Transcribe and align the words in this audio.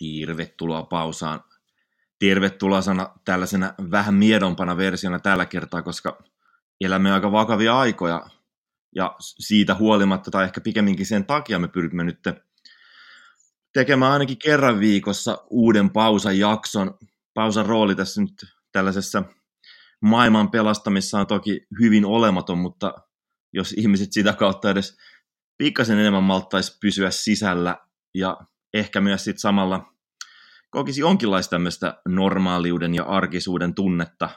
Tervetuloa 0.00 0.82
pausaan. 0.82 1.44
Tervetuloa 2.18 2.82
sana 2.82 3.08
tällaisena 3.24 3.74
vähän 3.90 4.14
miedompana 4.14 4.76
versiona 4.76 5.18
tällä 5.18 5.46
kertaa, 5.46 5.82
koska 5.82 6.22
elämme 6.80 7.12
aika 7.12 7.32
vakavia 7.32 7.78
aikoja 7.78 8.26
ja 8.94 9.16
siitä 9.18 9.74
huolimatta 9.74 10.30
tai 10.30 10.44
ehkä 10.44 10.60
pikemminkin 10.60 11.06
sen 11.06 11.26
takia 11.26 11.58
me 11.58 11.68
pyrimme 11.68 12.04
nyt 12.04 12.18
tekemään 13.72 14.12
ainakin 14.12 14.38
kerran 14.38 14.80
viikossa 14.80 15.38
uuden 15.50 15.90
pausan 15.90 16.38
jakson. 16.38 16.98
Pausan 17.34 17.66
rooli 17.66 17.94
tässä 17.94 18.20
nyt 18.20 18.46
tällaisessa 18.72 19.22
maailman 20.00 20.50
pelastamissa 20.50 21.20
on 21.20 21.26
toki 21.26 21.66
hyvin 21.80 22.04
olematon, 22.04 22.58
mutta 22.58 22.94
jos 23.52 23.72
ihmiset 23.72 24.12
sitä 24.12 24.32
kautta 24.32 24.70
edes 24.70 24.98
pikkasen 25.58 25.98
enemmän 25.98 26.22
malttaisi 26.22 26.78
pysyä 26.80 27.10
sisällä 27.10 27.76
ja 28.14 28.36
ehkä 28.74 29.00
myös 29.00 29.24
sit 29.24 29.38
samalla 29.38 29.94
kokisi 30.70 31.00
jonkinlaista 31.00 31.50
tämmöistä 31.50 32.02
normaaliuden 32.08 32.94
ja 32.94 33.04
arkisuuden 33.04 33.74
tunnetta. 33.74 34.30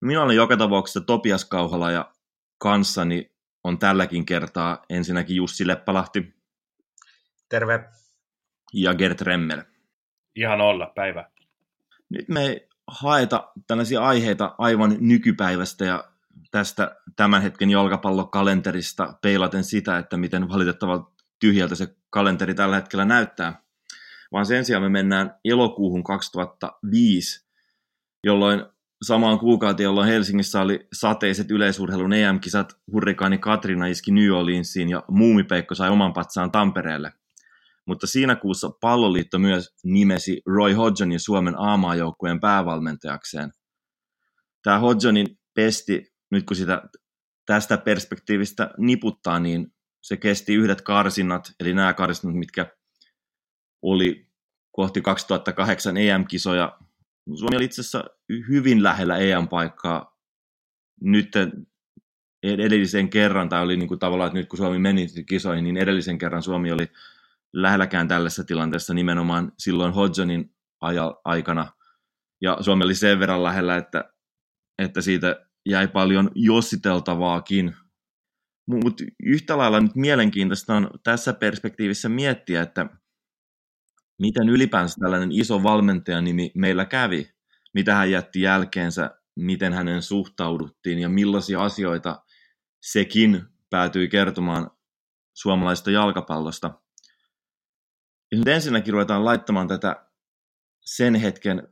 Minä 0.00 0.22
olen 0.22 0.36
joka 0.36 0.56
tapauksessa 0.56 1.00
Topias 1.00 1.44
Kauhala 1.44 1.90
ja 1.90 2.12
kanssani 2.58 3.30
on 3.64 3.78
tälläkin 3.78 4.26
kertaa 4.26 4.84
ensinnäkin 4.88 5.36
Jussi 5.36 5.66
Leppälahti. 5.66 6.34
Terve. 7.48 7.84
Ja 8.72 8.94
Gert 8.94 9.20
Remmel. 9.20 9.62
Ihan 10.36 10.60
olla, 10.60 10.92
päivä. 10.94 11.30
Nyt 12.10 12.28
me 12.28 12.40
ei 12.40 12.68
haeta 12.86 13.52
tällaisia 13.66 14.00
aiheita 14.00 14.54
aivan 14.58 14.96
nykypäivästä 15.00 15.84
ja 15.84 16.04
tästä 16.50 16.96
tämän 17.16 17.42
hetken 17.42 17.70
jalkapallokalenterista 17.70 19.18
peilaten 19.22 19.64
sitä, 19.64 19.98
että 19.98 20.16
miten 20.16 20.48
valitettavan 20.48 21.06
tyhjältä 21.44 21.74
se 21.74 21.96
kalenteri 22.10 22.54
tällä 22.54 22.76
hetkellä 22.76 23.04
näyttää, 23.04 23.62
vaan 24.32 24.46
sen 24.46 24.64
sijaan 24.64 24.82
me 24.82 24.88
mennään 24.88 25.34
elokuuhun 25.44 26.04
2005, 26.04 27.46
jolloin 28.24 28.64
samaan 29.02 29.38
kuukauteen, 29.38 29.84
jolloin 29.84 30.08
Helsingissä 30.08 30.60
oli 30.60 30.86
sateiset 30.92 31.50
yleisurheilun 31.50 32.12
EM-kisat, 32.12 32.72
hurrikaani 32.92 33.38
Katrina 33.38 33.86
iski 33.86 34.12
New 34.12 34.30
Orleansiin 34.30 34.88
ja 34.88 35.02
Muumipeikko 35.08 35.74
sai 35.74 35.90
oman 35.90 36.12
patsaan 36.12 36.52
Tampereelle. 36.52 37.12
Mutta 37.86 38.06
siinä 38.06 38.36
kuussa 38.36 38.70
palloliitto 38.80 39.38
myös 39.38 39.74
nimesi 39.84 40.42
Roy 40.46 40.72
Hodgsonin 40.72 41.20
Suomen 41.20 41.54
A-maajoukkueen 41.58 42.40
päävalmentajakseen. 42.40 43.52
Tämä 44.62 44.78
Hodgsonin 44.78 45.38
pesti, 45.54 46.12
nyt 46.30 46.46
kun 46.46 46.56
sitä 46.56 46.82
tästä 47.46 47.78
perspektiivistä 47.78 48.70
niputtaa, 48.78 49.38
niin 49.38 49.73
se 50.04 50.16
kesti 50.16 50.54
yhdet 50.54 50.80
karsinnat, 50.82 51.52
eli 51.60 51.74
nämä 51.74 51.94
karsinnat, 51.94 52.38
mitkä 52.38 52.66
oli 53.82 54.28
kohti 54.72 55.00
2008 55.00 55.96
EM-kisoja. 55.96 56.78
Suomi 57.38 57.56
oli 57.56 57.64
itse 57.64 57.80
asiassa 57.80 58.04
hyvin 58.48 58.82
lähellä 58.82 59.18
EM-paikkaa 59.18 60.18
nyt 61.00 61.32
edellisen 62.42 63.10
kerran, 63.10 63.48
tai 63.48 63.62
oli 63.62 63.76
niin 63.76 63.88
kuin 63.88 64.00
tavallaan, 64.00 64.28
että 64.28 64.38
nyt 64.38 64.48
kun 64.48 64.56
Suomi 64.56 64.78
meni 64.78 65.06
kisoihin, 65.28 65.64
niin 65.64 65.76
edellisen 65.76 66.18
kerran 66.18 66.42
Suomi 66.42 66.72
oli 66.72 66.86
lähelläkään 67.52 68.08
tällaisessa 68.08 68.44
tilanteessa 68.44 68.94
nimenomaan 68.94 69.52
silloin 69.58 69.94
Hodgsonin 69.94 70.54
aikana. 71.24 71.72
Ja 72.40 72.58
Suomi 72.60 72.84
oli 72.84 72.94
sen 72.94 73.18
verran 73.18 73.42
lähellä, 73.42 73.76
että, 73.76 74.04
että 74.78 75.00
siitä 75.00 75.46
jäi 75.68 75.88
paljon 75.88 76.30
jossiteltavaakin. 76.34 77.76
Mutta 78.66 79.04
yhtä 79.22 79.58
lailla 79.58 79.80
nyt 79.80 79.94
mielenkiintoista 79.94 80.74
on 80.74 80.90
tässä 81.02 81.32
perspektiivissä 81.32 82.08
miettiä, 82.08 82.62
että 82.62 82.86
miten 84.22 84.48
ylipäänsä 84.48 84.96
tällainen 85.00 85.32
iso 85.32 85.62
valmentajanimi 85.62 86.52
meillä 86.54 86.84
kävi, 86.84 87.30
mitä 87.74 87.94
hän 87.94 88.10
jätti 88.10 88.40
jälkeensä, 88.40 89.10
miten 89.36 89.72
hänen 89.72 90.02
suhtauduttiin 90.02 90.98
ja 90.98 91.08
millaisia 91.08 91.64
asioita 91.64 92.22
sekin 92.82 93.42
päätyi 93.70 94.08
kertomaan 94.08 94.70
suomalaisesta 95.34 95.90
jalkapallosta. 95.90 96.80
Ja 98.32 98.38
nyt 98.38 98.48
ensinnäkin 98.48 98.92
ruvetaan 98.92 99.24
laittamaan 99.24 99.68
tätä 99.68 100.06
sen 100.80 101.14
hetken 101.14 101.68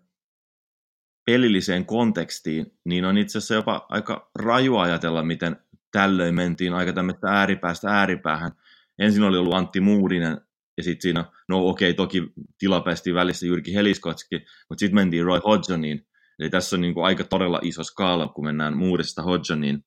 pelilliseen 1.27 1.87
kontekstiin, 1.87 2.79
niin 2.85 3.05
on 3.05 3.19
itse 3.19 3.39
asiassa 3.39 3.55
jopa 3.55 3.87
aika 3.89 4.31
raju 4.35 4.77
ajatella, 4.77 5.23
miten 5.23 5.57
tällöin 5.93 6.35
mentiin 6.35 6.75
aika 6.75 6.93
tämmöistä 6.93 7.29
ääripäästä 7.29 7.91
ääripäähän. 7.91 8.53
Ensin 8.99 9.23
oli 9.23 9.39
ollut 9.39 9.55
Antti 9.55 9.81
Muurinen, 9.81 10.41
ja 10.77 10.83
sitten 10.83 11.03
siinä, 11.03 11.25
no 11.49 11.69
okei, 11.69 11.91
okay, 11.91 11.97
toki 11.97 12.33
tilapäisesti 12.59 13.15
välissä 13.15 13.47
Jyrki 13.47 13.75
Heliskotski, 13.75 14.39
mutta 14.69 14.81
sitten 14.81 14.95
mentiin 14.95 15.25
Roy 15.25 15.41
Hodgsoniin. 15.45 16.07
Eli 16.39 16.51
tässä 16.51 16.77
on 16.77 16.81
niin 16.81 16.95
kuin 16.95 17.05
aika 17.05 17.25
todella 17.25 17.61
iso 17.63 17.85
skaala, 17.85 18.29
kun 18.29 18.45
mennään 18.45 18.77
Muurista 18.77 19.23
Hodgsoniin. 19.23 19.85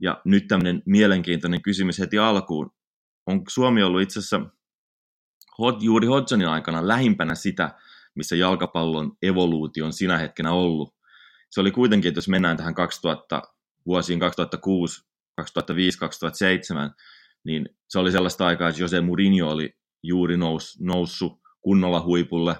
Ja 0.00 0.20
nyt 0.24 0.48
tämmöinen 0.48 0.82
mielenkiintoinen 0.86 1.62
kysymys 1.62 1.98
heti 1.98 2.18
alkuun. 2.18 2.70
On 3.26 3.42
Suomi 3.48 3.82
ollut 3.82 4.02
itse 4.02 4.18
asiassa 4.18 4.40
juuri 5.80 6.06
Hodgsonin 6.06 6.48
aikana 6.48 6.88
lähimpänä 6.88 7.34
sitä, 7.34 7.74
missä 8.14 8.36
jalkapallon 8.36 9.16
evoluutio 9.22 9.86
on 9.86 9.92
sinä 9.92 10.18
hetkenä 10.18 10.52
ollut. 10.52 10.94
Se 11.50 11.60
oli 11.60 11.70
kuitenkin, 11.70 12.08
että 12.08 12.18
jos 12.18 12.28
mennään 12.28 12.56
tähän 12.56 12.74
2000, 12.74 13.42
vuosiin 13.86 14.20
2006, 14.20 15.04
2005, 15.36 15.98
2007, 15.98 16.90
niin 17.44 17.68
se 17.88 17.98
oli 17.98 18.12
sellaista 18.12 18.46
aikaa, 18.46 18.68
että 18.68 18.82
Jose 18.82 19.00
Mourinho 19.00 19.50
oli 19.50 19.70
juuri 20.02 20.36
nous, 20.36 20.80
noussut 20.80 21.40
kunnolla 21.60 22.02
huipulle. 22.02 22.56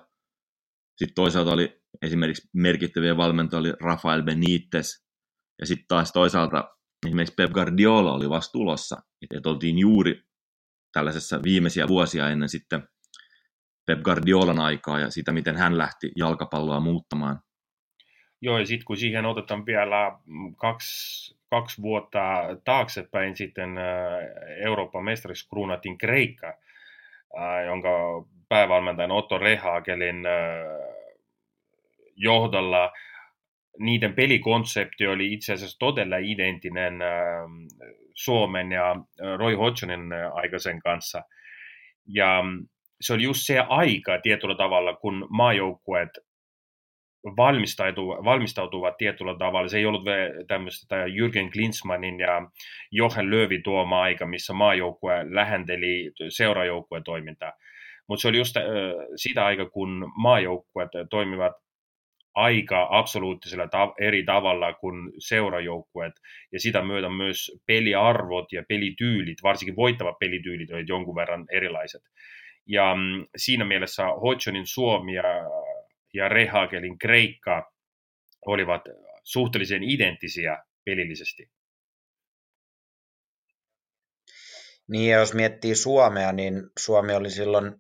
Sitten 0.97 1.15
toisaalta 1.15 1.53
oli 1.53 1.81
esimerkiksi 2.03 2.49
merkittäviä 2.55 3.17
valmentajia 3.17 3.61
oli 3.61 3.73
Rafael 3.81 4.23
Benitez, 4.23 5.05
ja 5.61 5.67
sitten 5.67 5.87
taas 5.89 6.13
toisaalta 6.13 6.65
esimerkiksi 7.07 7.35
Pep 7.35 7.53
Guardiola 7.53 8.13
oli 8.13 8.29
vasta 8.29 8.53
tulossa. 8.53 8.97
Että 9.37 9.49
oltiin 9.49 9.79
juuri 9.79 10.23
tällaisessa 10.93 11.41
viimeisiä 11.43 11.89
vuosia 11.89 12.29
ennen 12.29 12.49
sitten 12.49 12.89
Pep 13.87 14.03
Guardiolan 14.03 14.59
aikaa 14.59 15.01
ja 15.01 15.11
sitä, 15.11 15.33
miten 15.33 15.57
hän 15.57 15.79
lähti 15.79 16.13
jalkapalloa 16.17 16.81
muuttamaan. 16.81 17.41
Joo, 18.45 18.59
ja 18.59 18.67
sitten 18.67 18.85
kun 18.85 18.97
siihen 18.97 19.27
otetaan 19.27 19.67
vielä 19.67 20.19
kaksi, 20.57 21.37
kaksi 21.51 21.83
vuotta 21.83 22.21
taaksepäin 22.65 23.37
sitten 23.37 23.79
äh, 23.79 23.85
Euroopan 24.65 25.05
mestariksi 25.05 25.49
kruunattiin 25.49 25.99
Kreikka, 25.99 26.47
äh, 27.39 27.67
jonka 27.67 27.89
päävalmentajan 28.49 29.11
Otto 29.11 29.39
Rehagelin 29.39 30.27
äh, 30.27 30.33
johdolla 32.17 32.93
niiden 33.79 34.15
pelikonsepti 34.15 35.07
oli 35.07 35.33
itse 35.33 35.53
asiassa 35.53 35.79
todella 35.79 36.17
identtinen 36.17 36.95
Suomen 38.15 38.73
ja 38.73 38.97
Roy 39.37 39.55
Hodgsonin 39.55 40.13
aikaisen 40.35 40.79
kanssa. 40.79 41.23
Ja 42.07 42.43
se 43.01 43.13
oli 43.13 43.23
just 43.23 43.41
se 43.47 43.59
aika 43.59 44.19
tietyllä 44.23 44.55
tavalla, 44.55 44.97
kun 44.97 45.27
maajoukkueet 45.31 46.11
valmistautuvat, 48.25 48.97
tietyllä 48.97 49.39
tavalla. 49.39 49.69
Se 49.69 49.79
ei 49.79 49.87
ollut 49.87 50.05
tämmöistä 50.49 51.05
Jürgen 51.07 51.51
Klinsmannin 51.53 52.21
ja 52.21 52.51
Johan 52.91 53.31
Löövi 53.31 53.61
tuoma 53.63 54.03
aika, 54.03 54.27
missä 54.27 54.53
maajoukkue 54.53 55.27
lähenteli 55.31 56.13
seurajoukkueen 56.29 57.05
toimintaa. 57.05 57.53
Mutta 58.09 58.23
se 58.23 58.29
oli 58.29 58.39
just 58.39 58.57
sitä 59.17 59.47
aika, 59.47 59.71
kun 59.71 60.13
maajoukkueet 60.17 60.91
toimivat 61.11 61.53
aika 62.35 62.89
absoluuttisella 62.91 63.69
ta- 63.69 63.95
eri 64.01 64.25
tavalla 64.25 64.73
kuin 64.73 65.13
seurajoukkueet, 65.19 66.13
ja 66.53 66.61
sitä 66.61 66.83
myötä 66.83 67.09
myös 67.09 67.61
peliarvot 67.67 68.53
ja 68.53 68.63
pelityylit, 68.69 69.39
varsinkin 69.43 69.77
voittavat 69.77 70.19
pelityylit, 70.19 70.71
olivat 70.71 70.89
jonkun 70.89 71.15
verran 71.15 71.47
erilaiset. 71.53 72.03
Ja 72.67 72.95
mm, 72.95 73.27
siinä 73.37 73.65
mielessä 73.65 74.05
Hodgsonin 74.07 74.67
Suomi 74.67 75.15
ja, 75.15 75.23
ja 76.15 76.29
Rehagelin 76.29 76.99
Kreikka 76.99 77.73
olivat 78.47 78.83
suhteellisen 79.25 79.83
identtisiä 79.83 80.65
pelillisesti. 80.85 81.51
Niin, 84.89 85.11
ja 85.11 85.19
jos 85.19 85.35
miettii 85.35 85.75
Suomea, 85.75 86.33
niin 86.33 86.55
Suomi 86.79 87.15
oli 87.15 87.31
silloin 87.31 87.75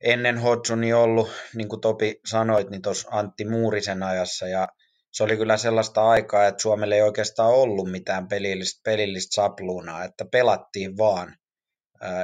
ennen 0.00 0.38
Hodgsoni 0.38 0.92
ollut, 0.92 1.30
niin 1.54 1.68
kuin 1.68 1.80
Topi 1.80 2.20
sanoit, 2.26 2.70
niin 2.70 2.82
tuossa 2.82 3.08
Antti 3.12 3.44
Muurisen 3.44 4.02
ajassa, 4.02 4.48
ja 4.48 4.68
se 5.12 5.24
oli 5.24 5.36
kyllä 5.36 5.56
sellaista 5.56 6.08
aikaa, 6.08 6.46
että 6.46 6.62
Suomelle 6.62 6.94
ei 6.94 7.02
oikeastaan 7.02 7.50
ollut 7.50 7.90
mitään 7.90 8.28
pelillistä, 8.28 8.80
pelillistä 8.84 9.34
sapluunaa, 9.34 10.04
että 10.04 10.24
pelattiin 10.32 10.96
vaan, 10.96 11.36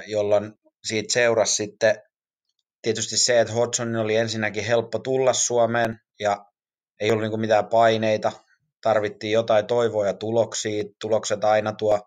jolloin 0.06 0.52
siitä 0.84 1.12
seurasi 1.12 1.54
sitten 1.54 2.02
tietysti 2.86 3.16
se, 3.16 3.40
että 3.40 3.52
Hodgsonin 3.52 3.96
oli 3.96 4.16
ensinnäkin 4.16 4.64
helppo 4.64 4.98
tulla 4.98 5.32
Suomeen 5.32 6.00
ja 6.20 6.46
ei 7.00 7.10
ollut 7.10 7.30
niin 7.30 7.40
mitään 7.40 7.66
paineita, 7.66 8.32
tarvittiin 8.82 9.32
jotain 9.32 9.66
toivoa 9.66 10.06
ja 10.06 10.14
tuloksia, 10.14 10.84
tulokset 11.00 11.44
aina 11.44 11.72
tuo, 11.72 12.00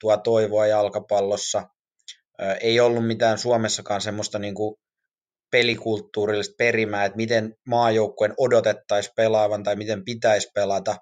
tuo 0.00 0.16
toivoa 0.16 0.66
jalkapallossa. 0.66 1.68
Ei 2.60 2.80
ollut 2.80 3.06
mitään 3.06 3.38
Suomessakaan 3.38 4.00
semmoista 4.00 4.38
niin 4.38 4.54
pelikulttuurillista 5.50 6.54
perimää, 6.58 7.04
että 7.04 7.16
miten 7.16 7.56
maajoukkueen 7.68 8.34
odotettaisiin 8.38 9.14
pelaavan 9.16 9.62
tai 9.62 9.76
miten 9.76 10.04
pitäisi 10.04 10.50
pelata. 10.54 10.96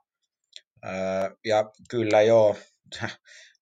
Ja 1.44 1.70
kyllä 1.90 2.22
joo, 2.22 2.56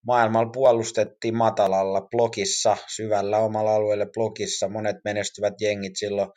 maailmalla 0.06 0.50
puolustettiin 0.50 1.36
matalalla 1.36 2.00
blokissa, 2.00 2.76
syvällä 2.94 3.38
omalla 3.38 3.74
alueella 3.74 4.06
blokissa, 4.06 4.68
monet 4.68 4.96
menestyvät 5.04 5.54
jengit 5.60 5.96
silloin, 5.96 6.30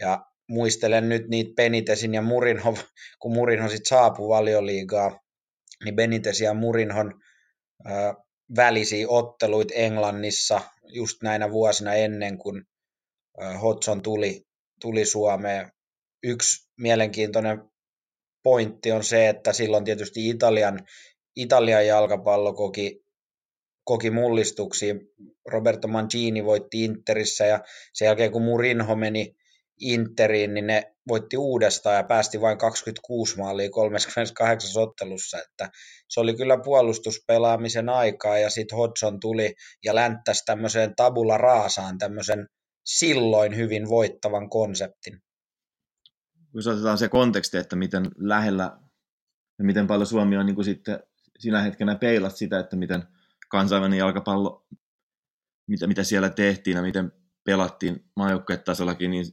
ja 0.00 0.24
muistelen 0.48 1.08
nyt 1.08 1.28
niitä 1.28 1.50
Benitesin 1.56 2.14
ja 2.14 2.22
Murinho, 2.22 2.78
kun 3.20 3.34
Murinho 3.34 3.68
sitten 3.68 3.88
saapui 3.88 4.28
valioliigaa, 4.28 5.20
niin 5.84 5.96
Benitesin 5.96 6.44
ja 6.44 6.54
Murinhon 6.54 7.14
välisiä 8.56 9.06
otteluita 9.08 9.74
Englannissa 9.74 10.60
just 10.88 11.22
näinä 11.22 11.50
vuosina 11.50 11.94
ennen 11.94 12.38
kuin 12.38 12.62
äh, 13.42 13.60
Hodgson 13.62 14.02
tuli, 14.02 14.42
tuli 14.80 15.04
Suomeen. 15.04 15.70
Yksi 16.22 16.68
mielenkiintoinen 16.76 17.58
pointti 18.42 18.92
on 18.92 19.04
se, 19.04 19.28
että 19.28 19.52
silloin 19.52 19.84
tietysti 19.84 20.28
Italian 20.28 20.86
Italian 21.36 21.86
jalkapallo 21.86 22.52
koki, 22.52 23.04
koki 23.84 24.10
mullistuksia. 24.10 24.94
Roberto 25.48 25.88
Mancini 25.88 26.44
voitti 26.44 26.84
Interissä 26.84 27.46
ja 27.46 27.60
sen 27.92 28.06
jälkeen 28.06 28.32
kun 28.32 28.42
Murinho 28.42 28.96
meni 28.96 29.36
Interiin, 29.80 30.54
niin 30.54 30.66
ne 30.66 30.94
voitti 31.08 31.36
uudestaan 31.36 31.96
ja 31.96 32.04
päästi 32.04 32.40
vain 32.40 32.58
26 32.58 33.38
maalia 33.38 33.70
38 33.70 34.82
ottelussa, 34.82 35.38
että 35.38 35.70
se 36.08 36.20
oli 36.20 36.36
kyllä 36.36 36.58
puolustuspelaamisen 36.64 37.88
aikaa 37.88 38.38
ja 38.38 38.50
sitten 38.50 38.78
Hodgson 38.78 39.20
tuli 39.20 39.54
ja 39.84 39.94
länttäsi 39.94 40.44
tämmöiseen 40.44 40.96
tabula 40.96 41.38
raasaan 41.38 41.98
tämmöisen 41.98 42.48
silloin 42.84 43.56
hyvin 43.56 43.88
voittavan 43.88 44.50
konseptin. 44.50 45.22
Jos 46.54 46.66
otetaan 46.66 46.98
se 46.98 47.08
konteksti, 47.08 47.56
että 47.56 47.76
miten 47.76 48.06
lähellä 48.16 48.78
ja 49.58 49.64
miten 49.64 49.86
paljon 49.86 50.06
Suomi 50.06 50.36
on 50.36 50.46
niin 50.46 50.54
kuin 50.54 50.64
sitten 50.64 51.00
sinä 51.38 51.62
hetkenä 51.62 51.94
peilat 51.94 52.36
sitä, 52.36 52.58
että 52.58 52.76
miten 52.76 53.02
kansainvälinen 53.48 53.98
jalkapallo, 53.98 54.66
mitä, 55.66 55.86
mitä 55.86 56.04
siellä 56.04 56.28
tehtiin 56.28 56.76
ja 56.76 56.82
miten 56.82 57.12
pelattiin 57.44 58.10
maajoukkuetasollakin, 58.16 59.10
niin 59.10 59.24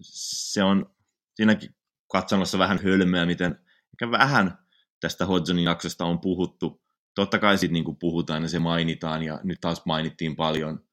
se 0.00 0.62
on 0.62 0.94
siinäkin 1.34 1.76
katsannossa 2.12 2.58
vähän 2.58 2.80
hölmöä, 2.84 3.26
miten 3.26 3.58
ehkä 3.92 4.10
vähän 4.10 4.58
tästä 5.00 5.26
Hodgsonin 5.26 5.64
jaksosta 5.64 6.04
on 6.04 6.20
puhuttu. 6.20 6.82
Totta 7.14 7.38
kai 7.38 7.58
sitten 7.58 7.72
niin 7.72 7.96
puhutaan 8.00 8.42
ja 8.42 8.48
se 8.48 8.58
mainitaan, 8.58 9.22
ja 9.22 9.40
nyt 9.42 9.60
taas 9.60 9.82
mainittiin 9.86 10.36
paljon, 10.36 10.84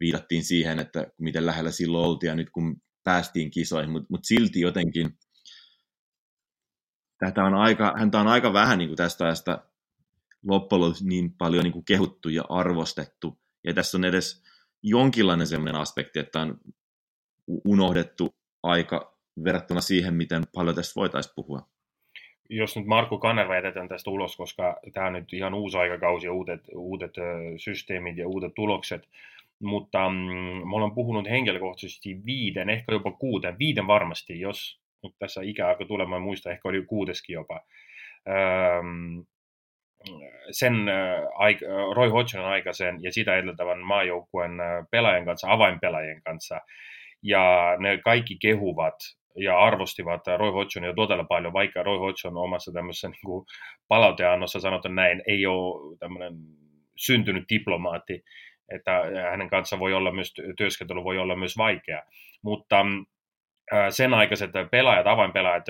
viitattiin 0.00 0.44
siihen, 0.44 0.78
että 0.78 1.06
miten 1.18 1.46
lähellä 1.46 1.70
silloin 1.70 2.08
oltiin, 2.08 2.28
ja 2.28 2.34
nyt 2.34 2.50
kun 2.50 2.82
päästiin 3.04 3.50
kisoihin, 3.50 3.90
mutta 3.90 4.06
mut 4.10 4.24
silti 4.24 4.60
jotenkin 4.60 5.18
tätä 7.18 7.44
on 7.44 7.54
aika, 7.54 7.94
häntä 7.98 8.20
on 8.20 8.28
aika 8.28 8.52
vähän 8.52 8.78
niin 8.78 8.88
kuin 8.88 8.96
tästä 8.96 9.24
ajasta 9.24 9.64
loppujen 10.48 10.92
niin 11.02 11.34
paljon 11.38 11.64
niin 11.64 11.72
kuin 11.72 11.84
kehuttu 11.84 12.28
ja 12.28 12.42
arvostettu. 12.48 13.38
Ja 13.64 13.74
tässä 13.74 13.98
on 13.98 14.04
edes 14.04 14.42
jonkinlainen 14.82 15.46
sellainen 15.46 15.80
aspekti, 15.80 16.18
että 16.18 16.40
on 16.40 16.58
unohdettu 17.64 18.34
aika 18.62 19.18
verrattuna 19.44 19.80
siihen, 19.80 20.14
miten 20.14 20.42
paljon 20.54 20.76
tästä 20.76 20.92
voitaisiin 20.96 21.32
puhua. 21.36 21.62
Jos 22.50 22.76
nyt 22.76 22.86
Markku 22.86 23.18
Kanerva 23.18 23.54
jätetään 23.54 23.88
tästä 23.88 24.10
ulos, 24.10 24.36
koska 24.36 24.76
tämä 24.92 25.06
on 25.06 25.12
nyt 25.12 25.32
ihan 25.32 25.54
uusi 25.54 25.78
aikakausi 25.78 26.26
ja 26.26 26.32
uudet, 26.32 26.60
uudet 26.74 27.12
systeemit 27.56 28.16
ja 28.16 28.28
uudet 28.28 28.54
tulokset, 28.54 29.08
mutta 29.62 30.08
mm, 30.08 30.16
mä 30.68 30.94
puhunut 30.94 31.28
henkilökohtaisesti 31.30 32.24
viiden, 32.26 32.70
ehkä 32.70 32.92
jopa 32.92 33.12
kuuden, 33.12 33.58
viiden 33.58 33.86
varmasti, 33.86 34.40
jos 34.40 34.80
nyt 35.02 35.14
tässä 35.18 35.42
ikä 35.42 35.68
alkoi 35.68 35.86
tulemaan, 35.86 36.22
muista 36.22 36.50
ehkä 36.50 36.68
oli 36.68 36.84
kuuteskin 36.84 37.34
jopa. 37.34 37.60
Öö, 38.28 38.34
sen 40.50 40.74
Roy 41.94 42.08
Hodgsonin 42.08 42.46
aikaisen 42.46 43.02
ja 43.02 43.12
sitä 43.12 43.36
edeltävän 43.36 43.78
maajoukkueen 43.78 44.52
pelaajan 44.90 45.24
kanssa, 45.24 45.52
avainpelaajien 45.52 46.22
kanssa. 46.22 46.60
Ja 47.22 47.76
ne 47.78 47.98
kaikki 48.04 48.36
kehuvat 48.40 48.94
ja 49.36 49.58
arvostivat 49.58 50.20
Roy 50.36 50.50
Hodgsonia 50.50 50.94
todella 50.94 51.24
paljon, 51.24 51.52
vaikka 51.52 51.82
Roy 51.82 51.98
Hodgson 51.98 52.36
omassa 52.36 52.72
tämmöisessä 52.72 53.08
niin 53.08 53.20
kuin 53.26 53.46
palauteannossa 53.88 54.60
sanotaan 54.60 54.94
näin, 54.94 55.22
ei 55.26 55.46
ole 55.46 55.96
tämmöinen 55.98 56.34
syntynyt 56.96 57.44
diplomaatti, 57.48 58.24
että 58.74 59.02
hänen 59.30 59.50
kanssa 59.50 59.78
voi 59.78 59.94
olla 59.94 60.12
myös, 60.12 60.34
työskentely 60.56 61.04
voi 61.04 61.18
olla 61.18 61.36
myös 61.36 61.56
vaikea. 61.56 62.02
Mutta 62.42 62.84
mm, 62.84 63.06
sen 63.90 64.14
aikaiset 64.14 64.50
pelaajat, 64.70 65.06
avainpelaajat 65.06 65.66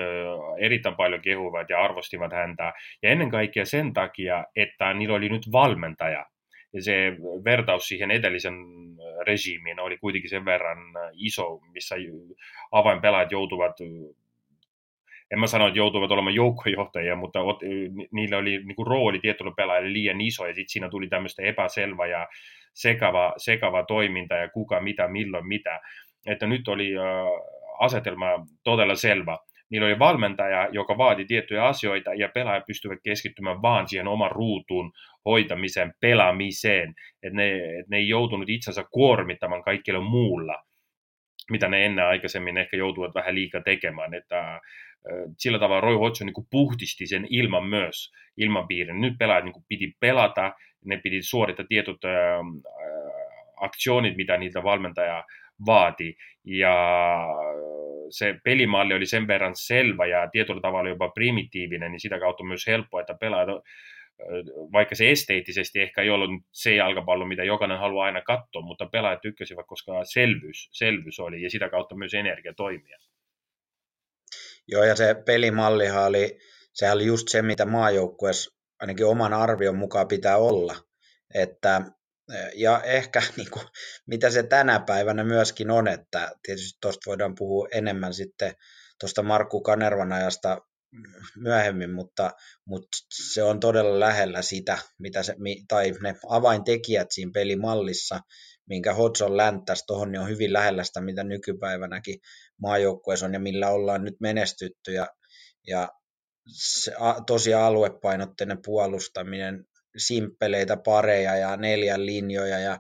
erittäin 0.59 0.97
paljon 0.97 1.21
kehuvat 1.21 1.71
ja 1.71 1.85
arvostivat 1.85 2.33
häntä. 2.33 2.73
Ja 3.03 3.11
ennen 3.11 3.31
kaikkea 3.31 3.65
sen 3.65 3.93
takia, 3.93 4.45
että 4.57 4.95
niillä 4.95 5.15
oli 5.15 5.29
nyt 5.29 5.53
valmentaja. 5.53 6.27
Ja 6.73 6.83
se 6.83 7.17
vertaus 7.45 7.89
siihen 7.89 8.11
edellisen 8.11 8.55
regiimiin 9.27 9.81
oli 9.81 9.99
kuitenkin 9.99 10.31
sen 10.31 10.45
verran 10.45 10.79
iso, 11.13 11.61
missä 11.73 11.95
avainpelaajat 12.73 13.33
joutuvat 13.33 13.77
en 15.33 15.41
mä 15.41 15.47
sano, 15.47 15.67
että 15.67 15.79
joutuvat 15.79 16.11
olemaan 16.11 16.35
joukkojohtajia, 16.35 17.17
mutta 17.17 17.39
niillä 18.13 18.39
oli 18.39 18.65
niin 18.65 18.77
kuin 18.77 18.87
rooli 18.87 19.19
tietyllä 19.19 19.53
pelaajille 19.57 19.93
liian 19.93 20.21
iso, 20.21 20.47
ja 20.47 20.55
sitten 20.55 20.69
siinä 20.69 20.89
tuli 20.89 21.09
tämmöistä 21.09 21.43
epäselvä 21.43 22.07
ja 22.07 22.29
sekava, 22.75 23.35
sekava 23.37 23.85
toiminta, 23.85 24.35
ja 24.35 24.49
kuka, 24.49 24.81
mitä, 24.81 25.09
milloin, 25.09 25.47
mitä. 25.47 25.81
Että 26.27 26.47
nyt 26.47 26.69
oli 26.69 26.91
asetelma 27.83 28.27
todella 28.65 28.95
selvä. 28.95 29.39
Niillä 29.71 29.87
oli 29.87 29.99
valmentaja, 29.99 30.69
joka 30.73 30.99
vaati 30.99 31.25
tiettyjä 31.25 31.65
asioita 31.65 32.15
ja 32.15 32.29
pelaajat 32.35 32.67
pystyvät 32.67 32.99
keskittymään 33.05 33.63
vaan 33.63 33.89
siihen 33.89 34.09
oman 34.09 34.31
ruutuun 34.31 34.93
hoitamiseen, 35.25 35.93
pelaamiseen. 36.01 36.95
Että 37.23 37.37
ne, 37.37 37.79
et 37.79 37.89
ne 37.89 37.97
ei 37.97 38.09
joutunut 38.09 38.49
itsensä 38.49 38.85
kuormittamaan 38.91 39.63
kaikille 39.63 40.01
muulla, 40.01 40.65
mitä 41.51 41.69
ne 41.69 41.85
ennen 41.85 42.05
aikaisemmin 42.05 42.57
ehkä 42.57 42.77
joutuvat 42.77 43.15
vähän 43.15 43.35
liikaa 43.35 43.61
tekemään. 43.61 44.15
Että 44.15 44.61
sillä 45.39 45.59
tavalla 45.59 45.81
Roy 45.81 45.97
Hodgson 45.97 46.27
niin 46.27 46.47
puhdisti 46.51 47.07
sen 47.07 47.27
ilman 47.31 47.67
myös, 47.67 48.13
ilmapiirin. 48.37 49.01
Nyt 49.01 49.15
pelaajat 49.19 49.45
niin 49.45 49.65
piti 49.69 49.97
pelata, 50.01 50.53
ne 50.85 50.97
piti 50.97 51.23
suorittaa 51.23 51.67
tietyt 51.69 52.05
äh, 52.05 52.13
aktionit, 53.63 54.17
mitä 54.17 54.37
niiltä 54.37 54.63
valmentaja 54.63 55.25
vaati. 55.67 56.17
Ja 56.45 56.77
se 58.11 58.35
pelimalli 58.45 58.95
oli 58.95 59.07
sen 59.07 59.27
verran 59.27 59.57
selvä 59.57 60.07
ja 60.07 60.29
tietyllä 60.33 60.61
tavalla 60.61 60.91
jopa 60.91 61.09
primitiivinen, 61.09 61.93
niin 61.93 62.01
sitä 62.01 62.19
kautta 62.19 62.45
myös 62.45 62.67
helppo, 62.67 63.01
että 63.01 63.15
pelaajat, 63.21 63.49
vaikka 64.73 64.95
se 64.95 65.11
esteettisesti 65.11 65.81
ehkä 65.81 66.03
ei 66.03 66.11
ollut 66.11 66.31
se 66.53 66.75
jalkapallo, 66.75 67.27
mitä 67.27 67.45
jokainen 67.45 67.79
haluaa 67.79 68.07
aina 68.07 68.23
katsoa, 68.23 68.63
mutta 68.63 68.87
pelaajat 68.87 69.21
tykkäsivät, 69.21 69.67
koska 69.67 69.93
selvyys, 70.05 70.69
selvyys 70.73 71.21
oli 71.21 71.43
ja 71.43 71.51
sitä 71.51 71.69
kautta 71.69 71.95
myös 71.95 72.15
energia 72.15 72.55
toimia. 72.55 72.99
Joo, 74.69 74.85
ja 74.85 74.97
se 74.97 75.15
pelimallihan 75.27 76.07
oli, 76.07 76.39
sehän 76.73 76.97
oli 76.97 77.07
just 77.07 77.29
se, 77.29 77.43
mitä 77.43 77.67
maajoukkueessa 77.67 78.57
ainakin 78.81 79.07
oman 79.07 79.33
arvion 79.33 79.77
mukaan 79.77 80.09
pitää 80.09 80.37
olla, 80.37 80.75
että 81.35 81.83
ja 82.55 82.83
ehkä 82.83 83.23
niin 83.37 83.51
kuin, 83.51 83.67
mitä 84.07 84.31
se 84.31 84.43
tänä 84.43 84.81
päivänä 84.81 85.25
myöskin 85.25 85.71
on, 85.71 85.89
että 85.89 86.33
tietysti 86.43 86.79
tuosta 86.81 87.01
voidaan 87.07 87.35
puhua 87.35 87.69
enemmän 87.73 88.15
sitten 88.15 88.55
tuosta 89.01 89.23
Markku 89.23 89.61
Kanervan 89.61 90.13
ajasta 90.13 90.59
myöhemmin, 91.37 91.91
mutta, 91.91 92.31
mutta 92.65 92.99
se 93.33 93.43
on 93.43 93.61
todella 93.61 94.01
lähellä 94.01 94.43
sitä, 94.43 94.79
mitä 94.99 95.23
se, 95.23 95.35
tai 95.69 95.93
ne 96.03 96.15
avaintekijät 96.29 97.11
siinä 97.11 97.31
pelimallissa, 97.35 98.21
minkä 98.69 98.95
Hodgson 98.95 99.37
länttäisi 99.37 99.85
tuohon, 99.87 100.13
niin 100.13 100.21
on 100.21 100.29
hyvin 100.29 100.53
lähellä 100.53 100.85
sitä, 100.85 101.01
mitä 101.01 101.25
nykypäivänäkin 101.25 102.19
maajoukkueessa 102.61 103.27
on 103.27 103.33
ja 103.33 103.41
millä 103.41 103.71
ollaan 103.71 104.05
nyt 104.05 104.21
menestytty. 104.21 104.93
Ja, 104.93 105.07
ja 105.67 105.89
se, 106.49 106.93
a, 106.99 107.21
tosi 107.27 107.55
aluepainotteinen 107.55 108.59
puolustaminen, 108.65 109.65
simppeleitä 109.97 110.77
pareja 110.77 111.37
ja 111.37 111.57
neljän 111.57 112.07
linjoja 112.07 112.59
ja 112.59 112.79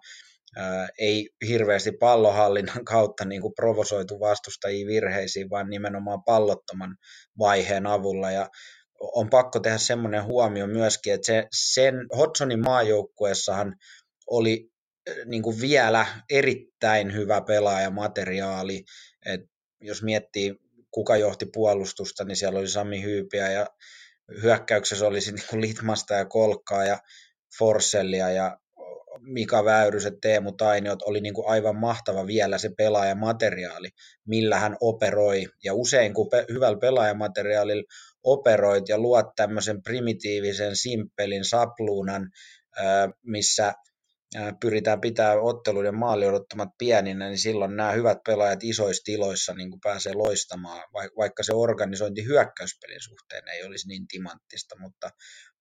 ää, 0.56 0.88
ei 0.98 1.30
hirveästi 1.48 1.92
pallohallinnan 1.92 2.84
kautta 2.84 3.24
niin 3.24 3.42
kuin 3.42 3.54
provosoitu 3.54 4.20
vastustajia 4.20 4.86
virheisiin, 4.86 5.50
vaan 5.50 5.70
nimenomaan 5.70 6.22
pallottoman 6.24 6.96
vaiheen 7.38 7.86
avulla. 7.86 8.30
Ja 8.30 8.48
on 9.00 9.30
pakko 9.30 9.60
tehdä 9.60 9.78
semmoinen 9.78 10.24
huomio 10.24 10.66
myöskin, 10.66 11.14
että 11.14 11.26
se, 11.26 11.46
sen 11.52 11.94
Hodgsonin 12.16 12.64
maajoukkueessahan 12.64 13.74
oli 14.26 14.68
niin 15.26 15.42
kuin 15.42 15.60
vielä 15.60 16.06
erittäin 16.30 17.12
hyvä 17.14 17.40
pelaajamateriaali. 17.40 18.84
Et 19.26 19.40
jos 19.80 20.02
miettii, 20.02 20.54
kuka 20.90 21.16
johti 21.16 21.46
puolustusta, 21.52 22.24
niin 22.24 22.36
siellä 22.36 22.58
oli 22.58 22.68
Sami 22.68 23.02
Hyypiä 23.02 23.50
ja 23.50 23.66
hyökkäyksessä 24.42 25.06
olisi 25.06 25.32
niin 25.32 25.60
Litmasta 25.60 26.14
ja 26.14 26.24
Kolkkaa 26.24 26.84
ja 26.84 26.98
Forsellia 27.58 28.30
ja 28.30 28.58
Mika 29.20 29.64
Väyryset, 29.64 30.14
Teemu 30.22 30.52
Tainiot 30.52 31.02
oli 31.02 31.20
niin 31.20 31.34
kuin 31.34 31.48
aivan 31.48 31.76
mahtava 31.76 32.26
vielä 32.26 32.58
se 32.58 32.70
pelaajamateriaali, 32.76 33.88
millä 34.28 34.58
hän 34.58 34.76
operoi. 34.80 35.46
Ja 35.64 35.74
usein 35.74 36.14
kun 36.14 36.28
pe- 36.30 36.46
hyvällä 36.48 36.78
pelaajamateriaalilla 36.78 37.84
operoit 38.24 38.88
ja 38.88 38.98
luot 38.98 39.26
tämmöisen 39.36 39.82
primitiivisen, 39.82 40.76
simppelin 40.76 41.44
sapluunan, 41.44 42.30
missä 43.22 43.74
pyritään 44.60 45.00
pitää 45.00 45.40
otteluiden 45.40 45.94
maali 45.94 46.26
odottamat 46.26 46.68
pieninä, 46.78 47.28
niin 47.28 47.38
silloin 47.38 47.76
nämä 47.76 47.92
hyvät 47.92 48.18
pelaajat 48.26 48.64
isoissa 48.64 49.04
tiloissa 49.04 49.54
niin 49.54 49.80
pääsee 49.82 50.14
loistamaan, 50.14 50.82
vaikka 51.16 51.42
se 51.42 51.54
organisointi 51.54 52.24
hyökkäyspelin 52.24 53.00
suhteen 53.00 53.48
ei 53.48 53.64
olisi 53.64 53.88
niin 53.88 54.08
timanttista, 54.08 54.78
mutta, 54.78 55.10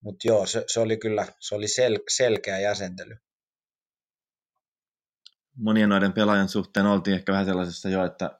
mutta 0.03 0.27
joo, 0.27 0.45
se, 0.45 0.63
se 0.67 0.79
oli 0.79 0.97
kyllä 0.97 1.27
se 1.39 1.55
oli 1.55 1.67
sel, 1.67 1.99
selkeä 2.09 2.59
jäsentely. 2.59 3.15
Monien 5.55 5.89
noiden 5.89 6.13
pelaajan 6.13 6.49
suhteen 6.49 6.85
oltiin 6.85 7.15
ehkä 7.15 7.31
vähän 7.31 7.45
sellaisessa 7.45 7.89
jo, 7.89 8.05
että 8.05 8.39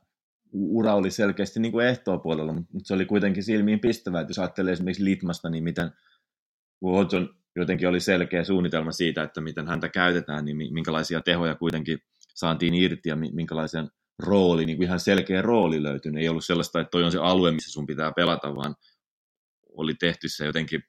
ura 0.53 0.93
oli 0.93 1.11
selkeästi 1.11 1.59
niin 1.59 1.71
kuin 1.71 1.97
puolella, 2.23 2.53
mutta 2.53 2.69
se 2.83 2.93
oli 2.93 3.05
kuitenkin 3.05 3.43
silmiin 3.43 3.79
pistävää, 3.79 4.21
että 4.21 4.31
jos 4.31 4.39
ajattelee 4.39 4.73
esimerkiksi 4.73 5.05
Litmasta, 5.05 5.49
niin 5.49 5.63
miten 5.63 5.91
Hodgson 6.83 7.40
jotenkin 7.55 7.87
oli 7.87 7.99
selkeä 7.99 8.43
suunnitelma 8.43 8.91
siitä, 8.91 9.23
että 9.23 9.41
miten 9.41 9.67
häntä 9.67 9.89
käytetään, 9.89 10.45
niin 10.45 10.73
minkälaisia 10.73 11.21
tehoja 11.21 11.55
kuitenkin 11.55 11.99
saatiin 12.35 12.73
irti 12.73 13.09
ja 13.09 13.15
minkälaisen 13.15 13.89
rooli, 14.19 14.65
niin 14.65 14.77
kuin 14.77 14.85
ihan 14.85 14.99
selkeä 14.99 15.41
rooli 15.41 15.83
löytyi. 15.83 16.11
Ei 16.17 16.29
ollut 16.29 16.45
sellaista, 16.45 16.79
että 16.79 16.91
toi 16.91 17.03
on 17.03 17.11
se 17.11 17.19
alue, 17.19 17.51
missä 17.51 17.71
sun 17.71 17.85
pitää 17.85 18.11
pelata, 18.11 18.55
vaan 18.55 18.75
oli 19.77 19.93
tehty 19.93 20.29
se 20.29 20.45
jotenkin 20.45 20.83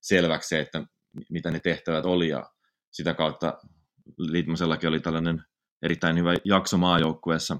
selväksi 0.00 0.48
se, 0.48 0.60
että 0.60 0.82
mitä 1.30 1.50
ne 1.50 1.60
tehtävät 1.60 2.06
oli 2.06 2.28
ja 2.28 2.50
sitä 2.90 3.14
kautta 3.14 3.58
Litmasellakin 4.18 4.88
oli 4.88 5.00
tällainen 5.00 5.42
erittäin 5.82 6.18
hyvä 6.18 6.34
jakso 6.44 6.78
maajoukkueessa. 6.78 7.58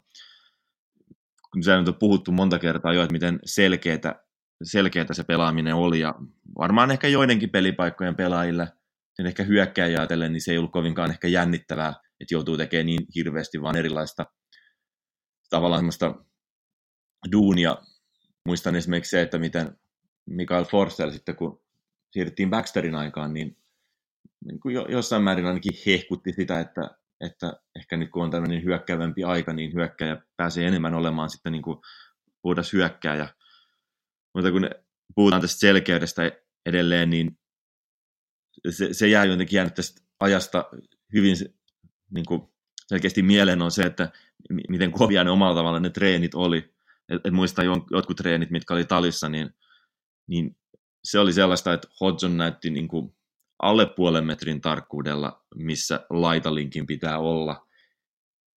Se 1.61 1.73
on 1.73 1.95
puhuttu 1.99 2.33
monta 2.33 2.59
kertaa 2.59 2.93
jo, 2.93 3.03
että 3.03 3.13
miten 3.13 3.39
selkeätä 3.45 4.26
selkeätä 4.63 5.15
se 5.15 5.25
pelaaminen 5.25 5.75
oli, 5.75 6.01
ja 6.01 6.15
varmaan 6.59 6.91
ehkä 6.91 7.09
joidenkin 7.09 7.51
pelipaikkojen 7.51 8.17
pelaajille, 8.17 8.69
sen 9.15 9.27
ehkä 9.27 9.43
hyökkäjä 9.43 9.87
ajatellen, 9.99 10.33
niin 10.33 10.41
se 10.41 10.53
ei 10.53 10.59
ollut 10.59 10.73
kovinkaan 10.73 11.11
ehkä 11.11 11.29
jännittävää, 11.29 11.95
että 12.21 12.35
joutuu 12.35 12.57
tekemään 12.57 12.87
niin 12.87 13.07
hirveästi 13.15 13.63
vaan 13.63 13.77
erilaista 13.77 14.27
tavallaan 15.51 15.79
semmoista 15.79 16.15
duunia. 17.33 17.77
Muistan 18.47 18.77
esimerkiksi 18.77 19.11
se, 19.11 19.23
että 19.23 19.39
miten 19.39 19.79
Mikael 20.27 20.65
Forsell 20.65 21.11
sitten, 21.11 21.37
kun 21.37 21.63
siirryttiin 22.11 22.51
Baxterin 22.51 22.95
aikaan, 22.95 23.35
niin, 23.35 23.57
niin 24.45 24.61
kuin 24.61 24.75
jossain 24.89 25.23
määrin 25.23 25.47
ainakin 25.47 25.73
hehkutti 25.87 26.33
sitä, 26.33 26.61
että, 26.61 26.91
että 27.21 27.53
ehkä 27.77 27.97
nyt 27.97 28.11
kun 28.11 28.25
on 28.25 28.31
tämmöinen 28.31 28.65
hyökkäävämpi 28.65 29.25
aika, 29.25 29.53
niin 29.53 29.75
hyökkäjä 29.75 30.23
pääsee 30.37 30.67
enemmän 30.67 30.95
olemaan 30.95 31.31
sitten 31.31 31.53
niin 31.53 31.63
kuin 31.63 31.79
puhdas 32.43 32.73
hyökkääjä, 32.73 33.29
mutta 34.37 34.51
kun 34.51 34.71
puhutaan 35.15 35.43
tästä 35.43 35.61
selkeydestä 35.61 36.33
edelleen, 36.67 37.11
niin 37.11 37.39
se, 38.71 38.89
se 38.93 39.09
jää 39.09 39.25
jotenkin 39.25 39.57
jäänyt 39.57 39.75
tästä 39.75 40.03
ajasta 40.21 40.65
hyvin 41.13 41.37
niin 42.11 42.27
kuin 42.27 42.43
selkeästi 42.87 43.23
mieleen 43.23 43.63
on 43.63 43.71
se, 43.71 43.83
että 43.83 44.13
miten 44.69 44.93
kovia 44.93 45.25
ne 45.25 45.31
omalla 45.31 45.55
tavalla 45.55 45.81
ne 45.81 45.91
treenit 45.91 46.35
oli. 46.35 46.75
Et, 47.09 47.21
et 47.25 47.33
muista 47.33 47.63
jotkut 47.91 48.17
treenit, 48.17 48.51
mitkä 48.51 48.75
oli 48.75 48.85
talissa, 48.85 49.29
niin, 49.29 49.51
niin 50.27 50.57
se 51.05 51.19
oli 51.19 51.33
sellaista, 51.33 51.73
että 51.73 51.89
Hodgson 52.01 52.37
näytti 52.37 52.71
niin 52.71 52.89
kuin 52.89 53.17
alle 53.63 53.87
puolen 53.87 54.27
metrin 54.27 54.61
tarkkuudella, 54.61 55.45
missä 55.55 56.07
laitalinkin 56.11 56.87
pitää 56.87 57.19
olla. 57.19 57.67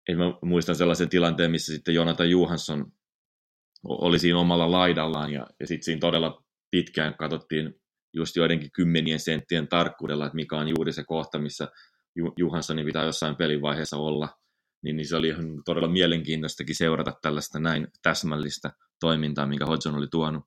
Et 0.09 0.17
mä 0.17 0.23
muistan 0.41 0.75
sellaisen 0.75 1.09
tilanteen, 1.09 1.51
missä 1.51 1.73
sitten 1.73 1.95
Jonathan 1.95 2.29
Johansson 2.29 2.91
oli 3.83 4.19
siinä 4.19 4.39
omalla 4.39 4.71
laidallaan 4.71 5.33
ja, 5.33 5.47
ja 5.59 5.67
sitten 5.67 5.85
siinä 5.85 5.99
todella 5.99 6.43
pitkään 6.71 7.15
katsottiin 7.17 7.73
just 8.13 8.35
joidenkin 8.35 8.71
kymmenien 8.71 9.19
senttien 9.19 9.67
tarkkuudella, 9.67 10.25
että 10.25 10.35
mikä 10.35 10.57
on 10.57 10.67
juuri 10.67 10.93
se 10.93 11.03
kohta, 11.03 11.39
missä 11.39 11.67
Juhanssonin 12.37 12.85
pitää 12.85 13.05
jossain 13.05 13.35
pelivaiheessa 13.35 13.97
olla, 13.97 14.29
niin, 14.83 14.95
niin 14.95 15.07
se 15.07 15.15
oli 15.15 15.27
ihan 15.27 15.45
todella 15.65 15.87
mielenkiintoistakin 15.87 16.75
seurata 16.75 17.13
tällaista 17.21 17.59
näin 17.59 17.87
täsmällistä 18.01 18.71
toimintaa, 18.99 19.47
minkä 19.47 19.65
Hodgson 19.65 19.95
oli 19.95 20.07
tuonut. 20.11 20.43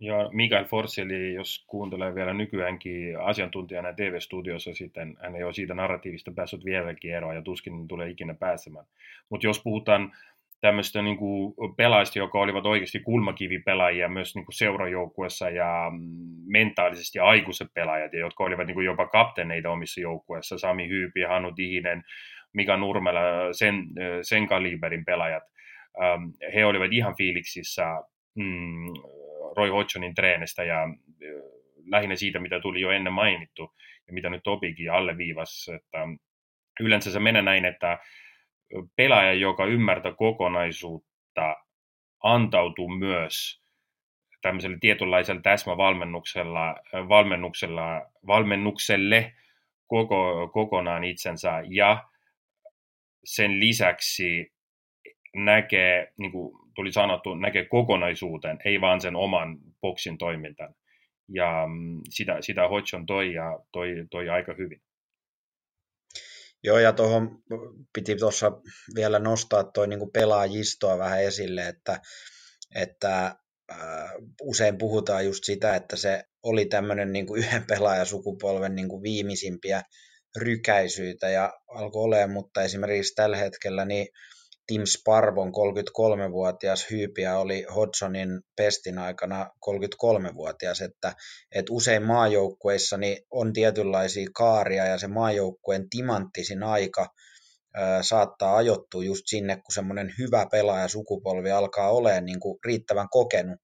Ja 0.00 0.30
Mikael 0.32 0.64
Forsseli, 0.64 1.34
jos 1.34 1.64
kuuntelee 1.66 2.14
vielä 2.14 2.34
nykyäänkin 2.34 3.20
asiantuntijana 3.20 3.92
TV-studiossa, 3.92 4.74
sitten 4.74 5.16
hän 5.22 5.36
ei 5.36 5.44
ole 5.44 5.52
siitä 5.52 5.74
narratiivista 5.74 6.32
päässyt 6.32 6.64
vieläkin 6.64 7.14
eroa 7.14 7.34
ja 7.34 7.42
tuskin 7.42 7.88
tulee 7.88 8.10
ikinä 8.10 8.34
pääsemään. 8.34 8.86
Mutta 9.28 9.46
jos 9.46 9.62
puhutaan 9.62 10.12
tämmöistä 10.60 11.02
niin 11.02 11.16
kuin 11.16 11.54
pelaajista, 11.76 12.18
jotka 12.18 12.38
olivat 12.38 12.66
oikeasti 12.66 13.00
kulmakivipelaajia 13.00 14.08
myös 14.08 14.34
niin 14.34 14.44
kuin 14.44 14.54
seurajoukkuessa 14.54 15.50
ja 15.50 15.90
mm, 15.90 15.98
mentaalisesti 16.46 17.18
aikuiset 17.18 17.68
pelaajat, 17.74 18.12
ja 18.12 18.18
jotka 18.18 18.44
olivat 18.44 18.66
niin 18.66 18.74
kuin 18.74 18.86
jopa 18.86 19.06
kapteeneita 19.06 19.70
omissa 19.70 20.00
joukkueissa, 20.00 20.58
Sami 20.58 20.88
Hyypi, 20.88 21.22
Hannu 21.22 21.52
Tihinen, 21.52 22.02
Mika 22.52 22.76
Nurmela, 22.76 23.20
sen, 23.52 23.84
sen 24.22 24.46
kaliberin 24.46 25.04
pelaajat. 25.04 25.42
Ähm, 26.02 26.22
he 26.54 26.66
olivat 26.66 26.92
ihan 26.92 27.14
fiiliksissä 27.16 27.84
mm, 28.34 28.86
Roy 29.56 29.70
Hodgsonin 29.70 30.14
treenistä 30.14 30.64
ja 30.64 30.82
äh, 30.82 30.88
lähinnä 31.86 32.16
siitä, 32.16 32.38
mitä 32.38 32.60
tuli 32.60 32.80
jo 32.80 32.90
ennen 32.90 33.12
mainittu 33.12 33.74
ja 34.06 34.12
mitä 34.12 34.30
nyt 34.30 34.42
Topikin 34.44 34.92
alleviivasi, 34.92 35.74
että 35.74 35.98
yleensä 36.80 37.10
se 37.10 37.20
menee 37.20 37.42
näin, 37.42 37.64
että 37.64 37.98
pelaaja, 38.96 39.32
joka 39.32 39.64
ymmärtää 39.64 40.12
kokonaisuutta, 40.12 41.56
antautuu 42.22 42.88
myös 42.88 43.62
tämmöiselle 44.42 44.78
tietynlaiselle 44.80 45.40
täsmävalmennuksella, 45.42 46.76
valmennuksella, 47.08 48.02
valmennukselle 48.26 49.32
koko, 49.86 50.48
kokonaan 50.52 51.04
itsensä 51.04 51.62
ja 51.68 52.04
sen 53.24 53.60
lisäksi 53.60 54.52
näkee, 55.34 56.12
niin 56.18 56.32
kuin 56.32 56.58
tuli 56.74 56.92
sanottu, 56.92 57.34
näkee 57.34 57.64
kokonaisuuteen, 57.64 58.58
ei 58.64 58.80
vaan 58.80 59.00
sen 59.00 59.16
oman 59.16 59.58
boksin 59.80 60.18
toimintan. 60.18 60.74
Ja 61.28 61.66
mm, 61.66 62.00
sitä, 62.10 62.36
sitä 62.40 62.68
Hodgson 62.68 63.06
toi 63.06 63.34
ja 63.34 63.58
toi, 63.72 63.88
toi 64.10 64.28
aika 64.28 64.54
hyvin. 64.58 64.80
Joo, 66.66 66.78
ja 66.78 66.92
tuohon 66.92 67.42
piti 67.92 68.16
tuossa 68.16 68.52
vielä 68.94 69.18
nostaa 69.18 69.64
tuo 69.64 69.86
niin 69.86 70.10
pelaajistoa 70.12 70.98
vähän 70.98 71.22
esille, 71.22 71.68
että, 71.68 72.00
että 72.74 73.36
usein 74.42 74.78
puhutaan 74.78 75.24
just 75.24 75.44
sitä, 75.44 75.76
että 75.76 75.96
se 75.96 76.24
oli 76.42 76.66
tämmöinen 76.66 77.12
niin 77.12 77.26
yhden 77.36 77.64
pelaajasukupolven 77.68 78.74
niin 78.74 79.02
viimeisimpiä 79.02 79.82
rykäisyitä 80.36 81.28
ja 81.28 81.52
alkoi 81.68 82.02
olemaan, 82.02 82.30
mutta 82.30 82.62
esimerkiksi 82.62 83.14
tällä 83.14 83.36
hetkellä 83.36 83.84
niin 83.84 84.08
Tim 84.66 84.82
Sparvon 84.84 85.48
33-vuotias 85.48 86.90
hyypiä 86.90 87.38
oli 87.38 87.66
Hodgsonin 87.74 88.40
pestin 88.56 88.98
aikana 88.98 89.50
33-vuotias, 89.66 90.80
että, 90.80 91.14
että 91.54 91.72
usein 91.72 92.02
maajoukkueissa 92.02 92.98
on 93.30 93.52
tietynlaisia 93.52 94.26
kaaria 94.34 94.86
ja 94.86 94.98
se 94.98 95.06
maajoukkueen 95.08 95.90
timanttisin 95.90 96.62
aika 96.62 97.06
saattaa 98.00 98.56
ajoittua 98.56 99.04
just 99.04 99.22
sinne, 99.26 99.56
kun 99.56 99.74
semmoinen 99.74 100.14
hyvä 100.18 100.46
pelaaja 100.50 100.88
sukupolvi 100.88 101.50
alkaa 101.50 101.90
olemaan 101.90 102.24
niin 102.24 102.40
kuin 102.40 102.58
riittävän 102.64 103.08
kokenut 103.10 103.60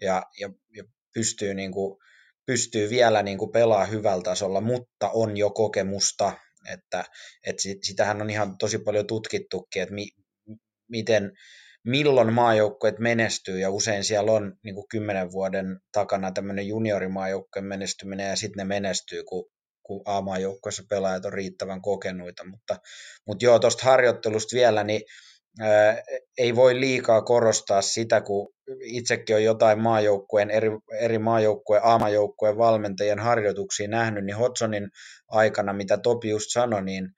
ja, 0.00 0.22
ja, 0.40 0.50
ja 0.76 0.84
pystyy, 1.14 1.54
niin 1.54 1.72
kuin, 1.72 1.98
pystyy 2.46 2.90
vielä 2.90 3.22
niin 3.22 3.38
kuin 3.38 3.52
pelaa 3.52 3.84
hyvällä 3.84 4.22
tasolla, 4.22 4.60
mutta 4.60 5.10
on 5.10 5.36
jo 5.36 5.50
kokemusta, 5.50 6.32
että, 6.72 7.04
että 7.46 7.62
sitähän 7.82 8.22
on 8.22 8.30
ihan 8.30 8.58
tosi 8.58 8.78
paljon 8.78 9.06
tutkittukin, 9.06 9.82
että 9.82 9.94
mi, 9.94 10.08
miten, 10.90 11.32
milloin 11.84 12.32
maajoukkueet 12.32 12.98
menestyy, 12.98 13.58
ja 13.60 13.70
usein 13.70 14.04
siellä 14.04 14.32
on 14.32 14.56
niin 14.64 14.74
kuin 14.74 14.88
kymmenen 14.88 15.32
vuoden 15.32 15.80
takana 15.92 16.32
tämmöinen 16.32 16.66
juniorimaajoukkueen 16.66 17.66
menestyminen, 17.66 18.28
ja 18.28 18.36
sitten 18.36 18.60
ne 18.60 18.74
menestyy, 18.74 19.24
kun, 19.24 19.50
kun 19.82 20.02
A-maajoukkueessa 20.04 20.82
pelaajat 20.90 21.24
on 21.24 21.32
riittävän 21.32 21.82
kokenuita, 21.82 22.44
mutta, 22.44 22.76
mutta 23.26 23.44
joo, 23.44 23.58
tuosta 23.58 23.84
harjoittelusta 23.84 24.56
vielä, 24.56 24.84
niin 24.84 25.02
ää, 25.60 26.02
ei 26.38 26.56
voi 26.56 26.80
liikaa 26.80 27.22
korostaa 27.22 27.82
sitä, 27.82 28.20
kun 28.20 28.52
itsekin 28.82 29.36
on 29.36 29.44
jotain 29.44 29.80
maajoukkueen, 29.82 30.50
eri, 30.50 30.70
eri 31.00 31.18
maajoukkueen, 31.18 31.84
A-maajoukkueen 31.84 32.58
valmentajien 32.58 33.18
harjoituksia 33.18 33.88
nähnyt, 33.88 34.24
niin 34.24 34.36
Hodsonin 34.36 34.88
aikana, 35.28 35.72
mitä 35.72 35.98
Topi 35.98 36.28
just 36.28 36.46
sanoi, 36.50 36.82
niin 36.82 37.08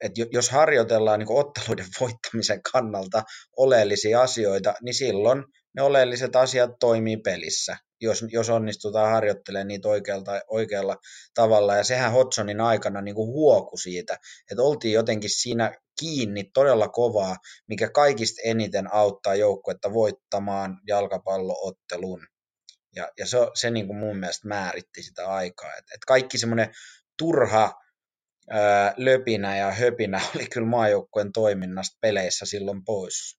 että 0.00 0.20
jos 0.32 0.50
harjoitellaan 0.50 1.18
niin 1.18 1.38
otteluiden 1.38 1.86
voittamisen 2.00 2.62
kannalta 2.72 3.22
oleellisia 3.56 4.22
asioita, 4.22 4.74
niin 4.82 4.94
silloin 4.94 5.44
ne 5.76 5.82
oleelliset 5.82 6.36
asiat 6.36 6.70
toimii 6.80 7.16
pelissä. 7.16 7.76
jos, 8.00 8.24
jos 8.28 8.50
onnistutaan 8.50 9.10
harjoittelemaan 9.10 9.68
niitä 9.68 9.88
oikealta, 9.88 10.40
oikealla 10.48 10.96
tavalla. 11.34 11.76
Ja 11.76 11.84
sehän 11.84 12.12
Hodgsonin 12.12 12.60
aikana 12.60 13.00
niin 13.00 13.14
kuin 13.14 13.28
huoku 13.28 13.76
siitä, 13.76 14.18
että 14.50 14.62
oltiin 14.62 14.94
jotenkin 14.94 15.30
siinä 15.30 15.72
kiinni 16.00 16.44
todella 16.54 16.88
kovaa, 16.88 17.36
mikä 17.68 17.90
kaikista 17.90 18.42
eniten 18.44 18.94
auttaa 18.94 19.34
joukkuetta 19.34 19.92
voittamaan 19.92 20.78
jalkapalloottelun. 20.86 22.26
Ja, 22.96 23.08
ja 23.18 23.26
se, 23.26 23.38
se 23.54 23.70
niin 23.70 23.86
kuin 23.86 23.96
mun 23.96 24.16
mielestä 24.16 24.48
määritti 24.48 25.02
sitä 25.02 25.28
aikaa. 25.28 25.76
Et, 25.76 25.84
et 25.94 26.04
kaikki 26.06 26.38
semmoinen 26.38 26.74
turha 27.18 27.72
löpinä 28.96 29.56
ja 29.56 29.72
höpinä 29.72 30.20
oli 30.36 30.46
kyllä 30.46 30.66
maajoukkueen 30.66 31.32
toiminnasta 31.32 31.98
peleissä 32.00 32.46
silloin 32.46 32.84
pois. 32.84 33.38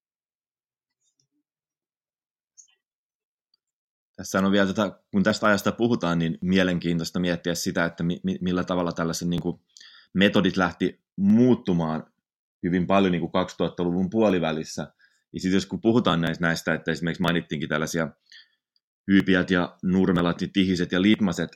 Tässä 4.16 4.40
on 4.40 4.52
vielä, 4.52 4.74
tätä, 4.74 5.00
kun 5.12 5.24
tästä 5.24 5.48
ajasta 5.48 5.72
puhutaan, 5.72 6.20
niin 6.20 6.38
mielenkiintoista 6.42 7.20
miettiä 7.20 7.56
sitä, 7.56 7.86
että 7.86 8.04
mi, 8.04 8.20
millä 8.42 8.64
tavalla 8.64 8.92
tällaiset 8.92 9.28
niin 9.28 9.42
kuin 9.42 9.60
metodit 10.14 10.58
lähti 10.58 11.02
muuttumaan 11.16 12.12
hyvin 12.64 12.88
paljon 12.88 13.12
niin 13.12 13.22
kuin 13.22 13.46
2000-luvun 13.46 14.10
puolivälissä. 14.10 14.94
Ja 15.34 15.40
sitten 15.40 15.56
jos 15.56 15.66
kun 15.66 15.82
puhutaan 15.82 16.22
näistä, 16.40 16.74
että 16.74 16.92
esimerkiksi 16.92 17.22
mainittiinkin 17.22 17.70
tällaisia 17.70 18.08
hyypiät 19.12 19.52
ja 19.52 19.78
nurmelat 19.84 20.42
ja 20.42 20.48
tihiset 20.54 20.92
ja 20.92 21.02
litmaset, 21.02 21.50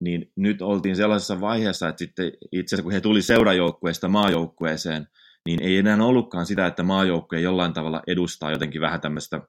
niin 0.00 0.32
nyt 0.36 0.62
oltiin 0.62 0.96
sellaisessa 0.96 1.40
vaiheessa, 1.40 1.88
että 1.88 1.98
sitten 1.98 2.32
itse 2.52 2.74
asiassa 2.74 2.82
kun 2.82 2.92
he 2.92 3.00
tuli 3.00 3.22
seurajoukkueesta 3.22 4.08
maajoukkueeseen, 4.08 5.06
niin 5.46 5.62
ei 5.62 5.76
enää 5.76 6.04
ollutkaan 6.04 6.46
sitä, 6.46 6.66
että 6.66 6.82
maajoukkue 6.82 7.40
jollain 7.40 7.72
tavalla 7.72 8.02
edustaa 8.06 8.50
jotenkin 8.50 8.80
vähän 8.80 9.00
tämmöistä 9.00 9.40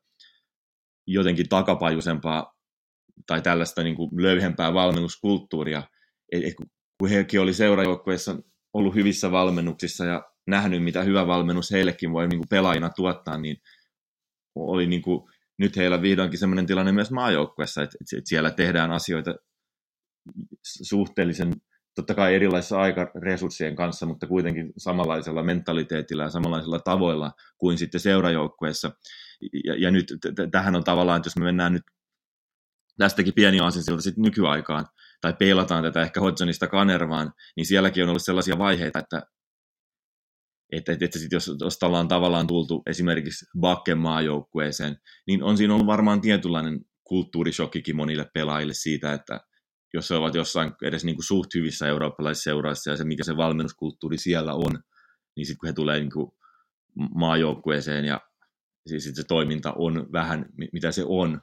jotenkin 1.07 1.49
takapajuisempaa 1.49 2.53
tai 3.27 3.41
tällaista 3.41 3.83
niin 3.83 3.95
kuin 3.95 4.09
löyhempää 4.21 4.73
valmennuskulttuuria. 4.73 5.83
Et 6.31 6.55
kun 6.99 7.09
hekin 7.09 7.41
oli 7.41 7.53
seurajoukkueessa 7.53 8.35
ollut 8.73 8.95
hyvissä 8.95 9.31
valmennuksissa 9.31 10.05
ja 10.05 10.23
nähnyt, 10.47 10.83
mitä 10.83 11.03
hyvä 11.03 11.27
valmennus 11.27 11.71
heillekin 11.71 12.13
voi 12.13 12.27
niin 12.27 12.39
kuin 12.39 12.49
pelaajina 12.49 12.89
tuottaa, 12.95 13.37
niin 13.37 13.57
oli 14.55 14.87
niin 14.87 15.01
kuin, 15.01 15.29
nyt 15.59 15.75
heillä 15.75 16.01
vihdoinkin 16.01 16.39
sellainen 16.39 16.65
tilanne 16.65 16.91
myös 16.91 17.11
maajoukkueessa, 17.11 17.83
että, 17.83 17.97
että 18.17 18.29
siellä 18.29 18.51
tehdään 18.51 18.91
asioita 18.91 19.35
suhteellisen, 20.63 21.53
totta 21.95 22.15
kai 22.15 22.35
erilaisissa 22.35 22.81
aikaresurssien 22.81 23.75
kanssa, 23.75 24.05
mutta 24.05 24.27
kuitenkin 24.27 24.73
samanlaisella 24.77 25.43
mentaliteetillä 25.43 26.23
ja 26.23 26.29
samanlaisilla 26.29 26.79
tavoilla 26.79 27.31
kuin 27.57 27.77
sitten 27.77 28.01
seurajoukkueessa. 28.01 28.91
Ja, 29.65 29.75
ja 29.75 29.91
nyt 29.91 30.05
t- 30.05 30.51
tähän 30.51 30.75
on 30.75 30.83
tavallaan, 30.83 31.17
että 31.17 31.27
jos 31.27 31.37
me 31.37 31.45
mennään 31.45 31.73
nyt 31.73 31.83
tästäkin 32.97 33.33
pieni 33.33 33.59
aasinsilta 33.59 34.01
sitten 34.01 34.21
nykyaikaan, 34.21 34.85
tai 35.21 35.33
peilataan 35.33 35.83
tätä 35.83 36.01
ehkä 36.01 36.19
Hodgsonista 36.19 36.67
Kanervaan, 36.67 37.33
niin 37.55 37.65
sielläkin 37.65 38.03
on 38.03 38.09
ollut 38.09 38.23
sellaisia 38.23 38.57
vaiheita, 38.57 38.99
että 38.99 39.21
että, 40.71 40.91
että, 40.91 41.05
että 41.05 41.19
sit 41.19 41.31
jos, 41.31 41.51
jos 41.59 41.83
ollaan 41.83 42.07
tavallaan 42.07 42.47
tultu 42.47 42.83
esimerkiksi 42.85 43.45
Bakken 43.59 43.97
maajoukkueeseen, 43.97 44.97
niin 45.27 45.43
on 45.43 45.57
siinä 45.57 45.73
ollut 45.73 45.87
varmaan 45.87 46.21
tietynlainen 46.21 46.79
kulttuurishokkikin 47.03 47.95
monille 47.95 48.29
pelaajille 48.33 48.73
siitä, 48.73 49.13
että 49.13 49.39
jos 49.93 50.09
he 50.09 50.15
ovat 50.15 50.35
jossain 50.35 50.73
edes 50.83 51.05
niin 51.05 51.15
kuin 51.15 51.25
suht 51.25 51.55
hyvissä 51.55 51.87
eurooppalaisissa 51.87 52.43
seuraissa 52.43 52.91
ja 52.91 52.97
se, 52.97 53.03
mikä 53.03 53.23
se 53.23 53.37
valmennuskulttuuri 53.37 54.17
siellä 54.17 54.53
on, 54.53 54.83
niin 55.35 55.45
sitten 55.45 55.59
kun 55.59 55.67
he 55.67 55.73
tulee 55.73 55.99
niin 55.99 56.11
kuin 56.11 56.31
maajoukkueeseen 57.15 58.05
ja 58.05 58.21
siis 58.87 59.11
se 59.13 59.23
toiminta 59.23 59.73
on 59.73 60.09
vähän 60.11 60.45
mitä 60.73 60.91
se 60.91 61.03
on. 61.07 61.41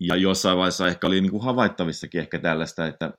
Ja 0.00 0.16
jossain 0.16 0.58
vaiheessa 0.58 0.88
ehkä 0.88 1.06
oli 1.06 1.20
niin 1.20 1.30
kuin 1.30 1.44
havaittavissakin 1.44 2.20
ehkä 2.20 2.38
tällaista, 2.38 2.86
että, 2.86 3.12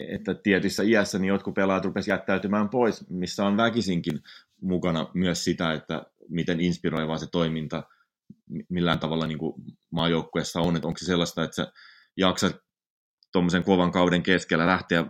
että 0.00 0.34
tietyssä 0.34 0.82
iässä 0.82 1.18
niin 1.18 1.28
jotkut 1.28 1.54
pelaajat 1.54 1.84
rupesivat 1.84 2.18
jättäytymään 2.18 2.68
pois, 2.68 3.10
missä 3.10 3.44
on 3.46 3.56
väkisinkin 3.56 4.20
mukana 4.60 5.10
myös 5.14 5.44
sitä, 5.44 5.72
että 5.72 6.06
miten 6.28 6.60
inspiroivaa 6.60 7.18
se 7.18 7.26
toiminta 7.32 7.82
millään 8.68 8.98
tavalla 8.98 9.26
niin 9.26 9.38
kuin 9.38 9.54
maajoukkueessa 9.94 10.60
on, 10.60 10.76
että 10.76 10.88
onko 10.88 10.98
se 10.98 11.04
sellaista, 11.04 11.44
että 11.44 11.56
sä 11.56 11.72
jaksat 12.16 12.56
tuommoisen 13.32 13.64
kovan 13.64 13.92
kauden 13.92 14.22
keskellä 14.22 14.66
lähteä 14.66 15.04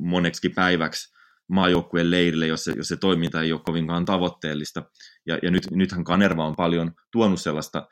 moneksi 0.00 0.48
päiväksi 0.48 1.16
maajoukkueen 1.48 2.10
leirille, 2.10 2.46
jos 2.46 2.64
se, 2.64 2.72
jos 2.76 2.88
se 2.88 2.96
toiminta 2.96 3.42
ei 3.42 3.52
ole 3.52 3.60
kovinkaan 3.64 4.04
tavoitteellista. 4.04 4.82
Ja, 5.26 5.38
ja 5.42 5.50
nyt, 5.50 5.70
nythän 5.70 6.04
Kanerva 6.04 6.46
on 6.46 6.56
paljon 6.56 6.92
tuonut 7.12 7.40
sellaista 7.40 7.88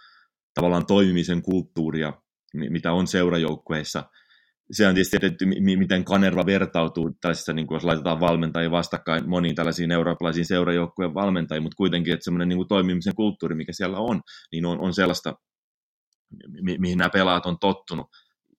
tavallaan 0.54 0.87
toimimisen 0.87 1.42
kulttuuria, 1.42 2.12
mitä 2.54 2.92
on 2.92 3.07
seurajoukkueissa. 3.07 4.04
Se 4.72 4.88
on 4.88 4.94
tietysti, 4.94 5.16
että 5.22 5.46
miten 5.76 6.04
Kanerva 6.04 6.46
vertautuu 6.46 7.11
tällaisessa, 7.20 7.52
niin 7.52 7.66
kuin 7.66 7.76
jos 7.76 7.85
laitetaan 7.85 8.20
valmentajia 8.20 8.70
vastakkain 8.70 9.28
moniin 9.28 9.54
tällaisiin 9.54 9.90
eurooppalaisiin 9.90 10.46
seurajoukkueen 10.46 11.14
valmentajiin, 11.14 11.62
mutta 11.62 11.76
kuitenkin, 11.76 12.14
että 12.14 12.24
semmoinen 12.24 12.48
niin 12.48 12.68
toimimisen 12.68 13.14
kulttuuri, 13.14 13.54
mikä 13.54 13.72
siellä 13.72 13.98
on, 13.98 14.20
niin 14.52 14.66
on, 14.66 14.80
on 14.80 14.94
sellaista, 14.94 15.35
mi- 16.62 16.78
mihin 16.78 16.98
nämä 16.98 17.10
pelaat 17.10 17.46
on 17.46 17.58
tottunut. 17.58 18.06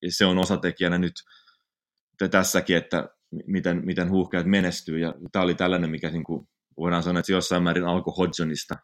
Ja 0.02 0.12
se 0.12 0.26
on 0.26 0.38
osatekijänä 0.38 0.98
nyt 0.98 1.14
tässäkin, 2.32 2.78
että 2.78 3.10
miten, 3.48 3.86
miten 3.86 4.10
huuhkajat 4.10 4.46
menestyy. 4.46 5.00
Ja 5.00 5.14
tämä 5.32 5.44
oli 5.44 5.56
tällainen, 5.56 5.90
mikä 5.90 6.10
niin 6.10 6.24
kuin 6.24 6.48
voidaan 6.78 7.04
sanoa, 7.04 7.20
että 7.20 7.32
jossain 7.32 7.64
määrin 7.64 7.86
alkoi 7.86 8.14
Hodgsonista. 8.18 8.76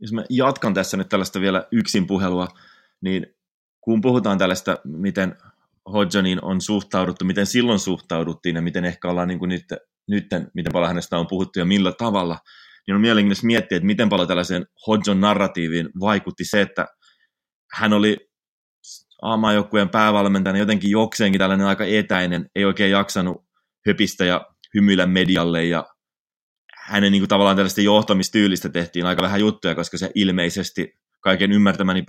Jos 0.00 0.12
mä 0.12 0.24
jatkan 0.30 0.74
tässä 0.74 0.96
nyt 0.96 1.08
tällaista 1.08 1.40
vielä 1.40 1.66
yksin 1.72 2.06
puhelua, 2.06 2.48
niin 3.00 3.26
kun 3.80 4.00
puhutaan 4.00 4.38
tällaista, 4.38 4.78
miten 4.84 5.36
Hodgsoniin 5.92 6.44
on 6.44 6.60
suhtauduttu, 6.60 7.24
miten 7.24 7.46
silloin 7.46 7.78
suhtauduttiin 7.78 8.56
ja 8.56 8.62
miten 8.62 8.84
ehkä 8.84 9.08
ollaan 9.08 9.28
niin 9.28 9.38
kuin 9.38 9.48
nyt, 9.48 9.64
nyt, 10.08 10.26
miten 10.54 10.72
paljon 10.72 10.88
hänestä 10.88 11.18
on 11.18 11.26
puhuttu 11.26 11.58
ja 11.58 11.64
millä 11.64 11.92
tavalla, 11.92 12.38
niin 12.88 12.94
on 12.94 13.00
mielenkiintoista 13.00 13.46
miettiä, 13.46 13.76
että 13.76 13.86
miten 13.86 14.08
paljon 14.08 14.28
tällaiseen 14.28 14.66
Hodgson 14.86 15.20
narratiiviin 15.20 15.88
vaikutti 16.00 16.44
se, 16.44 16.60
että 16.60 16.86
hän 17.72 17.92
oli 17.92 18.16
A-maajoukkueen 19.22 19.88
päävalmentajana 19.88 20.58
jotenkin 20.58 20.90
jokseenkin 20.90 21.38
tällainen 21.38 21.66
aika 21.66 21.84
etäinen, 21.84 22.46
ei 22.54 22.64
oikein 22.64 22.90
jaksanut 22.90 23.36
höpistä 23.86 24.24
ja 24.24 24.46
hymyillä 24.74 25.06
medialle 25.06 25.64
ja 25.64 25.86
hänen 26.76 27.12
niin 27.12 27.22
kuin, 27.22 27.28
tavallaan 27.28 27.56
tällaista 27.56 27.80
johtamistyylistä 27.80 28.68
tehtiin 28.68 29.06
aika 29.06 29.22
vähän 29.22 29.40
juttuja, 29.40 29.74
koska 29.74 29.98
se 29.98 30.10
ilmeisesti 30.14 30.92
kaiken 31.20 31.52
ymmärtämäni 31.52 32.04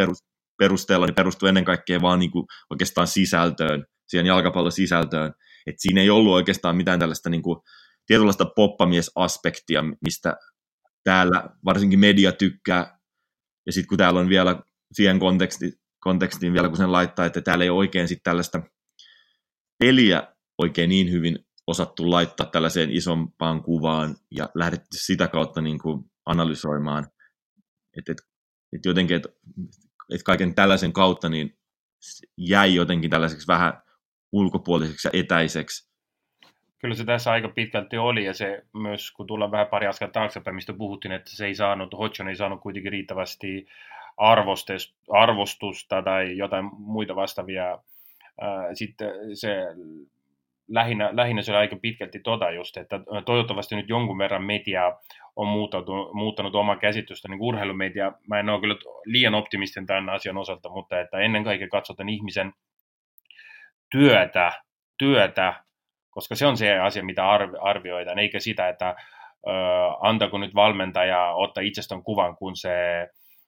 perusteella 0.59 1.05
niin 1.05 1.15
perustui 1.15 1.49
ennen 1.49 1.65
kaikkea 1.65 2.01
vaan 2.01 2.19
niin 2.19 2.31
kuin, 2.31 2.45
oikeastaan 2.69 3.07
sisältöön, 3.07 3.85
siihen 4.07 4.25
jalkapallon 4.25 4.71
sisältöön. 4.71 5.33
Et 5.67 5.75
siinä 5.77 6.01
ei 6.01 6.09
ollut 6.09 6.33
oikeastaan 6.33 6.77
mitään 6.77 6.99
tällaista 6.99 7.29
niin 7.29 7.43
kuin, 7.43 7.59
tietynlaista 8.05 8.45
poppamiesaspektia, 8.55 9.83
mistä 10.05 10.35
täällä 11.09 11.49
varsinkin 11.65 11.99
media 11.99 12.31
tykkää. 12.31 12.99
Ja 13.65 13.73
sitten 13.73 13.87
kun 13.87 13.97
täällä 13.97 14.19
on 14.19 14.29
vielä 14.29 14.61
siihen 14.91 15.19
konteksti, 15.19 15.73
kontekstiin 15.99 16.53
vielä, 16.53 16.67
kun 16.67 16.77
sen 16.77 16.91
laittaa, 16.91 17.25
että 17.25 17.41
täällä 17.41 17.63
ei 17.63 17.69
oikein 17.69 18.07
sitten 18.07 18.23
tällaista 18.23 18.61
peliä 19.79 20.35
oikein 20.57 20.89
niin 20.89 21.11
hyvin 21.11 21.39
osattu 21.67 22.11
laittaa 22.11 22.45
tällaiseen 22.45 22.91
isompaan 22.91 23.63
kuvaan 23.63 24.15
ja 24.31 24.49
lähdetty 24.55 24.97
sitä 24.97 25.27
kautta 25.27 25.61
niin 25.61 25.79
kuin 25.79 26.03
analysoimaan. 26.25 27.07
Että 27.97 28.11
et, 28.11 28.17
et 28.73 28.85
jotenkin, 28.85 29.17
että 29.17 29.29
et 30.13 30.23
kaiken 30.23 30.55
tällaisen 30.55 30.93
kautta 30.93 31.29
niin 31.29 31.57
jäi 32.37 32.75
jotenkin 32.75 33.09
tällaiseksi 33.09 33.47
vähän 33.47 33.73
ulkopuoliseksi 34.31 35.07
ja 35.07 35.11
etäiseksi. 35.13 35.88
Kyllä 36.79 36.95
se 36.95 37.05
tässä 37.05 37.31
aika 37.31 37.49
pitkälti 37.49 37.97
oli, 37.97 38.25
ja 38.25 38.33
se 38.33 38.65
myös, 38.73 39.11
kun 39.11 39.27
tullaan 39.27 39.51
vähän 39.51 39.67
pari 39.67 39.87
askelta 39.87 40.11
taaksepäin, 40.11 40.55
mistä 40.55 40.73
puhuttiin, 40.73 41.11
että 41.11 41.29
se 41.29 41.45
ei 41.45 41.55
saanut, 41.55 41.93
Hodgson 41.97 42.27
ei 42.27 42.35
saanut 42.35 42.61
kuitenkin 42.61 42.91
riittävästi 42.91 43.67
arvostusta 45.07 46.01
tai 46.01 46.37
jotain 46.37 46.69
muita 46.77 47.15
vastaavia. 47.15 47.79
Sitten 48.73 49.11
se 49.33 49.65
lähinnä, 50.67 51.09
lähinnä 51.13 51.41
se 51.41 51.51
oli 51.51 51.57
aika 51.57 51.75
pitkälti 51.75 52.19
tota 52.19 52.51
just, 52.51 52.77
että 52.77 52.99
toivottavasti 53.25 53.75
nyt 53.75 53.89
jonkun 53.89 54.17
verran 54.17 54.43
media 54.43 54.97
on 55.35 55.47
muuttanut, 55.47 56.13
muuttanut 56.13 56.55
omaa 56.55 56.75
käsitystä, 56.75 57.27
niin 57.27 57.41
urheilumedia, 57.41 58.11
mä 58.27 58.39
en 58.39 58.49
ole 58.49 58.61
kyllä 58.61 58.75
liian 59.05 59.35
optimistin 59.35 59.85
tämän 59.85 60.09
asian 60.09 60.37
osalta, 60.37 60.69
mutta 60.69 60.99
että 60.99 61.19
ennen 61.19 61.43
kaikkea 61.43 61.67
katsotaan 61.67 62.09
ihmisen 62.09 62.53
työtä, 63.91 64.51
työtä, 64.97 65.63
koska 66.19 66.35
se 66.35 66.45
on 66.45 66.57
se 66.57 66.79
asia, 66.79 67.03
mitä 67.03 67.29
arvioidaan, 67.61 68.19
eikä 68.19 68.39
sitä, 68.39 68.69
että 68.69 68.95
antako 70.01 70.37
nyt 70.37 70.55
valmentaja 70.55 71.31
ottaa 71.31 71.63
itsestään 71.63 72.03
kuvan, 72.03 72.35
kun 72.35 72.55
se 72.55 72.69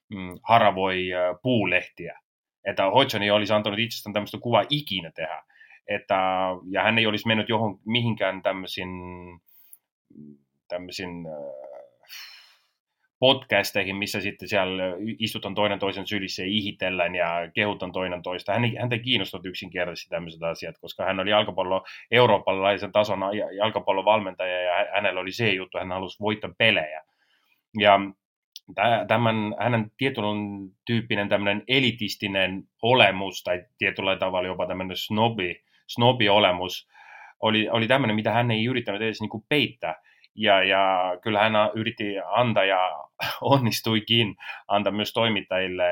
mm, 0.09 0.39
haravoi 0.43 1.09
puulehtiä. 1.41 2.19
Että 2.65 2.89
Hodgson 2.89 3.23
ei 3.23 3.31
olisi 3.31 3.53
antanut 3.53 3.79
itsestään 3.79 4.13
tämmöistä 4.13 4.37
kuvaa 4.41 4.63
ikinä 4.69 5.11
tehdä. 5.15 5.43
Että, 5.87 6.15
ja 6.71 6.83
hän 6.83 6.97
ei 6.97 7.07
olisi 7.07 7.27
mennyt 7.27 7.49
johon, 7.49 7.79
mihinkään 7.85 8.41
tämmöisiin, 8.41 8.89
tämmöisiin 10.67 11.25
podcasteihin, 13.21 13.95
missä 13.95 14.21
sitten 14.21 14.47
siellä 14.47 14.83
istutaan 15.19 15.55
toinen 15.55 15.79
toisen 15.79 16.07
sylissä 16.07 16.41
ja 16.41 16.47
ihitellään 16.47 17.15
ja 17.15 17.51
kehutaan 17.53 17.91
toinen 17.91 18.21
toista. 18.21 18.53
Hän, 18.53 18.77
häntä 18.79 18.95
ei 18.95 19.01
kiinnostunut 19.01 19.45
yksinkertaisesti 19.45 20.09
tämmöiset 20.09 20.43
asiat, 20.43 20.75
koska 20.81 21.05
hän 21.05 21.19
oli 21.19 21.29
jalkapallo, 21.29 21.83
eurooppalaisen 22.11 22.91
tason 22.91 23.19
jalkapallovalmentaja 23.57 24.61
ja 24.61 24.87
hänellä 24.93 25.21
oli 25.21 25.31
se 25.31 25.53
juttu, 25.53 25.77
hän 25.77 25.91
halusi 25.91 26.19
voittaa 26.19 26.51
pelejä. 26.57 27.01
Ja 27.79 27.99
tämän, 29.07 29.35
hänen 29.59 29.91
tietynlainen 29.97 30.69
tyyppinen 30.85 31.29
tämmöinen 31.29 31.63
elitistinen 31.67 32.63
olemus 32.81 33.43
tai 33.43 33.65
tietyllä 33.77 34.15
tavalla 34.15 34.47
jopa 34.47 34.67
tämmöinen 34.67 34.97
snobi, 34.97 35.63
snobi-olemus 35.87 36.89
oli, 37.39 37.69
oli 37.69 37.87
tämmöinen, 37.87 38.15
mitä 38.15 38.31
hän 38.31 38.51
ei 38.51 38.65
yrittänyt 38.65 39.01
edes 39.01 39.21
niin 39.21 39.29
kuin 39.29 39.43
peittää. 39.49 39.95
Ja, 40.35 40.63
ja 40.63 41.17
kyllä 41.21 41.39
hän 41.39 41.53
yritti 41.73 42.03
antaa 42.25 42.65
ja 42.65 42.89
onnistuikin 43.41 44.35
antaa 44.67 44.93
myös 44.93 45.13
toimittajille, 45.13 45.83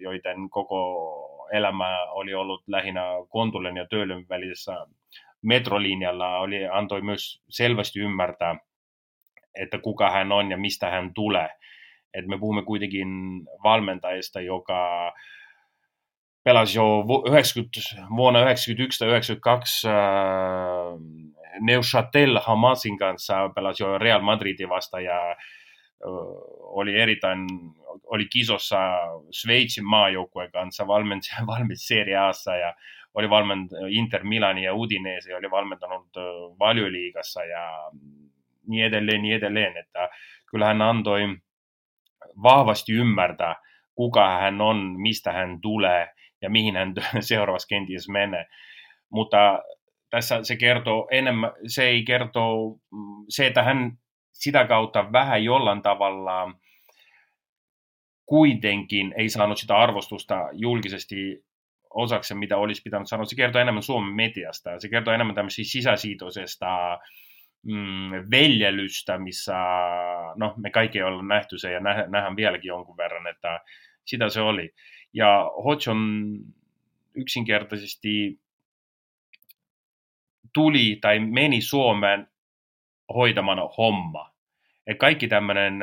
joiden 0.00 0.50
koko 0.50 1.48
elämä 1.52 2.10
oli 2.10 2.34
ollut 2.34 2.62
lähinnä 2.66 3.02
Kontulen 3.28 3.76
ja 3.76 3.86
Töölön 3.86 4.26
välisessä 4.28 4.86
metrolinjalla, 5.42 6.38
oli, 6.38 6.68
antoi 6.68 7.02
myös 7.02 7.42
selvästi 7.48 8.00
ymmärtää, 8.00 8.56
että 9.54 9.78
kuka 9.78 10.10
hän 10.10 10.32
on 10.32 10.50
ja 10.50 10.56
mistä 10.56 10.90
hän 10.90 11.14
tulee. 11.14 11.48
Et 12.14 12.26
me 12.26 12.38
puhumme 12.38 12.62
kuitenkin 12.62 13.08
valmentajista, 13.64 14.40
joka 14.40 15.12
pelasi 16.44 16.78
jo 16.78 17.04
90, 17.26 17.80
vuonna 18.16 18.38
1991 18.40 18.98
1992 18.98 19.88
äh, 19.88 21.39
Neuchâtel 21.60 22.40
Hamasin 22.42 22.98
kanssa, 22.98 23.48
pelasi 23.54 23.82
jo 23.82 23.98
Real 23.98 24.20
Madridin 24.20 24.68
vasta 24.68 25.00
ja 25.00 25.36
oli 26.58 27.00
erittäin, 27.00 27.46
oli 28.06 28.26
kisossa 28.32 28.78
Sveitsin 29.30 29.84
maajoukkueen 29.84 30.52
kanssa, 30.52 30.86
valmenti 30.86 31.28
Serie 31.86 32.16
Assa 32.16 32.56
ja 32.56 32.74
oli 33.14 33.30
valmentanut 33.30 33.90
Inter 33.90 34.24
Milani 34.24 34.64
ja 34.64 34.74
Udinese, 34.74 35.36
oli 35.36 35.50
valmentanut 35.50 36.08
valioliigassa 36.58 37.44
ja 37.44 37.90
niin 38.68 38.84
edelleen, 38.84 39.22
niin 39.22 39.36
edelleen, 39.36 39.76
että 39.76 40.08
kyllä 40.50 40.66
hän 40.66 40.82
antoi 40.82 41.22
vahvasti 42.42 42.92
ymmärtää, 42.92 43.56
kuka 43.94 44.28
hän 44.28 44.60
on, 44.60 45.00
mistä 45.00 45.32
hän 45.32 45.60
tulee 45.60 46.08
ja 46.42 46.50
mihin 46.50 46.76
hän 46.76 46.94
seuraavassa 47.20 47.68
kenties 47.68 48.08
menee. 48.08 48.46
Mutta 49.10 49.62
tässä 50.10 50.42
se 50.42 50.56
kertoo 50.56 51.08
enemmän, 51.10 51.52
se 51.66 51.84
ei 51.84 52.04
kertoo, 52.04 52.78
se, 53.28 53.46
että 53.46 53.62
hän 53.62 53.98
sitä 54.32 54.66
kautta 54.66 55.12
vähän 55.12 55.44
jollain 55.44 55.82
tavalla 55.82 56.54
kuitenkin 58.26 59.14
ei 59.16 59.28
saanut 59.28 59.58
sitä 59.58 59.76
arvostusta 59.76 60.48
julkisesti 60.52 61.44
osaksi, 61.90 62.34
mitä 62.34 62.56
olisi 62.56 62.82
pitänyt 62.82 63.08
sanoa. 63.08 63.24
Se 63.24 63.36
kertoo 63.36 63.62
enemmän 63.62 63.82
Suomen 63.82 64.14
mediasta. 64.14 64.80
Se 64.80 64.88
kertoo 64.88 65.14
enemmän 65.14 65.34
tämmöisestä 65.34 65.72
sisäsiitoisesta 65.72 66.98
mm, 67.62 68.10
veljelystä, 68.30 69.18
missä 69.18 69.56
no, 70.36 70.54
me 70.56 70.70
kaikki 70.70 71.02
ollaan 71.02 71.28
nähty 71.28 71.58
se 71.58 71.72
ja 71.72 71.80
nähdään 71.80 72.36
vieläkin 72.36 72.68
jonkun 72.68 72.96
verran, 72.96 73.26
että 73.26 73.60
sitä 74.04 74.28
se 74.28 74.40
oli. 74.40 74.74
Ja 75.12 75.50
Hodgson 75.64 76.30
yksinkertaisesti 77.14 78.40
tuli 80.52 80.98
tai 81.00 81.18
meni 81.18 81.60
Suomeen 81.60 82.28
hoitamaan 83.14 83.58
homma. 83.78 84.30
Et 84.86 84.98
kaikki 84.98 85.28
tämmöinen 85.28 85.74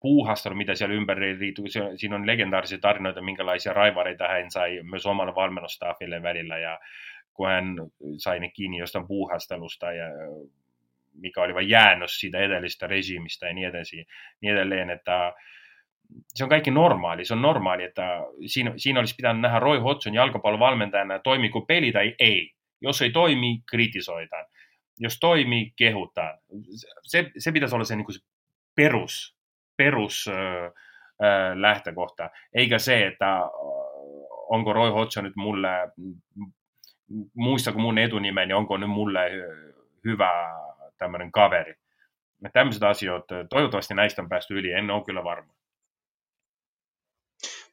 puuhastelu, 0.00 0.54
mitä 0.54 0.74
siellä 0.74 0.94
ympäri 0.94 1.38
liittyy, 1.38 1.64
siinä 1.96 2.16
on 2.16 2.26
legendaarisia 2.26 2.78
tarinoita, 2.78 3.22
minkälaisia 3.22 3.72
raivareita 3.72 4.28
hän 4.28 4.50
sai 4.50 4.82
myös 4.82 5.06
omalle 5.06 5.34
valmennustaafille 5.34 6.22
välillä, 6.22 6.58
ja 6.58 6.78
kun 7.34 7.48
hän 7.48 7.74
sai 8.18 8.40
ne 8.40 8.50
kiinni 8.50 8.78
jostain 8.78 9.06
puuhastelusta, 9.06 9.92
ja 9.92 10.04
mikä 11.14 11.42
oli 11.42 11.54
vain 11.54 11.68
jäännös 11.68 12.20
siitä 12.20 12.38
edellisestä 12.38 12.86
regiimistä 12.86 13.46
ja 13.46 13.54
niin, 13.54 13.68
edelleen, 13.68 14.06
niin 14.40 14.52
edelleen, 14.52 14.90
että 14.90 15.32
se 16.28 16.44
on 16.44 16.50
kaikki 16.50 16.70
normaali. 16.70 17.24
Se 17.24 17.34
on 17.34 17.42
normaali, 17.42 17.84
että 17.84 18.20
siinä, 18.46 18.72
siinä 18.76 19.00
olisi 19.00 19.14
pitänyt 19.14 19.42
nähdä 19.42 19.58
Roy 19.58 19.78
Hodgson 19.78 20.14
jalkapallovalmentajana, 20.14 21.18
toimiko 21.18 21.60
peli 21.60 21.92
tai 21.92 22.14
ei. 22.18 22.52
Jos 22.80 23.02
ei 23.02 23.10
toimi, 23.10 23.62
kritisoidaan. 23.70 24.46
Jos 24.98 25.18
toimii, 25.20 25.72
kehutaan. 25.76 26.38
Se, 27.02 27.30
se 27.38 27.52
pitäisi 27.52 27.74
olla 27.74 27.84
se, 27.84 27.96
niin 27.96 28.04
kuin 28.04 28.14
se 28.14 28.20
perus, 28.74 29.36
perus 29.76 30.28
äh, 30.28 30.64
äh, 30.64 31.56
lähtökohta, 31.56 32.30
eikä 32.54 32.78
se, 32.78 33.06
että 33.06 33.40
onko 34.48 34.72
Roy 34.72 34.90
Hodgson 34.90 35.24
nyt 35.24 35.36
mulle, 35.36 35.68
muista 37.34 37.72
kuin 37.72 37.82
mun 37.82 37.98
etunimeni, 37.98 38.46
niin 38.46 38.56
onko 38.56 38.76
nyt 38.76 38.90
mulle 38.90 39.20
hyvä 40.04 40.32
tämmöinen 40.98 41.32
kaveri. 41.32 41.74
Tämmöiset 42.52 42.82
asiat, 42.82 43.24
toivottavasti 43.50 43.94
näistä 43.94 44.22
on 44.22 44.28
päästy 44.28 44.58
yli, 44.58 44.72
en 44.72 44.90
ole 44.90 45.04
kyllä 45.04 45.24
varma. 45.24 45.54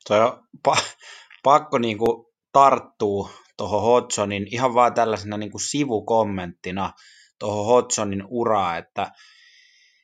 Toi 0.07 0.19
on 0.21 0.43
pa- 0.67 0.95
pakko 1.43 1.77
niin 1.77 1.97
kuin 1.97 2.25
tarttuu 2.51 3.29
tuohon 3.57 3.81
Hodgsonin 3.81 4.47
ihan 4.51 4.73
vaan 4.73 4.93
tällaisena 4.93 5.37
niin 5.37 5.51
kuin 5.51 5.61
sivukommenttina 5.61 6.93
tuohon 7.39 7.65
Hodgsonin 7.65 8.23
uraa, 8.27 8.77
että, 8.77 9.11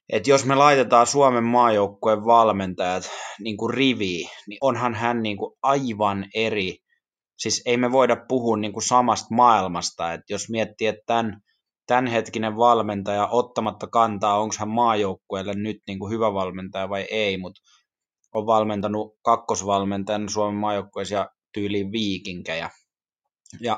että 0.09 0.29
jos 0.29 0.45
me 0.45 0.55
laitetaan 0.55 1.07
Suomen 1.07 1.43
maajoukkueen 1.43 2.25
valmentajat 2.25 3.09
niin 3.39 3.57
kuin 3.57 3.73
riviin, 3.73 4.29
niin 4.47 4.57
onhan 4.61 4.95
hän 4.95 5.23
niin 5.23 5.37
kuin 5.37 5.57
aivan 5.63 6.25
eri. 6.35 6.77
Siis 7.37 7.61
ei 7.65 7.77
me 7.77 7.91
voida 7.91 8.25
puhua 8.27 8.57
niin 8.57 8.73
kuin 8.73 8.83
samasta 8.83 9.35
maailmasta, 9.35 10.13
että 10.13 10.33
jos 10.33 10.49
miettii, 10.49 10.87
että 10.87 11.03
tämän, 11.05 11.41
tämänhetkinen 11.87 12.57
valmentaja 12.57 13.27
ottamatta 13.27 13.87
kantaa, 13.87 14.39
onko 14.39 14.55
hän 14.59 14.69
maajoukkueelle 14.69 15.53
nyt 15.53 15.77
niin 15.87 15.99
kuin 15.99 16.13
hyvä 16.13 16.33
valmentaja 16.33 16.89
vai 16.89 17.07
ei, 17.11 17.37
mutta 17.37 17.61
on 18.33 18.45
valmentanut 18.45 19.15
kakkosvalmentajan 19.21 20.29
Suomen 20.29 20.59
maajoukkueessa 20.59 21.15
ja 21.15 21.29
tyyliin 21.53 21.91
viikinkejä. 21.91 22.69
Ja, 23.59 23.77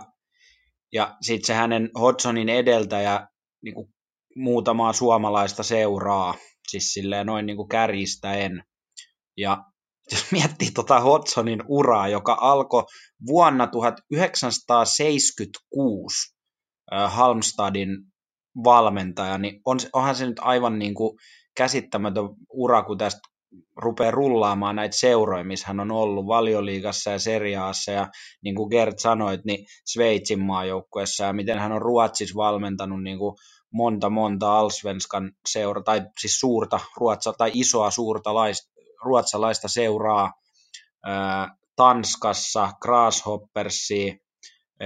ja 0.94 1.18
sitten 1.22 1.48
se 1.48 1.54
hänen 1.54 1.90
Hodgsonin 2.00 2.50
edeltäjä 2.50 3.28
niin 3.64 3.76
kuin 3.76 3.94
muutamaa 4.36 4.94
suomalaista 4.94 5.64
seuraa, 5.64 6.36
siis 6.68 6.94
silleen 6.94 7.28
noin 7.28 7.46
niin 7.46 7.58
kuin 7.58 7.70
kärjistäen. 7.70 8.64
Ja 9.38 9.64
jos 10.12 10.32
miettii 10.32 10.72
tuota 10.72 11.00
Hodgsonin 11.00 11.64
uraa, 11.68 12.08
joka 12.08 12.38
alkoi 12.42 12.84
vuonna 13.28 13.68
1976 13.68 16.34
Halmstadin 17.08 17.90
valmentaja, 18.64 19.38
niin 19.38 19.62
on, 19.66 19.78
onhan 19.94 20.16
se 20.16 20.26
nyt 20.26 20.40
aivan 20.40 20.80
niin 20.80 20.94
kuin 20.94 21.18
käsittämätön 21.58 22.30
ura, 22.54 22.84
kun 22.84 22.98
tästä 22.98 23.20
rupeaa 23.76 24.12
rullaamaan 24.12 24.76
näitä 24.76 24.98
seuroja, 24.98 25.44
missä 25.44 25.68
hän 25.68 25.80
on 25.80 25.92
ollut 25.92 26.28
valioliigassa 26.28 27.12
ja 27.12 27.20
seriaassa. 27.20 27.92
Ja 27.92 28.08
niin 28.42 28.56
kuin 28.56 28.70
Gert 28.70 29.00
sanoit, 29.00 29.46
niin 29.46 29.66
Sveitsin 29.86 30.40
maajoukkuessa 30.40 31.24
ja 31.24 31.34
miten 31.34 31.60
hän 31.60 31.72
on 31.72 31.82
Ruotsissa 31.82 32.36
valmentanut 32.36 33.04
niin 33.04 33.18
kuin 33.18 33.36
monta 33.72 34.10
monta 34.10 34.60
Alsvenskan 34.60 35.32
seura, 35.50 35.84
tai 35.84 36.02
siis 36.20 36.40
suurta 36.40 36.80
ruotsa, 36.98 37.34
tai 37.34 37.52
isoa 37.54 37.92
suurta 37.92 38.34
laista, 38.34 38.72
ruotsalaista 39.04 39.68
seuraa. 39.68 40.34
Ää, 41.06 41.56
Tanskassa, 41.76 42.70
Grasshoppersia, 42.82 44.14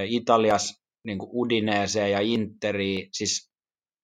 Italiassa 0.05 0.83
niin 1.03 1.17
Udinese 1.21 2.09
ja 2.09 2.19
Interi, 2.19 3.09
siis 3.11 3.51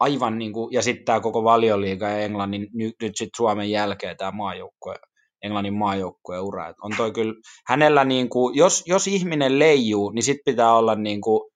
aivan 0.04 0.38
niin 0.38 0.54
kuin, 0.54 0.74
ja 0.74 0.82
sitten 0.82 1.06
tämä 1.06 1.20
koko 1.20 1.44
valioliiga 1.44 2.10
ja 2.10 2.18
Englannin, 2.18 2.68
nyt, 2.74 2.96
nyt 3.02 3.18
sitten 3.18 3.38
Suomen 3.38 3.72
jälkeen 3.72 4.18
tämä 4.18 4.32
maajoukkue, 4.32 4.96
Englannin 5.44 5.74
maajoukkueen 5.74 6.42
ura. 6.42 6.70
Et 6.70 6.76
on 6.82 6.92
toi 6.98 7.12
kyllä, 7.12 7.34
hänellä 7.68 8.04
niin 8.04 8.30
kuin, 8.30 8.56
jos, 8.56 8.84
jos 8.86 9.08
ihminen 9.08 9.60
leijuu, 9.60 10.10
niin 10.10 10.24
sitten 10.24 10.54
pitää 10.54 10.76
olla 10.76 10.96
niin 10.96 11.22
kuin, 11.22 11.54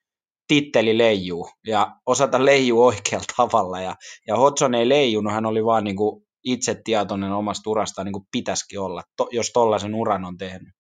titteli 0.48 0.98
leijuu 0.98 1.50
ja 1.68 1.96
osata 2.06 2.46
leijuu 2.46 2.86
oikealla 2.86 3.26
tavalla. 3.38 3.82
Ja, 3.82 3.96
ja 4.28 4.36
Hodgson 4.36 4.76
ei 4.76 4.90
leijunut, 4.90 5.34
hän 5.34 5.46
oli 5.46 5.66
vaan 5.66 5.84
niin 5.84 5.96
kuin, 5.96 6.28
itse 6.44 6.82
tietoinen 6.84 7.32
omasta 7.32 7.70
urasta, 7.70 8.04
niin 8.04 8.14
kuin 8.14 8.28
pitäisikin 8.32 8.80
olla, 8.80 9.04
to, 9.18 9.28
jos 9.32 9.52
tollaisen 9.54 9.96
uran 9.96 10.26
on 10.26 10.38
tehnyt. 10.38 10.74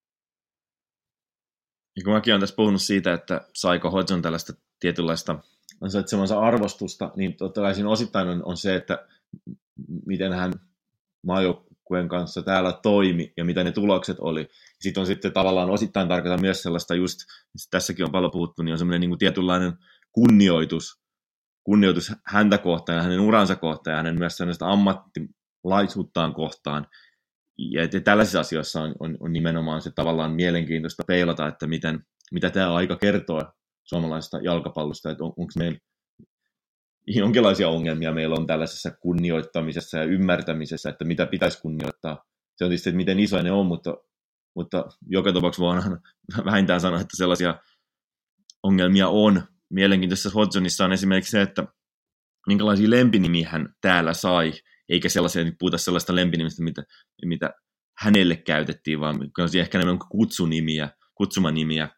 Ja 1.95 2.03
kun 2.03 2.13
mäkin 2.13 2.33
olen 2.33 2.41
tässä 2.41 2.55
puhunut 2.55 2.81
siitä, 2.81 3.13
että 3.13 3.41
saiko 3.53 3.91
Hodgson 3.91 4.21
tällaista 4.21 4.53
tietynlaista 4.79 5.35
ansaitsemansa 5.81 6.39
arvostusta, 6.39 7.11
niin 7.15 7.37
totta 7.37 7.61
kai 7.61 7.75
siinä 7.75 7.89
osittain 7.89 8.27
on, 8.27 8.45
on 8.45 8.57
se, 8.57 8.75
että 8.75 9.07
miten 10.05 10.33
hän 10.33 10.53
maajoukkueen 11.25 12.07
kanssa 12.07 12.41
täällä 12.41 12.79
toimi 12.83 13.33
ja 13.37 13.45
mitä 13.45 13.63
ne 13.63 13.71
tulokset 13.71 14.17
oli. 14.19 14.47
Sitten 14.81 15.01
on 15.01 15.07
sitten 15.07 15.33
tavallaan 15.33 15.69
osittain 15.69 16.07
tarkoittaa 16.07 16.41
myös 16.41 16.61
sellaista 16.61 16.95
just, 16.95 17.19
tässäkin 17.71 18.05
on 18.05 18.11
paljon 18.11 18.31
puhuttu, 18.31 18.63
niin 18.63 18.71
on 18.71 18.77
semmoinen 18.77 19.01
niin 19.01 19.17
tietynlainen 19.17 19.73
kunnioitus, 20.11 21.01
kunnioitus 21.63 22.11
häntä 22.25 22.57
kohtaan 22.57 22.95
ja 22.95 23.03
hänen 23.03 23.19
uransa 23.19 23.55
kohtaan 23.55 23.91
ja 23.91 23.97
hänen 23.97 24.19
myös 24.19 24.37
sellaista 24.37 24.71
ammattilaisuuttaan 24.71 26.33
kohtaan. 26.33 26.87
ja 27.57 27.83
että 27.83 27.99
tällaisissa 27.99 28.39
asioissa 28.39 28.81
on, 28.81 28.95
on, 28.99 29.17
on 29.19 29.33
nimenomaan 29.33 29.81
se 29.81 29.91
tavallaan 29.95 30.31
mielenkiintoista 30.31 31.03
peilata, 31.07 31.47
että 31.47 31.67
miten, 31.67 31.99
mitä 32.31 32.49
tämä 32.49 32.73
aika 32.73 32.95
kertoo 32.95 33.43
suomalaisesta 33.89 34.39
jalkapallosta, 34.41 35.11
että 35.11 35.23
on, 35.23 35.33
onko 35.37 35.51
meillä 35.57 35.77
jonkinlaisia 37.07 37.69
ongelmia 37.69 38.13
meillä 38.13 38.35
on 38.35 38.47
tällaisessa 38.47 38.91
kunnioittamisessa 38.91 39.97
ja 39.97 40.03
ymmärtämisessä, 40.03 40.89
että 40.89 41.05
mitä 41.05 41.25
pitäisi 41.25 41.61
kunnioittaa. 41.61 42.23
Se 42.55 42.63
on 42.63 42.69
tietysti, 42.69 42.89
että 42.89 42.97
miten 42.97 43.19
iso 43.19 43.41
ne 43.41 43.51
on, 43.51 43.65
mutta, 43.65 43.97
mutta 44.55 44.85
joka 45.07 45.33
tapauksessa 45.33 45.65
voidaan 45.65 46.01
vähintään 46.51 46.81
sanoa, 46.81 47.01
että 47.01 47.17
sellaisia 47.17 47.59
ongelmia 48.63 49.07
on. 49.07 49.43
Mielenkiintoisessa 49.69 50.29
Hodgsonissa 50.29 50.85
on 50.85 50.93
esimerkiksi 50.93 51.31
se, 51.31 51.41
että 51.41 51.63
minkälaisia 52.47 52.89
lempinimiä 52.89 53.49
hän 53.49 53.75
täällä 53.81 54.13
sai, 54.13 54.53
eikä 54.89 55.09
sellaisia, 55.09 55.43
nyt 55.43 55.55
puhuta 55.59 55.77
sellaista 55.77 56.15
lempinimistä, 56.15 56.63
mitä, 56.63 56.83
mitä 57.25 57.53
hänelle 57.97 58.35
käytettiin, 58.35 58.99
vaan 58.99 59.19
ehkä 59.59 59.77
enemmän 59.77 59.99
kutsunimiä, 60.09 60.89
kutsumanimiä. 61.15 61.89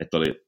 Että 0.00 0.16
oli 0.16 0.41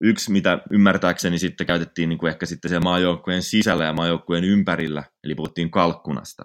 yksi, 0.00 0.32
mitä 0.32 0.58
ymmärtääkseni 0.70 1.38
sitten 1.38 1.66
käytettiin 1.66 2.08
niin 2.08 2.18
kuin 2.18 2.30
ehkä 2.30 2.46
sitten 2.46 2.68
siellä 2.68 2.84
maajoukkueen 2.84 3.42
sisällä 3.42 3.84
ja 3.84 3.92
maajoukkueen 3.92 4.44
ympärillä, 4.44 5.04
eli 5.24 5.34
puhuttiin 5.34 5.70
kalkkunasta. 5.70 6.42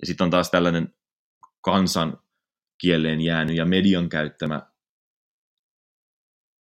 Ja 0.00 0.06
sitten 0.06 0.24
on 0.24 0.30
taas 0.30 0.50
tällainen 0.50 0.94
kansan 1.60 2.18
kieleen 2.80 3.20
jäänyt 3.20 3.56
ja 3.56 3.64
median 3.64 4.08
käyttämä, 4.08 4.70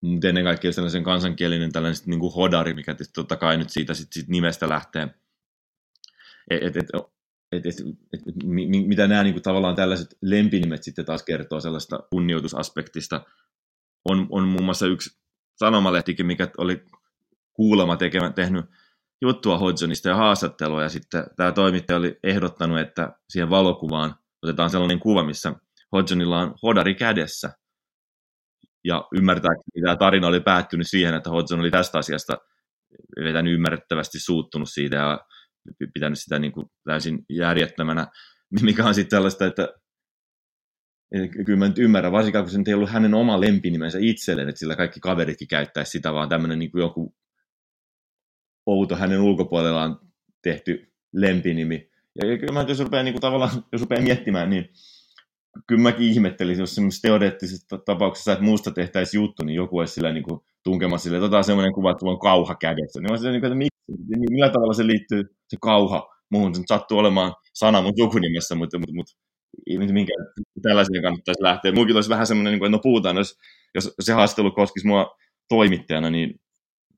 mutta 0.03 0.29
ennen 0.29 0.45
kaikkea 0.45 0.73
sellaisen 0.73 1.05
kansankielinen 1.05 1.73
tällainen 1.73 2.03
niin 2.07 2.21
kuin 2.21 2.35
hodari, 2.35 2.75
mikä 2.75 2.97
totta 3.15 3.37
kai 3.37 3.57
nyt 3.57 3.71
siitä 3.71 3.95
sit, 3.95 4.13
sit 4.13 4.29
nimestä 4.29 4.69
lähtee. 4.69 5.09
Et, 6.51 6.63
et, 6.63 6.77
et, 6.77 6.87
et, 7.53 7.67
et, 7.67 7.77
et, 8.13 8.35
mitä 8.87 9.09
nämä 9.09 9.23
niin 9.23 9.35
kuin, 9.35 9.43
tavallaan 9.43 9.77
tällaiset 9.77 10.19
lempinimet 10.23 10.83
sitten 10.83 11.05
taas 11.05 11.23
kertoo 11.23 11.61
sellaista 11.61 11.99
kunnioitusaspektista. 12.11 13.25
On, 14.05 14.27
on 14.31 14.49
muun 14.49 14.65
muassa 14.65 14.87
yksi 14.87 15.19
sanomalehtikin, 15.57 16.27
mikä 16.27 16.49
oli 16.59 16.85
kuulema 17.53 17.97
tekemä, 17.97 18.31
tehnyt 18.31 18.65
juttua 19.23 19.59
Hodgsonista 19.59 20.09
ja 20.09 20.17
haastattelua, 20.17 20.83
ja 20.83 20.89
sitten 20.89 21.25
tämä 21.37 21.53
toimittaja 21.53 21.97
oli 21.97 22.19
ehdottanut, 22.23 22.79
että 22.79 23.13
siihen 23.31 23.51
valokuvaan 23.51 24.15
otetaan 24.43 24.71
sellainen 24.71 25.01
kuva, 25.01 25.25
missä 25.25 25.55
Hodgsonilla 25.93 26.41
on 26.41 26.55
hodari 26.63 26.95
kädessä. 26.95 27.53
Ja 28.85 29.09
ymmärtääkseni 29.15 29.83
tämä 29.85 29.97
tarina 29.97 30.27
oli 30.27 30.41
päättynyt 30.41 30.87
siihen, 30.91 31.15
että 31.15 31.31
Hodgson 31.31 31.61
oli 31.61 31.71
tästä 31.71 31.99
asiasta 31.99 32.39
vetänyt 33.25 33.55
ymmärrettävästi 33.55 34.19
suuttunut 34.19 34.69
siitä 34.71 34.97
ja 34.97 35.21
pitänyt 35.95 36.19
sitä 36.19 36.39
niin 36.39 36.53
kuin 36.53 36.67
täysin 36.85 37.25
järjettömänä, 37.31 38.07
mikä 38.63 38.85
on 38.85 38.95
sitten 38.95 39.17
tällaista, 39.17 39.47
että 39.47 39.69
kyllä 41.47 41.59
mä 41.59 41.69
nyt 41.69 41.79
ymmärrän, 41.79 42.13
varsinkaan 42.13 42.45
kun 42.45 42.53
se 42.53 42.59
ei 42.67 42.75
ollut 42.75 42.91
hänen 42.91 43.15
oma 43.15 43.41
lempinimensä 43.41 43.99
itselleen, 44.01 44.49
että 44.49 44.59
sillä 44.59 44.77
kaikki 44.77 45.01
kaveritkin 45.01 45.49
käyttäisi 45.49 45.91
sitä, 45.91 46.13
vaan 46.13 46.29
tämmöinen 46.29 46.59
niin 46.59 46.71
kuin 46.71 46.81
joku 46.81 47.15
outo 48.67 48.97
hänen 48.97 49.21
ulkopuolellaan 49.21 50.01
tehty 50.43 50.93
lempinimi. 51.13 51.91
Ja 52.15 52.39
kyllä 52.39 52.53
mä, 52.53 52.65
jos 52.69 52.81
rupeaa, 52.81 53.03
niin 53.03 53.15
kuin, 53.15 53.21
tavallaan, 53.21 53.51
jos 53.73 53.81
rupeaa 53.81 54.03
miettimään, 54.03 54.51
niin 54.51 54.69
kyllä 55.67 55.83
mäkin 55.83 56.07
ihmettelisin, 56.07 56.63
jos 56.63 56.75
semmoisessa 56.75 57.03
teoreettisessa 57.03 57.79
tapauksessa, 57.79 58.33
että 58.33 58.45
muusta 58.45 58.71
tehtäisiin 58.71 59.21
juttu, 59.23 59.45
niin 59.45 59.57
joku 59.57 59.79
olisi 59.79 59.95
sillä 59.95 60.13
niin 60.13 60.25
kuin, 60.25 60.41
tunkemassa 60.65 61.05
sille, 61.05 61.17
että 61.17 61.25
otetaan 61.25 61.45
semmoinen 61.45 61.75
kuva, 61.75 61.91
että 61.91 62.07
on 62.07 62.19
kauha 62.19 62.55
kädessä. 62.55 63.01
Niin 63.01 63.13
mä 63.13 63.17
sillä, 63.17 63.33
niin 63.33 63.41
kuin, 63.41 63.53
että 63.53 63.59
miksi, 63.59 64.31
millä 64.31 64.49
tavalla 64.49 64.75
se 64.75 64.87
liittyy, 64.87 65.23
se 65.49 65.57
kauha, 65.61 66.09
muuhun 66.31 66.55
se 66.55 66.63
sattuu 66.67 66.99
olemaan 66.99 67.35
sana 67.55 67.83
mun 67.83 67.93
sukunimessä, 67.99 68.55
mutta, 68.55 68.79
mutta, 68.79 68.95
mutta 68.95 69.13
minkä 69.93 70.13
tällaisia 70.63 71.03
kannattaisi 71.03 71.43
lähteä. 71.43 71.73
Muukin 71.73 71.95
olisi 71.97 72.11
vähän 72.11 72.27
semmoinen, 72.27 72.53
niin 72.53 72.65
että 72.65 72.77
no 72.77 72.79
puhutaan, 72.79 73.17
jos, 73.17 73.35
jos 73.75 73.95
se 74.01 74.13
haastelu 74.13 74.51
koskisi 74.51 74.87
mua 74.87 75.17
toimittajana, 75.49 76.11
niin 76.11 76.35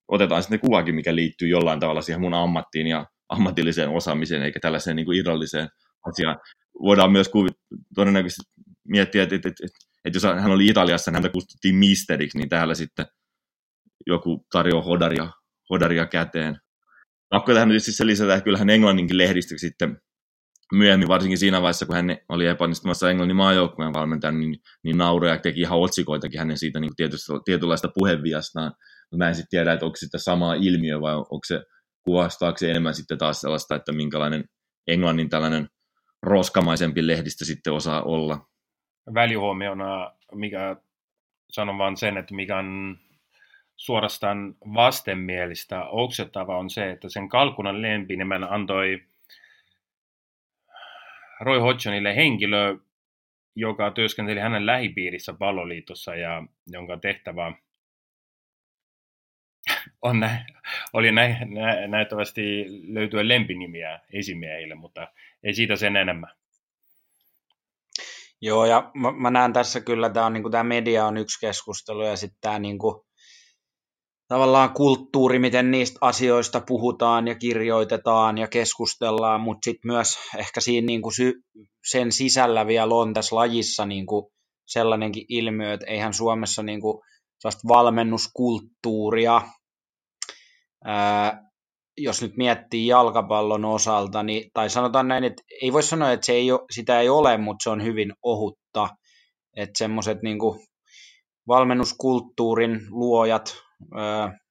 otetaan 0.08 0.42
sitten 0.42 0.60
kuvakin, 0.60 0.94
mikä 0.94 1.14
liittyy 1.14 1.48
jollain 1.48 1.80
tavalla 1.80 2.02
siihen 2.02 2.20
mun 2.20 2.34
ammattiin 2.34 2.86
ja 2.86 3.06
ammatilliseen 3.28 3.88
osaamiseen, 3.88 4.42
eikä 4.42 4.60
tällaiseen 4.60 4.96
niin 4.96 5.06
kuin 5.06 5.18
irralliseen 5.18 5.68
asiaan. 6.06 6.36
Voidaan 6.82 7.12
myös 7.12 7.28
kuvit, 7.28 7.54
todennäköisesti 7.94 8.42
miettiä, 8.88 9.22
että, 9.22 9.34
että, 9.34 9.48
että, 9.48 9.78
että 10.04 10.16
jos 10.16 10.22
hän 10.22 10.50
oli 10.50 10.66
Italiassa, 10.66 11.10
niin 11.10 11.14
häntä 11.16 11.28
kutsuttiin 11.28 11.74
misteriksi, 11.74 12.38
niin 12.38 12.48
täällä 12.48 12.74
sitten 12.74 13.06
joku 14.06 14.46
tarjoaa 14.52 14.82
hodaria, 14.82 15.30
hodaria 15.70 16.06
käteen. 16.06 16.58
Pakko 17.28 17.52
tähän 17.52 17.68
tietysti 17.68 17.92
se 17.92 18.06
lisätä, 18.06 18.34
että 18.34 18.44
kyllähän 18.44 18.70
englanninkin 18.70 19.18
lehdistö 19.18 19.58
sitten 19.58 20.00
myöhemmin, 20.72 21.08
varsinkin 21.08 21.38
siinä 21.38 21.62
vaiheessa, 21.62 21.86
kun 21.86 21.94
hän 21.94 22.16
oli 22.28 22.46
epäonnistumassa 22.46 23.10
Englannin 23.10 23.36
maajoukkueen 23.36 23.94
valmentajan, 23.94 24.40
niin, 24.40 24.56
niin 24.84 24.98
nauroja 24.98 25.38
teki 25.38 25.60
ihan 25.60 25.78
otsikoitakin 25.78 26.38
hänen 26.38 26.58
siitä 26.58 26.80
niin 26.80 26.96
tietystä, 26.96 27.32
tietynlaista 27.44 27.88
puheviastaan. 27.94 28.72
Mä 29.16 29.28
en 29.28 29.34
sitten 29.34 29.50
tiedä, 29.50 29.72
että 29.72 29.86
onko 29.86 29.96
sitten 29.96 30.20
sama 30.20 30.54
ilmiö 30.54 31.00
vai 31.00 31.14
onko 31.14 31.40
se, 31.46 31.62
kuvastaako 32.04 32.58
se 32.58 32.70
enemmän 32.70 32.94
sitten 32.94 33.18
taas 33.18 33.40
sellaista, 33.40 33.76
että 33.76 33.92
minkälainen 33.92 34.44
Englannin 34.86 35.28
tällainen 35.28 35.68
roskamaisempi 36.22 37.06
lehdistö 37.06 37.44
sitten 37.44 37.72
osaa 37.72 38.02
olla. 38.02 38.46
Välihuomiona, 39.14 40.12
mikä 40.34 40.76
sanon 41.50 41.78
vaan 41.78 41.96
sen, 41.96 42.16
että 42.16 42.34
mikä 42.34 42.58
on 42.58 42.98
suorastaan 43.76 44.54
vastenmielistä 44.74 45.84
oksettava 45.84 46.58
on 46.58 46.70
se, 46.70 46.90
että 46.90 47.08
sen 47.08 47.28
kalkunan 47.28 47.82
lempinimen 47.82 48.52
antoi 48.52 49.07
Roy 51.40 51.58
Hodgsonille 51.58 52.16
henkilö, 52.16 52.78
joka 53.56 53.90
työskenteli 53.90 54.40
hänen 54.40 54.66
lähipiirissä 54.66 55.32
palloliitossa 55.32 56.14
ja 56.14 56.42
jonka 56.66 56.96
tehtävä 56.96 57.52
on 60.02 60.20
nä- 60.20 60.46
oli 60.92 61.12
nä- 61.12 61.38
nä- 61.44 61.86
näyttävästi 61.86 62.64
löytyä 62.88 63.28
lempinimiä 63.28 64.00
esimiehille, 64.12 64.74
mutta 64.74 65.08
ei 65.42 65.54
siitä 65.54 65.76
sen 65.76 65.96
enemmän. 65.96 66.30
Joo, 68.40 68.66
ja 68.66 68.90
mä, 68.94 69.12
mä 69.12 69.30
näen 69.30 69.52
tässä 69.52 69.80
kyllä, 69.80 70.10
tämä, 70.10 70.26
on, 70.26 70.32
niin 70.32 70.50
tämä 70.50 70.64
media 70.64 71.06
on 71.06 71.16
yksi 71.16 71.40
keskustelu, 71.40 72.02
ja 72.02 72.16
sitten 72.16 72.38
tämä 72.40 72.58
niin 72.58 72.78
kuin, 72.78 73.07
tavallaan 74.28 74.74
kulttuuri, 74.74 75.38
miten 75.38 75.70
niistä 75.70 75.98
asioista 76.00 76.60
puhutaan 76.60 77.28
ja 77.28 77.34
kirjoitetaan 77.34 78.38
ja 78.38 78.48
keskustellaan, 78.48 79.40
mutta 79.40 79.64
sitten 79.64 79.92
myös 79.92 80.18
ehkä 80.36 80.60
siinä 80.60 80.86
niin 80.86 81.02
kuin 81.02 81.14
sy- 81.14 81.40
sen 81.90 82.12
sisällä 82.12 82.66
vielä 82.66 82.94
on 82.94 83.14
tässä 83.14 83.36
lajissa 83.36 83.86
niin 83.86 84.06
kuin 84.06 84.26
sellainenkin 84.66 85.24
ilmiö, 85.28 85.72
että 85.72 85.86
eihän 85.86 86.14
Suomessa 86.14 86.62
niin 86.62 86.80
kuin 86.80 86.98
valmennuskulttuuria, 87.68 89.42
ää, 90.84 91.42
jos 91.96 92.22
nyt 92.22 92.36
miettii 92.36 92.86
jalkapallon 92.86 93.64
osalta, 93.64 94.22
niin, 94.22 94.50
tai 94.54 94.70
sanotaan 94.70 95.08
näin, 95.08 95.24
että 95.24 95.42
ei 95.62 95.72
voi 95.72 95.82
sanoa, 95.82 96.12
että 96.12 96.26
se 96.26 96.32
ei 96.32 96.52
ole, 96.52 96.60
sitä 96.70 97.00
ei 97.00 97.08
ole, 97.08 97.38
mutta 97.38 97.62
se 97.62 97.70
on 97.70 97.84
hyvin 97.84 98.12
ohutta, 98.22 98.88
että 99.56 99.78
semmoiset 99.78 100.22
niin 100.22 100.38
valmennuskulttuurin 101.48 102.80
luojat, 102.90 103.67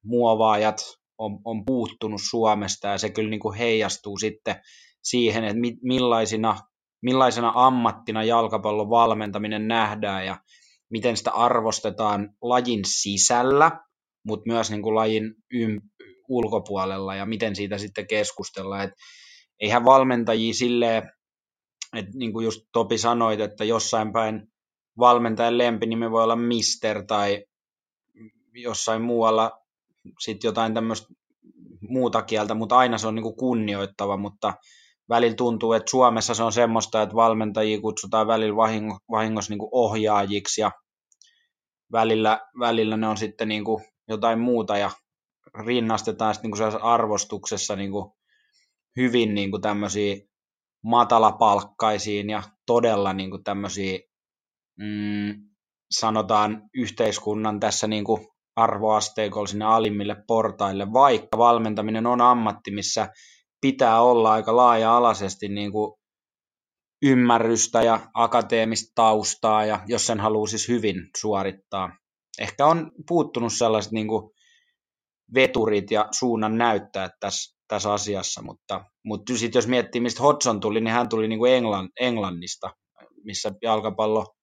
muovaajat 0.03 0.77
on, 1.17 1.39
on 1.45 1.65
puuttunut 1.65 2.21
Suomesta 2.29 2.87
ja 2.87 2.97
se 2.97 3.09
kyllä 3.09 3.29
niin 3.29 3.39
kuin 3.39 3.57
heijastuu 3.57 4.17
sitten 4.17 4.55
siihen, 5.03 5.43
että 5.43 5.57
millaisina, 5.81 6.59
millaisena 7.01 7.51
ammattina 7.55 8.23
jalkapallon 8.23 8.89
valmentaminen 8.89 9.67
nähdään 9.67 10.25
ja 10.25 10.37
miten 10.89 11.17
sitä 11.17 11.31
arvostetaan 11.31 12.29
lajin 12.41 12.85
sisällä, 12.85 13.71
mutta 14.25 14.43
myös 14.47 14.71
niin 14.71 14.81
kuin 14.81 14.95
lajin 14.95 15.33
ym, 15.53 15.81
ulkopuolella 16.29 17.15
ja 17.15 17.25
miten 17.25 17.55
siitä 17.55 17.77
sitten 17.77 18.07
keskustellaan. 18.07 18.83
Et 18.83 18.91
eihän 19.59 19.85
valmentajia 19.85 20.53
silleen, 20.53 21.11
että 21.95 22.11
niin 22.17 22.33
kuin 22.33 22.45
just 22.45 22.61
Topi 22.71 22.97
sanoit, 22.97 23.39
että 23.39 23.63
jossain 23.63 24.13
päin 24.13 24.47
valmentajan 24.99 25.57
lempinimi 25.57 26.11
voi 26.11 26.23
olla 26.23 26.35
mister 26.35 27.05
tai 27.05 27.43
jossain 28.61 29.01
muualla 29.01 29.61
sitten 30.19 30.47
jotain 30.47 30.73
tämmöistä 30.73 31.13
muuta 31.89 32.21
kieltä, 32.21 32.53
mutta 32.53 32.77
aina 32.77 32.97
se 32.97 33.07
on 33.07 33.15
niinku 33.15 33.33
kunnioittava, 33.33 34.17
mutta 34.17 34.53
välillä 35.09 35.35
tuntuu, 35.35 35.73
että 35.73 35.89
Suomessa 35.89 36.33
se 36.33 36.43
on 36.43 36.53
semmoista, 36.53 37.01
että 37.01 37.15
valmentajia 37.15 37.81
kutsutaan 37.81 38.27
välillä 38.27 38.55
vahingo, 38.55 38.97
vahingossa 39.11 39.51
niinku 39.51 39.69
ohjaajiksi 39.71 40.61
ja 40.61 40.71
välillä, 41.91 42.41
välillä 42.59 42.97
ne 42.97 43.07
on 43.07 43.17
sitten 43.17 43.47
niinku 43.47 43.81
jotain 44.07 44.39
muuta 44.39 44.77
ja 44.77 44.91
rinnastetaan 45.65 46.35
sitten 46.35 46.51
niinku 46.51 46.77
arvostuksessa 46.81 47.75
niinku 47.75 48.17
hyvin 48.95 49.35
niinku 49.35 49.59
tämmöisiä 49.59 50.15
matalapalkkaisiin 50.83 52.29
ja 52.29 52.43
todella 52.65 53.13
niinku 53.13 53.37
tämmöisiä 53.37 53.99
mm, 54.79 55.49
sanotaan 55.91 56.69
yhteiskunnan 56.73 57.59
tässä 57.59 57.87
niinku 57.87 58.36
arvoasteikolla 58.57 59.47
sinne 59.47 59.65
alimmille 59.65 60.15
portaille, 60.27 60.93
vaikka 60.93 61.37
valmentaminen 61.37 62.05
on 62.05 62.21
ammatti, 62.21 62.71
missä 62.71 63.09
pitää 63.61 64.01
olla 64.01 64.31
aika 64.31 64.55
laaja-alaisesti 64.55 65.47
niin 65.47 65.71
kuin 65.71 65.93
ymmärrystä 67.01 67.83
ja 67.83 67.99
akateemista 68.13 68.91
taustaa, 68.95 69.65
ja 69.65 69.79
jos 69.87 70.07
sen 70.07 70.19
haluaa 70.19 70.47
siis 70.47 70.67
hyvin 70.67 71.09
suorittaa. 71.17 71.97
Ehkä 72.39 72.65
on 72.65 72.91
puuttunut 73.07 73.53
sellaiset 73.53 73.91
niin 73.91 74.07
kuin 74.07 74.31
veturit 75.33 75.91
ja 75.91 76.07
suunnan 76.11 76.57
näyttää 76.57 77.09
tässä, 77.19 77.57
tässä 77.67 77.93
asiassa, 77.93 78.41
mutta, 78.41 78.85
mutta 79.05 79.37
sitten 79.37 79.57
jos 79.59 79.67
miettii, 79.67 80.01
mistä 80.01 80.23
Hodgson 80.23 80.59
tuli, 80.59 80.81
niin 80.81 80.93
hän 80.93 81.09
tuli 81.09 81.27
niin 81.27 81.39
kuin 81.39 81.53
Englann, 81.53 81.89
Englannista, 81.99 82.69
missä 83.23 83.51
jalkapallo 83.61 84.36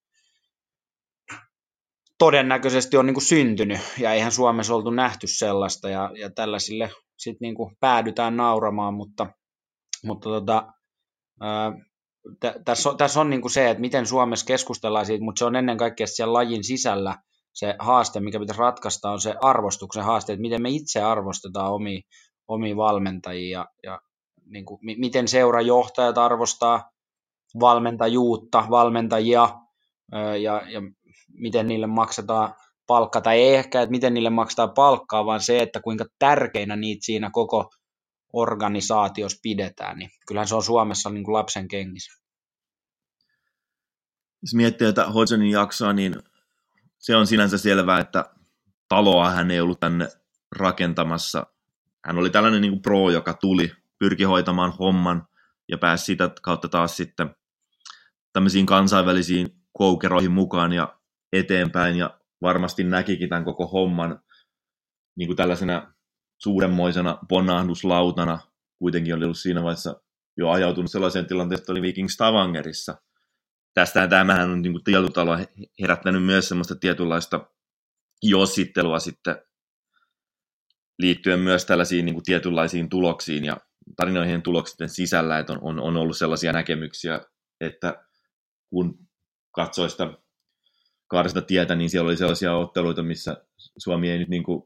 todennäköisesti 2.19 2.97
on 2.97 3.07
niin 3.07 3.15
kuin 3.15 3.25
syntynyt, 3.25 3.81
ja 3.99 4.13
eihän 4.13 4.33
Suomessa 4.33 4.75
oltu 4.75 4.91
nähty 4.91 5.27
sellaista, 5.27 5.89
ja, 5.89 6.11
ja 6.21 6.31
tällaisille 6.31 6.91
sitten 7.19 7.47
niin 7.47 7.55
kuin 7.55 7.77
päädytään 7.81 8.37
nauramaan, 8.37 8.95
mutta, 8.95 9.27
mutta 10.05 10.29
tota, 10.29 10.73
ää, 11.41 11.73
tässä 12.65 12.91
on, 12.91 12.97
tässä 12.97 13.21
on 13.21 13.31
niin 13.31 13.41
kuin 13.41 13.53
se, 13.53 13.71
että 13.71 13.81
miten 13.81 14.07
Suomessa 14.07 14.47
keskustellaan 14.47 15.07
siitä, 15.07 15.25
mutta 15.25 15.39
se 15.39 15.45
on 15.45 15.57
ennen 15.57 15.77
kaikkea 15.77 16.07
siellä 16.07 16.33
lajin 16.33 16.65
sisällä 16.65 17.17
se 17.53 17.75
haaste, 17.79 18.21
mikä 18.21 18.41
pitäisi 18.41 18.61
ratkaista, 18.61 19.11
on 19.11 19.21
se 19.21 19.35
arvostuksen 19.41 20.05
haaste, 20.05 20.33
että 20.33 20.41
miten 20.41 20.63
me 20.63 20.71
itse 20.71 21.03
arvostetaan 21.03 21.73
omia, 21.73 22.01
omia 22.49 22.77
valmentajia 22.77 23.51
ja, 23.51 23.67
ja 23.83 24.01
niin 24.47 24.65
kuin, 24.65 24.79
miten 24.83 25.29
seurajohtajat 25.29 26.19
arvostaa 26.19 26.91
valmentajuutta, 27.61 28.65
valmentajia 28.71 29.49
ja, 30.41 30.63
ja 30.71 30.83
miten 31.35 31.67
niille 31.67 31.87
maksetaan 31.87 32.55
palkka, 32.87 33.21
tai 33.21 33.41
ei 33.41 33.55
ehkä, 33.55 33.83
että 33.83 33.91
miten 33.91 34.15
niille 34.15 34.31
maksetaan 34.31 34.71
palkkaa, 34.71 35.27
vaan 35.27 35.41
se, 35.41 35.63
että 35.63 35.81
kuinka 35.81 36.05
tärkeinä 36.19 36.77
niitä 36.77 37.05
siinä 37.05 37.31
koko 37.33 37.71
organisaatiossa 38.33 39.41
pidetään, 39.43 39.99
niin 39.99 40.11
kyllähän 40.29 40.49
se 40.49 40.55
on 40.55 40.63
Suomessa 40.63 41.11
niin 41.11 41.25
kuin 41.25 41.33
lapsen 41.33 41.69
kengissä. 41.69 42.23
Jos 44.43 44.55
miettii 44.55 44.87
tätä 44.87 45.11
Hodgsonin 45.11 45.51
jaksoa, 45.51 45.93
niin 45.93 46.17
se 46.99 47.17
on 47.17 47.27
sinänsä 47.27 47.59
selvää, 47.59 48.01
että 48.01 48.25
taloa 48.89 49.31
hän 49.31 49.51
ei 49.51 49.61
ollut 49.61 49.81
tänne 49.81 50.09
rakentamassa. 50.57 51.47
Hän 52.05 52.19
oli 52.19 52.31
tällainen 52.31 52.61
niin 52.61 52.73
kuin 52.73 52.83
pro, 52.83 53.11
joka 53.11 53.35
tuli, 53.35 53.73
pyrki 53.99 54.25
hoitamaan 54.25 54.73
homman 54.79 55.29
ja 55.69 55.79
pääsi 55.79 56.05
sitä 56.05 56.31
kautta 56.43 56.69
taas 56.69 56.97
sitten 56.97 57.37
tämmöisiin 58.33 58.67
kansainvälisiin 58.67 59.49
koukeroihin 59.73 60.33
mukaan 60.33 60.73
ja 60.73 60.99
eteenpäin 61.35 61.97
ja 61.97 62.21
varmasti 62.43 62.85
näkikin 62.85 63.29
tämän 63.29 63.45
koko 63.45 63.67
homman 63.67 64.21
niin 65.17 65.27
kuin 65.27 65.37
tällaisena 65.37 65.95
suuremmoisena 66.39 67.19
ponnahduslautana. 67.29 68.39
Kuitenkin 68.79 69.15
oli 69.15 69.25
ollut 69.25 69.39
siinä 69.39 69.63
vaiheessa 69.63 70.01
jo 70.37 70.51
ajautunut 70.51 70.91
sellaiseen 70.91 71.27
tilanteeseen, 71.27 71.63
että 71.63 71.73
oli 71.73 71.83
Viking 71.83 72.09
Stavangerissa. 72.09 72.95
Tästä 73.75 74.09
tämähän 74.09 74.51
on 74.51 74.63
niin 74.63 74.85
tietotalo 74.85 75.39
herättänyt 75.81 76.25
myös 76.25 76.49
semmoista 76.49 76.77
tietynlaista 76.77 77.51
jossittelua 78.23 78.99
sitten 78.99 79.37
liittyen 80.99 81.41
myös 81.41 81.65
tällaisiin 81.65 82.05
niin 82.05 82.15
kuin 82.15 82.25
tietynlaisiin 82.25 82.89
tuloksiin 82.89 83.45
ja 83.45 83.57
tarinoihin 83.97 84.43
tuloksien 84.43 84.89
sisällä, 84.89 85.39
että 85.39 85.53
on, 85.53 85.59
on, 85.63 85.81
on 85.81 85.97
ollut 85.97 86.17
sellaisia 86.17 86.53
näkemyksiä, 86.53 87.21
että 87.61 88.05
kun 88.71 88.99
katsoi 89.53 89.91
sitä 89.91 90.24
kaarista 91.15 91.43
tietä, 91.43 91.75
niin 91.75 91.91
siellä 91.91 92.09
oli 92.09 92.17
sellaisia 92.17 92.57
otteluita, 92.57 93.03
missä 93.03 93.45
Suomi 93.79 94.11
ei 94.11 94.19
nyt 94.19 94.29
niin 94.29 94.43
kuin 94.43 94.63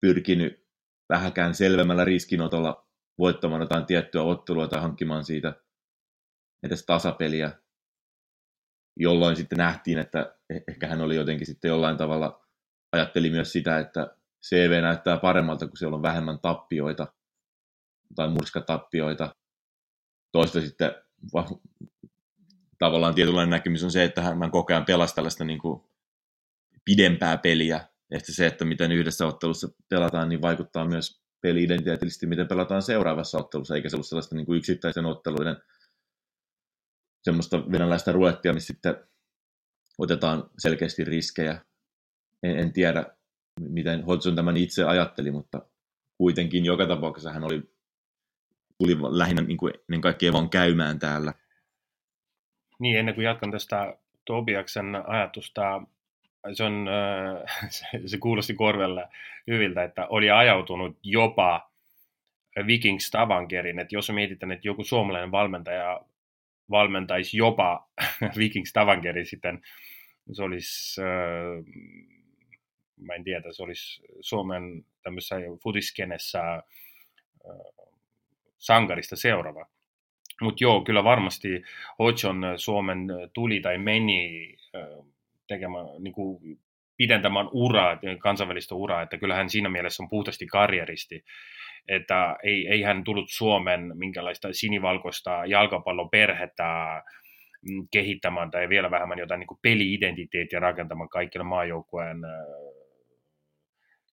pyrkinyt 0.00 0.66
vähäkään 1.08 1.54
selvemmällä 1.54 2.04
riskinotolla 2.04 2.86
voittamaan 3.18 3.60
jotain 3.60 3.86
tiettyä 3.86 4.22
ottelua 4.22 4.68
tai 4.68 4.80
hankkimaan 4.80 5.24
siitä 5.24 5.54
edes 6.62 6.86
tasapeliä, 6.86 7.52
jolloin 8.96 9.36
sitten 9.36 9.58
nähtiin, 9.58 9.98
että 9.98 10.36
eh, 10.50 10.62
ehkä 10.68 10.86
hän 10.86 11.00
oli 11.00 11.16
jotenkin 11.16 11.46
sitten 11.46 11.68
jollain 11.68 11.96
tavalla, 11.96 12.46
ajatteli 12.92 13.30
myös 13.30 13.52
sitä, 13.52 13.78
että 13.78 14.16
CV 14.48 14.82
näyttää 14.82 15.16
paremmalta, 15.16 15.66
kun 15.66 15.76
siellä 15.76 15.96
on 15.96 16.02
vähemmän 16.02 16.38
tappioita 16.38 17.06
tai 18.14 18.28
murskatappioita. 18.28 19.34
Toista 20.32 20.60
sitten 20.60 20.94
tavallaan 22.78 23.14
tietynlainen 23.14 23.50
näkemys 23.50 23.84
on 23.84 23.90
se, 23.90 24.04
että 24.04 24.22
hän 24.22 24.50
koko 24.50 24.72
ajan 24.72 24.84
pelasi 24.84 25.14
tällaista 25.14 25.44
niin 25.44 25.58
kuin 25.58 25.82
pidempää 26.84 27.36
peliä. 27.38 27.88
Että 28.10 28.32
se, 28.32 28.46
että 28.46 28.64
miten 28.64 28.92
yhdessä 28.92 29.26
ottelussa 29.26 29.68
pelataan, 29.88 30.28
niin 30.28 30.42
vaikuttaa 30.42 30.84
myös 30.84 31.22
peli-identiteetillisesti, 31.40 32.26
miten 32.26 32.48
pelataan 32.48 32.82
seuraavassa 32.82 33.38
ottelussa, 33.38 33.74
eikä 33.74 33.88
se 33.88 33.96
ollut 33.96 34.06
sellaista 34.06 34.34
niin 34.34 34.46
kuin 34.46 34.58
yksittäisen 34.58 35.06
otteluiden 35.06 35.56
semmoista 37.22 37.70
venäläistä 37.72 38.12
rulettia, 38.12 38.52
missä 38.52 38.66
sitten 38.66 38.96
otetaan 39.98 40.50
selkeästi 40.58 41.04
riskejä. 41.04 41.64
En, 42.42 42.58
en 42.58 42.72
tiedä, 42.72 43.06
miten 43.60 44.04
Hodgson 44.04 44.36
tämän 44.36 44.56
itse 44.56 44.84
ajatteli, 44.84 45.30
mutta 45.30 45.62
kuitenkin 46.18 46.64
joka 46.64 46.86
tapauksessa 46.86 47.32
hän 47.32 47.44
oli, 47.44 47.62
tuli 48.78 48.96
lähinnä 49.18 49.42
niin 49.42 49.58
kuin, 49.58 49.74
ennen 49.88 50.00
kaikkea 50.00 50.32
vaan 50.32 50.50
käymään 50.50 50.98
täällä– 50.98 51.34
niin, 52.78 52.98
ennen 52.98 53.14
kuin 53.14 53.24
jatkan 53.24 53.50
tästä 53.50 53.96
Tobiaksen 54.24 55.02
ajatusta, 55.06 55.82
se, 56.52 56.64
on, 56.64 56.88
se, 57.68 57.86
se 58.06 58.18
kuulosti 58.18 58.54
korvella 58.54 59.08
hyviltä, 59.46 59.84
että 59.84 60.06
oli 60.06 60.30
ajautunut 60.30 60.98
jopa 61.02 61.70
Viking 62.66 62.98
Stavangerin, 62.98 63.78
että 63.78 63.94
jos 63.94 64.10
mietitään, 64.10 64.52
että 64.52 64.68
joku 64.68 64.84
suomalainen 64.84 65.30
valmentaja 65.30 66.00
valmentaisi 66.70 67.36
jopa 67.36 67.88
Viking 68.38 68.66
Stavangerin 68.66 69.26
sitten, 69.26 69.62
se 70.32 70.42
olisi, 70.42 71.00
mä 72.96 73.14
en 73.14 73.24
tiedä, 73.24 73.52
se 73.52 73.62
olisi 73.62 74.02
Suomen 74.20 74.84
tämmöisessä 75.02 75.36
futiskenessä 75.62 76.62
sankarista 78.58 79.16
seuraava. 79.16 79.66
Mutta 80.40 80.64
joo, 80.64 80.80
kyllä 80.80 81.04
varmasti 81.04 81.62
Hodgson 81.98 82.42
Suomen 82.56 83.08
tuli 83.32 83.60
tai 83.60 83.78
meni 83.78 84.54
tekemään, 85.48 85.86
niin 85.98 86.12
kuin 86.12 86.58
pidentämään 86.96 87.48
uraa, 87.52 87.98
kansainvälistä 88.18 88.74
uraa, 88.74 89.02
että 89.02 89.18
kyllähän 89.18 89.50
siinä 89.50 89.68
mielessä 89.68 90.02
on 90.02 90.08
puhtaasti 90.08 90.46
karjeristi, 90.46 91.24
että 91.88 92.36
ei, 92.42 92.68
ei 92.68 92.82
hän 92.82 93.04
tullut 93.04 93.26
Suomen 93.28 93.92
minkälaista 93.94 94.48
sinivalkoista 94.52 95.42
jalkapalloperhettä 95.46 97.02
mm, 97.70 97.88
kehittämään 97.92 98.50
tai 98.50 98.68
vielä 98.68 98.90
vähemmän 98.90 99.18
jotain 99.18 99.40
niin 99.40 99.58
peli-identiteettiä 99.62 100.60
rakentamaan 100.60 101.08
kaikille 101.08 101.44
maajoukkueen 101.44 102.16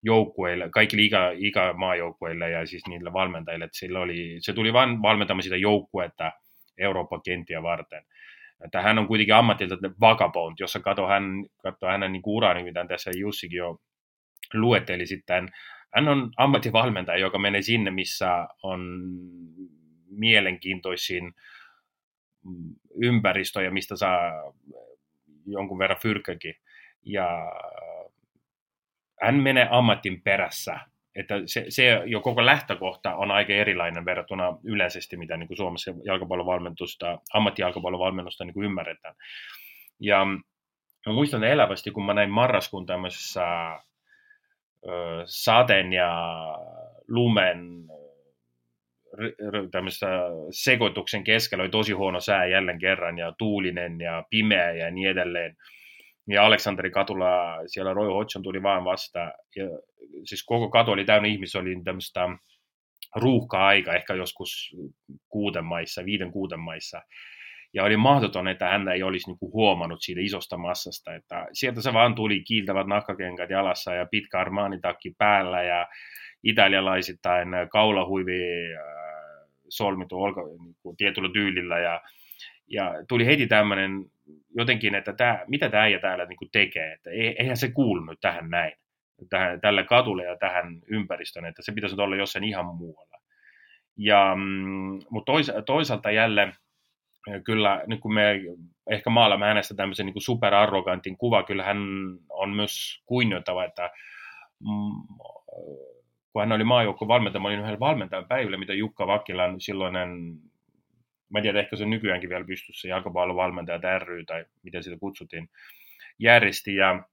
joukkueille, 0.03 0.69
kaikille 0.69 1.03
ikä, 1.03 1.31
ikämaajoukkueille 1.35 2.49
ja 2.49 2.65
siis 2.65 2.87
niille 2.87 3.13
valmentajille, 3.13 3.65
että 3.65 3.77
sillä 3.77 3.99
oli, 3.99 4.37
se 4.39 4.53
tuli 4.53 4.73
vain 4.73 5.01
valmentamaan 5.01 5.43
sitä 5.43 5.57
joukkuetta 5.57 6.31
Euroopan 6.77 7.21
kenttiä 7.25 7.63
varten. 7.63 8.03
Että 8.65 8.81
hän 8.81 8.99
on 8.99 9.07
kuitenkin 9.07 9.35
ammatilta 9.35 9.77
vagabond, 10.01 10.55
jossa 10.59 10.79
katsoo, 10.79 11.07
hän, 11.07 11.23
katsoo 11.63 11.89
hänen 11.89 12.11
niin 12.11 12.21
uraa, 12.25 12.53
niin 12.53 12.65
mitä 12.65 12.85
tässä 12.85 13.11
Jussikin 13.17 13.57
jo 13.57 13.77
luetteli 14.53 15.05
sitten. 15.05 15.49
Hän 15.95 16.07
on 16.07 16.31
ammattivalmentaja, 16.37 17.17
joka 17.17 17.39
menee 17.39 17.61
sinne, 17.61 17.91
missä 17.91 18.47
on 18.63 19.03
mielenkiintoisin 20.09 21.33
ympäristöjä, 23.01 23.71
mistä 23.71 23.95
saa 23.95 24.53
jonkun 25.45 25.79
verran 25.79 25.99
fyrkkäkin. 26.01 26.55
Ja 27.05 27.51
hän 29.23 29.35
menee 29.35 29.67
ammatin 29.71 30.21
perässä. 30.21 30.79
Että 31.15 31.35
se, 31.45 31.65
se 31.69 32.01
jo 32.05 32.21
koko 32.21 32.45
lähtökohta 32.45 33.15
on 33.15 33.31
aika 33.31 33.53
erilainen 33.53 34.05
verrattuna 34.05 34.57
yleisesti, 34.63 35.17
mitä 35.17 35.37
niin 35.37 35.47
kuin 35.47 35.57
Suomessa 35.57 35.93
jalkapallovalmentusta, 36.05 37.19
ammattijalkapallovalmennusta 37.33 38.45
niin 38.45 38.53
kuin 38.53 38.65
ymmärretään. 38.65 39.15
Ja 39.99 40.25
mä 41.05 41.13
muistan 41.13 41.43
elävästi, 41.43 41.91
kun 41.91 42.05
mä 42.05 42.13
näin 42.13 42.29
marraskuun 42.29 42.85
tämmöisessä 42.85 43.43
ö, 44.87 45.23
sateen 45.25 45.93
ja 45.93 46.13
lumen 47.07 47.83
tämmöistä 49.71 50.07
sekoituksen 50.51 51.23
keskellä 51.23 51.61
oli 51.61 51.69
tosi 51.69 51.93
huono 51.93 52.19
sää 52.19 52.45
jälleen 52.45 52.79
kerran 52.79 53.17
ja 53.17 53.33
tuulinen 53.37 54.01
ja 54.01 54.23
pimeä 54.29 54.71
ja 54.71 54.91
niin 54.91 55.09
edelleen 55.09 55.57
ja 56.27 56.45
Aleksanteri 56.45 56.91
Katula, 56.91 57.57
siellä 57.67 57.93
Roy 57.93 58.07
Hodgson 58.07 58.43
tuli 58.43 58.63
vaan 58.63 58.83
vasta. 58.83 59.19
Ja 59.55 59.65
siis 60.25 60.43
koko 60.45 60.69
katu 60.69 60.91
oli 60.91 61.05
täynnä 61.05 61.27
ihmisiä, 61.27 61.61
oli 61.61 61.81
tämmöistä 61.83 62.29
ruuhka-aika, 63.15 63.93
ehkä 63.93 64.13
joskus 64.13 64.75
kuuden 65.29 65.65
maissa, 65.65 66.05
viiden 66.05 66.31
kuuden 66.31 66.59
maissa. 66.59 67.01
Ja 67.73 67.83
oli 67.83 67.97
mahdoton, 67.97 68.47
että 68.47 68.69
hän 68.69 68.87
ei 68.87 69.03
olisi 69.03 69.29
niin 69.29 69.39
kuin 69.39 69.53
huomannut 69.53 70.01
siitä 70.01 70.21
isosta 70.21 70.57
massasta. 70.57 71.15
Että 71.15 71.47
sieltä 71.53 71.81
se 71.81 71.93
vaan 71.93 72.15
tuli 72.15 72.43
kiiltävät 72.43 72.87
nakkakengät 72.87 73.49
jalassa 73.49 73.93
ja 73.93 74.05
pitkä 74.11 74.39
armaanitakki 74.39 75.15
päällä 75.17 75.63
ja 75.63 75.87
italialaisittain 76.43 77.49
kaulahuivi 77.71 78.41
äh, 78.75 78.83
solmitu 79.69 80.21
olka, 80.21 80.41
niin 80.41 80.75
kuin 80.81 80.97
tietyllä 80.97 81.29
tyylillä 81.33 81.79
ja 81.79 82.01
Ja 82.67 82.93
tuli 83.07 83.25
heti 83.25 83.47
tämmöinen 83.47 84.05
jotenkin, 84.55 84.95
että 84.95 85.13
tämä, 85.13 85.39
mitä 85.47 85.69
tämä 85.69 85.83
äijä 85.83 85.99
täällä 85.99 86.25
niin 86.25 86.49
tekee, 86.51 86.93
että 86.93 87.09
eihän 87.09 87.57
se 87.57 87.71
kuulunut 87.71 88.17
tähän 88.21 88.49
näin, 88.49 88.73
tähän, 89.29 89.61
tälle 89.61 89.83
katulle 89.83 90.23
ja 90.23 90.37
tähän 90.37 90.79
ympäristöön, 90.87 91.45
että 91.45 91.61
se 91.61 91.71
pitäisi 91.71 92.01
olla 92.01 92.15
jossain 92.15 92.43
ihan 92.43 92.65
muualla. 92.65 93.17
Ja, 93.97 94.35
mm, 94.35 94.99
mutta 95.09 95.31
tois, 95.31 95.51
toisaalta 95.65 96.11
jälleen 96.11 96.53
kyllä, 97.43 97.83
nyt 97.87 97.99
kun 97.99 98.13
me 98.13 98.41
ehkä 98.89 99.09
maalaamme 99.09 99.45
hänestä 99.45 99.75
tämmöisen 99.75 100.05
niin 100.05 100.21
superarrogantin 100.21 101.17
kuva, 101.17 101.43
kyllä 101.43 101.63
hän 101.63 101.77
on 102.29 102.49
myös 102.49 103.01
kunnioittava, 103.05 103.63
että 103.63 103.89
mm, 104.59 105.17
kun 106.33 106.41
hän 106.41 106.51
oli 106.51 106.63
maajoukko 106.63 107.07
valmentaja, 107.07 107.41
mä 107.41 107.47
olin 107.47 107.59
yhdellä 107.59 107.79
valmentajan 107.79 108.27
päivillä, 108.27 108.57
mitä 108.57 108.73
Jukka 108.73 109.07
Vakkilan 109.07 109.61
silloinen, 109.61 110.09
mä 111.33 111.39
en 111.39 111.43
tiedä, 111.43 111.59
ehkä 111.59 111.75
se 111.75 111.85
nykyäänkin 111.85 112.29
vielä 112.29 112.45
pystyssä, 112.45 112.87
jalkapallovalmentaja 112.87 113.99
ry, 113.99 114.25
tai 114.25 114.45
miten 114.63 114.83
sitä 114.83 114.97
kutsuttiin, 114.99 115.49
järjesti, 116.19 116.75
ja 116.75 117.03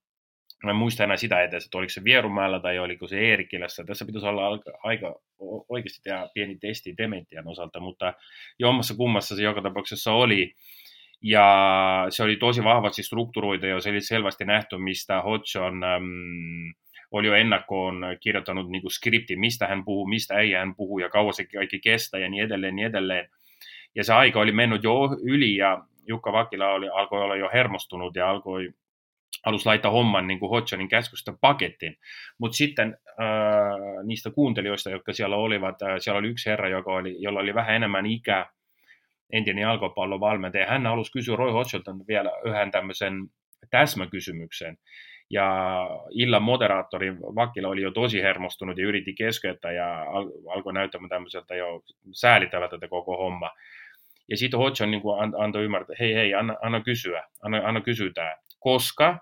mä 0.64 0.72
muistan 0.72 1.04
enää 1.04 1.16
sitä 1.16 1.42
edes, 1.42 1.64
että 1.64 1.78
oliko 1.78 1.90
se 1.90 2.04
Vierumäellä 2.04 2.60
tai 2.60 2.78
oliko 2.78 3.06
se 3.06 3.18
Eerikkilässä. 3.18 3.84
Tässä 3.84 4.04
pitäisi 4.04 4.26
olla 4.26 4.60
aika 4.82 5.20
oikeasti 5.68 6.00
tehdä 6.04 6.28
pieni 6.34 6.56
testi 6.56 6.94
Dementian 6.98 7.48
osalta, 7.48 7.80
mutta 7.80 8.14
jommassa 8.58 8.94
kummassa 8.94 9.36
se 9.36 9.42
joka 9.42 9.62
tapauksessa 9.62 10.12
oli. 10.12 10.54
Ja 11.22 12.06
se 12.10 12.22
oli 12.22 12.36
tosi 12.36 12.64
vahvasti 12.64 13.02
strukturoitu 13.02 13.66
ja 13.66 13.80
se 13.80 13.90
oli 13.90 14.00
selvästi 14.00 14.44
nähty, 14.44 14.78
mistä 14.78 15.22
Hodgson 15.22 15.84
äm, 15.84 16.74
oli 17.10 17.26
jo 17.26 17.34
ennakkoon 17.34 18.02
kirjoittanut 18.20 18.70
niin 18.70 18.90
skripti, 18.90 19.36
mistä 19.36 19.66
hän 19.66 19.84
puhuu, 19.84 20.06
mistä 20.06 20.38
ei 20.38 20.52
hän 20.52 20.74
puhu 20.74 20.98
ja 20.98 21.08
kauan 21.08 21.34
se 21.34 21.44
kaikki 21.44 21.80
kestää 21.80 22.20
ja 22.20 22.30
niin 22.30 22.44
edelleen, 22.44 22.76
niin 22.76 22.86
edelleen. 22.86 23.28
Ja 23.94 24.04
se 24.04 24.14
aika 24.14 24.40
oli 24.40 24.52
mennyt 24.52 24.82
jo 24.82 24.92
yli 25.22 25.56
ja 25.56 25.84
Jukka 26.06 26.32
Vakila 26.32 26.72
oli, 26.72 26.88
alkoi 26.88 27.22
olla 27.22 27.36
jo 27.36 27.50
hermostunut 27.52 28.16
ja 28.16 28.30
alkoi 28.30 28.70
halusi 29.44 29.66
laittaa 29.66 29.90
homman 29.90 30.26
niin 30.26 30.40
kuin 30.40 30.50
Hodgsonin 30.50 30.88
käskystä 30.88 31.32
pakettiin. 31.40 31.96
Mutta 32.38 32.56
sitten 32.56 32.96
äh, 33.08 34.04
niistä 34.04 34.30
kuuntelijoista, 34.30 34.90
jotka 34.90 35.12
siellä 35.12 35.36
olivat, 35.36 35.82
äh, 35.82 35.94
siellä 35.98 36.18
oli 36.18 36.28
yksi 36.28 36.50
herra, 36.50 36.68
joka 36.68 36.92
oli, 36.92 37.16
jolla 37.18 37.40
oli 37.40 37.54
vähän 37.54 37.74
enemmän 37.74 38.06
ikää, 38.06 38.50
entinen 39.32 39.62
jalkapallovalmentaja. 39.62 40.66
Hän 40.66 40.86
halusi 40.86 41.12
kysyä 41.12 41.36
Roy 41.36 41.52
Hodgsonilta 41.52 41.94
vielä 42.08 42.30
yhden 42.44 42.70
tämmöisen 42.70 43.14
täsmäkysymyksen. 43.70 44.78
Ja 45.30 45.76
illan 46.10 46.42
moderaattori 46.42 47.16
Vakkila 47.16 47.68
oli 47.68 47.82
jo 47.82 47.90
tosi 47.90 48.22
hermostunut 48.22 48.78
ja 48.78 48.86
yritti 48.86 49.14
keskeyttää 49.14 49.72
ja 49.72 50.02
al- 50.02 50.30
alkoi 50.54 50.72
näyttämään 50.72 51.08
tämmöiseltä 51.08 51.54
jo 51.54 51.82
säälittävältä 52.12 52.76
tätä 52.76 52.88
koko 52.88 53.16
homma. 53.16 53.50
Ja 54.30 54.36
sitten 54.36 54.58
Hodgson 54.58 54.90
niin 54.90 55.02
antoi 55.38 55.64
ymmärtää, 55.64 55.92
että 55.92 56.04
hei 56.04 56.14
hei, 56.14 56.34
anna, 56.34 56.56
anna 56.62 56.80
kysyä, 56.80 57.22
anna, 57.42 57.60
anna 57.64 57.80
kysytää, 57.80 58.36
koska 58.60 59.18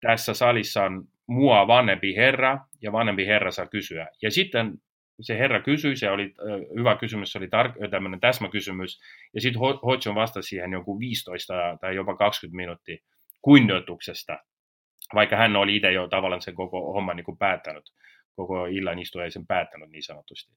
tässä 0.00 0.34
salissa 0.34 0.84
on 0.84 1.04
mua 1.26 1.66
vanhempi 1.66 2.16
herra, 2.16 2.58
ja 2.82 2.92
vanhempi 2.92 3.26
herra 3.26 3.50
saa 3.50 3.66
kysyä. 3.66 4.06
Ja 4.22 4.30
sitten 4.30 4.72
se 5.20 5.38
herra 5.38 5.62
kysyi, 5.62 5.96
se 5.96 6.10
oli 6.10 6.34
hyvä 6.78 6.96
kysymys, 6.96 7.32
se 7.32 7.38
oli 7.38 7.46
tar- 7.46 7.90
tämmöinen 7.90 8.20
täsmäkysymys, 8.20 9.00
ja 9.34 9.40
sitten 9.40 9.60
Hodgson 9.60 10.14
vastasi 10.14 10.48
siihen 10.48 10.72
joku 10.72 10.98
15 10.98 11.54
tai 11.80 11.94
jopa 11.94 12.16
20 12.16 12.56
minuuttia 12.56 12.96
kunnioituksesta, 13.42 14.38
vaikka 15.14 15.36
hän 15.36 15.56
oli 15.56 15.76
itse 15.76 15.92
jo 15.92 16.08
tavallaan 16.08 16.42
sen 16.42 16.54
koko 16.54 16.92
homman 16.92 17.16
niin 17.16 17.24
kuin 17.24 17.38
päättänyt, 17.38 17.84
koko 18.36 18.66
illan 18.66 18.98
istuja 18.98 19.30
sen 19.30 19.46
päättänyt 19.46 19.90
niin 19.90 20.02
sanotusti. 20.02 20.52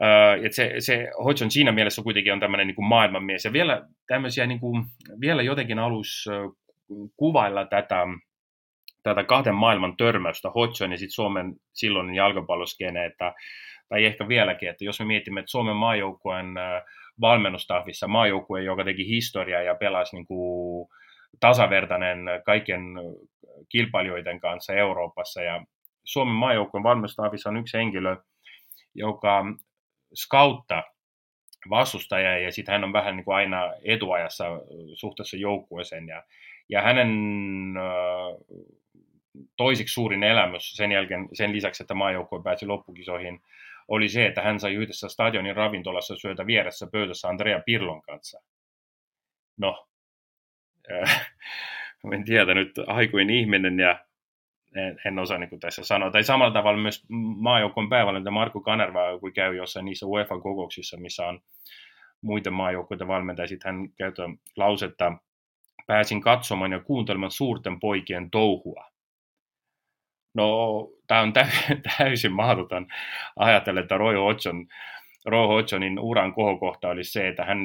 Uh, 0.00 0.50
se, 0.50 0.74
se 0.78 1.10
Hodgson 1.24 1.50
siinä 1.50 1.72
mielessä 1.72 2.02
kuitenkin 2.02 2.32
on 2.32 2.40
tämmöinen 2.40 2.66
niin 2.66 2.86
maailmanmies, 2.88 3.44
ja 3.44 3.52
vielä 3.52 3.88
tämmöisiä, 4.06 4.46
niin 4.46 4.60
kuin, 4.60 4.84
vielä 5.20 5.42
jotenkin 5.42 5.78
alus 5.78 6.28
kuvailla 7.16 7.64
tätä, 7.64 8.06
tätä 9.02 9.24
kahden 9.24 9.54
maailman 9.54 9.96
törmäystä, 9.96 10.50
Hodgson 10.50 10.92
ja 10.92 10.98
sitten 10.98 11.14
Suomen 11.14 11.54
silloinen 11.72 12.14
jalkapalloskene, 12.14 13.06
että, 13.06 13.34
tai 13.88 14.04
ehkä 14.04 14.28
vieläkin, 14.28 14.68
että 14.68 14.84
jos 14.84 15.00
me 15.00 15.06
mietimme, 15.06 15.40
että 15.40 15.50
Suomen 15.50 15.76
maajoukkueen 15.76 16.46
valmennustahvissa 17.20 18.08
maajoukkue, 18.08 18.62
joka 18.62 18.84
teki 18.84 19.08
historiaa 19.08 19.62
ja 19.62 19.74
pelasi 19.74 20.16
niin 20.16 20.26
kuin 20.26 20.88
tasavertainen 21.40 22.18
kaikkien 22.44 22.82
kilpailijoiden 23.68 24.40
kanssa 24.40 24.72
Euroopassa, 24.72 25.42
ja 25.42 25.64
Suomen 26.04 26.34
maajoukkueen 26.34 26.84
valmennustahvissa 26.84 27.50
on 27.50 27.56
yksi 27.56 27.78
henkilö, 27.78 28.16
joka 28.94 29.44
skauttaa 30.14 30.84
vastustaja 31.70 32.38
ja 32.38 32.52
sitten 32.52 32.72
hän 32.72 32.84
on 32.84 32.92
vähän 32.92 33.16
niin 33.16 33.24
kuin 33.24 33.36
aina 33.36 33.72
etuajassa 33.84 34.44
suhteessa 34.94 35.36
joukkueeseen 35.36 36.08
ja 36.08 36.22
ja 36.68 36.82
hänen 36.82 37.08
toisiksi 39.56 39.94
suurin 39.94 40.22
elämys 40.22 40.72
sen, 40.72 40.92
jälkeen, 40.92 41.28
sen 41.32 41.52
lisäksi, 41.52 41.82
että 41.82 41.94
maajoukkue 41.94 42.42
pääsi 42.42 42.66
loppukisoihin, 42.66 43.42
oli 43.88 44.08
se, 44.08 44.26
että 44.26 44.42
hän 44.42 44.60
sai 44.60 44.74
yhdessä 44.74 45.08
stadionin 45.08 45.56
ravintolassa 45.56 46.16
syötä 46.16 46.46
vieressä 46.46 46.86
pöydässä 46.92 47.28
Andrea 47.28 47.62
Pirlon 47.66 48.02
kanssa. 48.02 48.42
No, 49.56 49.86
äh, 50.92 51.34
en 52.14 52.24
tiedä 52.24 52.54
nyt 52.54 52.72
aikuin 52.86 53.30
ihminen 53.30 53.78
ja 53.78 54.05
en, 54.78 55.00
en 55.04 55.18
osaa 55.18 55.38
niin 55.38 55.60
tässä 55.60 55.84
sanoa. 55.84 56.10
Tai 56.10 56.24
samalla 56.24 56.52
tavalla 56.52 56.80
myös 56.80 57.04
maajoukkueen 57.36 57.88
päävalmentaja 57.88 58.32
Markku 58.32 58.60
Kanerva, 58.60 59.18
kun 59.18 59.32
käy 59.32 59.56
jossain 59.56 59.84
niissä 59.84 60.06
UEFA-kokouksissa, 60.06 60.96
missä 60.96 61.26
on 61.26 61.40
muiden 62.22 62.52
maajoukkueiden 62.52 63.08
valmentajia, 63.08 63.48
sitten 63.48 63.74
hän 63.74 63.88
käyttää 63.98 64.26
lausetta, 64.56 65.12
pääsin 65.86 66.20
katsomaan 66.20 66.72
ja 66.72 66.80
kuuntelemaan 66.80 67.30
suurten 67.30 67.80
poikien 67.80 68.30
touhua. 68.30 68.90
No, 70.34 70.88
tämä 71.06 71.20
on 71.20 71.32
täysin 71.98 72.32
mahdoton 72.32 72.86
ajatella, 73.36 73.80
että 73.80 73.96
Roy 73.96 74.16
Hodgson, 74.16 74.66
Roy 75.24 75.46
Hodgsonin 75.46 75.98
uran 75.98 76.34
kohokohta 76.34 76.88
oli 76.88 77.04
se, 77.04 77.28
että 77.28 77.44
hän 77.44 77.58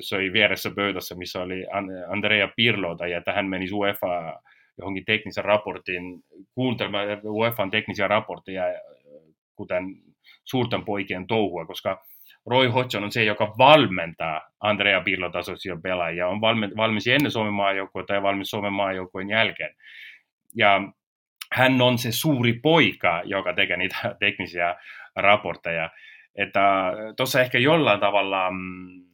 söi 0.00 0.32
vieressä 0.32 0.70
pöydässä, 0.76 1.14
missä 1.14 1.42
oli 1.42 1.66
Andrea 2.08 2.48
Pirlota, 2.56 3.06
ja 3.06 3.18
että 3.18 3.32
hän 3.32 3.46
meni 3.46 3.72
UEFA 3.72 4.40
johonkin 4.80 5.04
teknisen 5.04 5.44
raportin, 5.44 6.02
kuuntelemaan 6.54 7.20
UEFan 7.24 7.70
teknisiä 7.70 8.08
raportteja, 8.08 8.64
kuten 9.56 9.84
suurten 10.44 10.84
poikien 10.84 11.26
touhua, 11.26 11.66
koska 11.66 12.04
Roy 12.46 12.68
Hodgson 12.68 13.04
on 13.04 13.12
se, 13.12 13.24
joka 13.24 13.54
valmentaa 13.58 14.40
Andrea 14.60 15.00
Pirlo-tasoisia 15.00 15.76
pelaajia, 15.82 16.28
on 16.28 16.40
valmis 16.76 17.06
ennen 17.06 17.30
Suomen 17.30 17.52
maajoukkuetta 17.52 18.14
ja 18.14 18.22
valmis 18.22 18.50
Suomen 18.50 18.72
maajoukkueen 18.72 19.28
jälkeen. 19.28 19.74
Ja 20.56 20.80
hän 21.52 21.82
on 21.82 21.98
se 21.98 22.12
suuri 22.12 22.52
poika, 22.52 23.22
joka 23.24 23.52
tekee 23.52 23.76
niitä 23.76 23.96
teknisiä 24.20 24.76
raportteja. 25.16 25.90
Että 26.36 26.92
tuossa 27.16 27.40
ehkä 27.40 27.58
jollain 27.58 28.00
tavalla, 28.00 28.50
mm, 28.50 29.04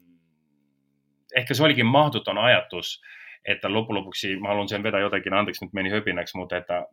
ehkä 1.37 1.55
se 1.55 1.65
olikin 1.65 1.87
mahdoton 1.87 2.39
ajatus, 2.39 3.03
että 3.47 3.73
loppujen 3.73 4.01
lopuksi, 4.01 4.41
mä 4.41 4.49
haluan 4.49 4.69
sen 4.69 4.83
vetää 4.83 5.01
jotenkin, 5.01 5.33
anteeksi 5.33 5.65
nyt 5.65 5.73
meni 5.73 5.91
höpinäksi, 5.91 6.37
mutta 6.39 6.57
että 6.57 6.87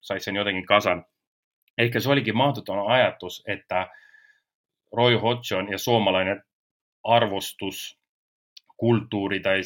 saisi 0.00 0.24
sen 0.24 0.36
jotenkin 0.36 0.66
kasan. 0.66 1.04
Ehkä 1.78 2.00
se 2.00 2.10
olikin 2.10 2.36
mahdoton 2.36 2.90
ajatus, 2.92 3.44
että 3.48 3.88
Roy 4.96 5.16
Hodgson 5.16 5.72
ja 5.72 5.78
suomalainen 5.78 6.42
arvostus, 7.04 8.00
kulttuuri 8.76 9.40
tai 9.40 9.60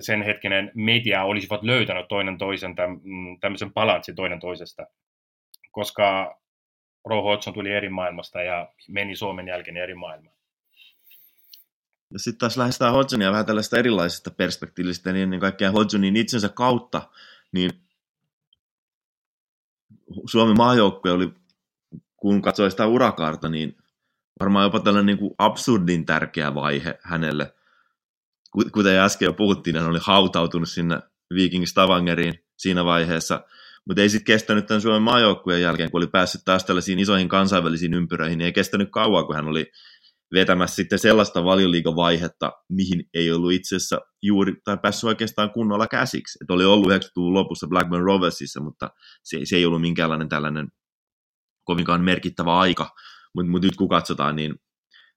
sen 0.00 0.22
hetkinen 0.22 0.70
media 0.74 1.24
olisivat 1.24 1.62
löytäneet 1.62 2.08
toinen 2.08 2.38
toisen 2.38 2.74
mm, 3.02 3.40
tämmöisen 3.40 3.72
balanssin 3.72 4.14
toinen 4.14 4.40
toisesta, 4.40 4.86
koska 5.70 6.38
Roy 7.04 7.22
Hodgson 7.22 7.54
tuli 7.54 7.72
eri 7.72 7.88
maailmasta 7.88 8.42
ja 8.42 8.72
meni 8.88 9.16
Suomen 9.16 9.48
jälkeen 9.48 9.76
eri 9.76 9.94
maailmaan. 9.94 10.37
Ja 12.12 12.18
sitten 12.18 12.38
taas 12.38 12.56
lähestään 12.56 12.92
Hodgsonia 12.92 13.30
vähän 13.30 13.46
tällaista 13.46 13.78
erilaisesta 13.78 14.30
perspektiivistä, 14.30 15.12
niin 15.12 15.22
ennen 15.22 15.40
kaikkea 15.40 15.70
Hodgsonin 15.70 16.16
itsensä 16.16 16.48
kautta, 16.48 17.02
niin 17.52 17.70
Suomen 20.26 20.56
maajoukkue 20.56 21.12
oli, 21.12 21.34
kun 22.16 22.42
katsoi 22.42 22.70
sitä 22.70 22.86
urakaarta, 22.86 23.48
niin 23.48 23.76
varmaan 24.40 24.64
jopa 24.64 24.80
tällainen 24.80 25.06
niin 25.06 25.18
kuin 25.18 25.34
absurdin 25.38 26.06
tärkeä 26.06 26.54
vaihe 26.54 26.98
hänelle. 27.02 27.54
Kuten 28.72 28.98
äsken 28.98 29.26
jo 29.26 29.32
puhuttiin, 29.32 29.76
hän 29.76 29.90
oli 29.90 29.98
hautautunut 30.02 30.68
sinne 30.68 31.00
Viking 31.34 31.66
Stavangeriin 31.66 32.44
siinä 32.56 32.84
vaiheessa, 32.84 33.44
mutta 33.84 34.02
ei 34.02 34.08
sitten 34.08 34.24
kestänyt 34.24 34.66
tämän 34.66 34.80
Suomen 34.80 35.02
maajoukkueen 35.02 35.62
jälkeen, 35.62 35.90
kun 35.90 35.98
oli 35.98 36.06
päässyt 36.06 36.44
taas 36.44 36.64
tällaisiin 36.64 36.98
isoihin 36.98 37.28
kansainvälisiin 37.28 37.94
ympyröihin, 37.94 38.38
niin 38.38 38.46
ei 38.46 38.52
kestänyt 38.52 38.90
kauan, 38.90 39.26
kun 39.26 39.36
hän 39.36 39.48
oli 39.48 39.72
vetämässä 40.34 40.76
sitten 40.76 40.98
sellaista 40.98 41.44
valioliikavaihetta, 41.44 42.52
mihin 42.68 43.04
ei 43.14 43.32
ollut 43.32 43.52
itse 43.52 43.76
asiassa 43.76 44.00
juuri, 44.22 44.52
tai 44.64 44.78
päässyt 44.82 45.08
oikeastaan 45.08 45.50
kunnolla 45.50 45.86
käsiksi. 45.86 46.38
Et 46.42 46.50
oli 46.50 46.64
ollut 46.64 46.92
90-luvun 46.92 47.34
lopussa 47.34 47.66
Blackburn 47.66 48.04
Roversissa, 48.04 48.60
mutta 48.60 48.90
se, 49.24 49.40
se 49.44 49.56
ei 49.56 49.66
ollut 49.66 49.80
minkäänlainen 49.80 50.28
tällainen 50.28 50.68
kovinkaan 51.64 52.04
merkittävä 52.04 52.58
aika 52.58 52.90
mutta 53.34 53.50
mut 53.50 53.62
nyt 53.62 53.76
kun 53.76 53.88
katsotaan, 53.88 54.36
niin 54.36 54.54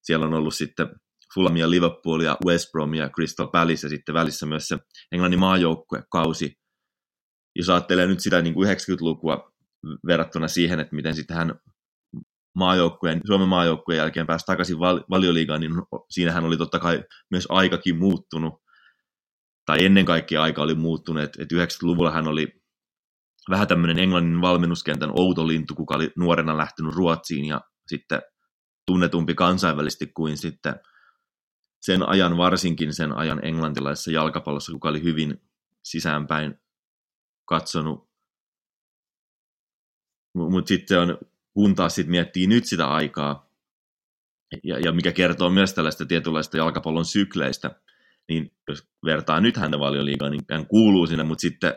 siellä 0.01 0.25
on 0.25 0.33
ollut 0.33 0.53
sitten 0.53 0.87
Fulhamia, 1.33 1.69
Liverpoolia, 1.69 2.37
West 2.45 2.71
Bromia, 2.71 3.09
Crystal 3.09 3.47
Palace 3.47 3.85
ja 3.85 3.89
sitten 3.89 4.15
välissä 4.15 4.45
myös 4.45 4.67
se 4.67 4.77
Englannin 5.11 5.39
maajoukkuekausi. 5.39 6.59
Jos 7.55 7.69
ajattelee 7.69 8.07
nyt 8.07 8.19
sitä 8.19 8.41
niin 8.41 8.53
kuin 8.53 8.69
90-lukua 8.69 9.51
verrattuna 10.07 10.47
siihen, 10.47 10.79
että 10.79 10.95
miten 10.95 11.15
sitten 11.15 11.37
hän 11.37 11.59
maajoukkueen, 12.55 13.21
Suomen 13.27 13.47
maajoukkueen 13.47 13.97
jälkeen 13.97 14.27
pääsi 14.27 14.45
takaisin 14.45 14.79
val- 14.79 15.03
valioliigaan, 15.09 15.61
niin 15.61 15.71
siinähän 16.09 16.43
oli 16.43 16.57
totta 16.57 16.79
kai 16.79 17.03
myös 17.31 17.47
aikakin 17.49 17.97
muuttunut, 17.97 18.53
tai 19.65 19.85
ennen 19.85 20.05
kaikkea 20.05 20.41
aika 20.43 20.61
oli 20.61 20.75
muuttunut, 20.75 21.23
että 21.23 21.55
90-luvulla 21.55 22.11
hän 22.11 22.27
oli 22.27 22.61
vähän 23.49 23.67
tämmöinen 23.67 23.99
Englannin 23.99 24.41
valmennuskentän 24.41 25.11
outo 25.19 25.47
lintu, 25.47 25.75
kuka 25.75 25.95
oli 25.95 26.11
nuorena 26.17 26.57
lähtenyt 26.57 26.95
Ruotsiin 26.95 27.45
ja 27.45 27.61
sitten 27.87 28.21
tunnetumpi 28.87 29.35
kansainvälisesti 29.35 30.07
kuin 30.07 30.37
sitten 30.37 30.75
sen 31.81 32.09
ajan, 32.09 32.37
varsinkin 32.37 32.93
sen 32.93 33.17
ajan 33.17 33.45
englantilaisessa 33.45 34.11
jalkapallossa, 34.11 34.71
kuka 34.71 34.89
oli 34.89 35.03
hyvin 35.03 35.41
sisäänpäin 35.83 36.55
katsonut. 37.45 38.09
Mutta 40.33 40.67
sitten 40.67 40.99
on, 40.99 41.17
kun 41.53 41.75
taas 41.75 41.95
sit 41.95 42.07
miettii 42.07 42.47
nyt 42.47 42.65
sitä 42.65 42.87
aikaa, 42.87 43.51
ja, 44.63 44.79
ja 44.79 44.91
mikä 44.91 45.11
kertoo 45.11 45.49
myös 45.49 45.73
tällaista 45.73 46.05
tietynlaista 46.05 46.57
jalkapallon 46.57 47.05
sykleistä, 47.05 47.71
niin 48.29 48.51
jos 48.67 48.87
vertaa 49.05 49.41
nyt 49.41 49.57
häntä 49.57 49.79
valioliigaan, 49.79 50.31
niin 50.31 50.41
hän 50.51 50.67
kuuluu 50.67 51.07
sinne, 51.07 51.23
mutta 51.23 51.41
sitten 51.41 51.73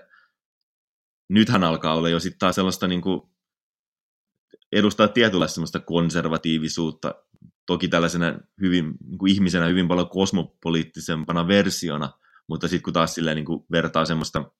nythän 1.28 1.64
alkaa 1.64 1.94
olla 1.94 2.08
jo 2.08 2.20
sitten 2.20 2.38
taas 2.38 2.54
sellaista 2.54 2.86
niin 2.86 3.00
kuin, 3.00 3.22
edustaa 4.72 5.08
tietynlaista 5.08 5.54
sellaista 5.54 5.80
konservatiivisuutta, 5.80 7.14
toki 7.66 7.88
tällaisena 7.88 8.38
hyvin, 8.60 8.94
niin 9.06 9.18
kuin 9.18 9.32
ihmisenä 9.32 9.66
hyvin 9.66 9.88
paljon 9.88 10.08
kosmopoliittisempana 10.08 11.48
versiona, 11.48 12.12
mutta 12.48 12.68
sitten 12.68 12.82
kun 12.82 12.92
taas 12.92 13.14
silleen, 13.14 13.36
niin 13.36 13.44
kuin 13.44 13.64
vertaa 13.72 14.04
semmoista 14.04 14.50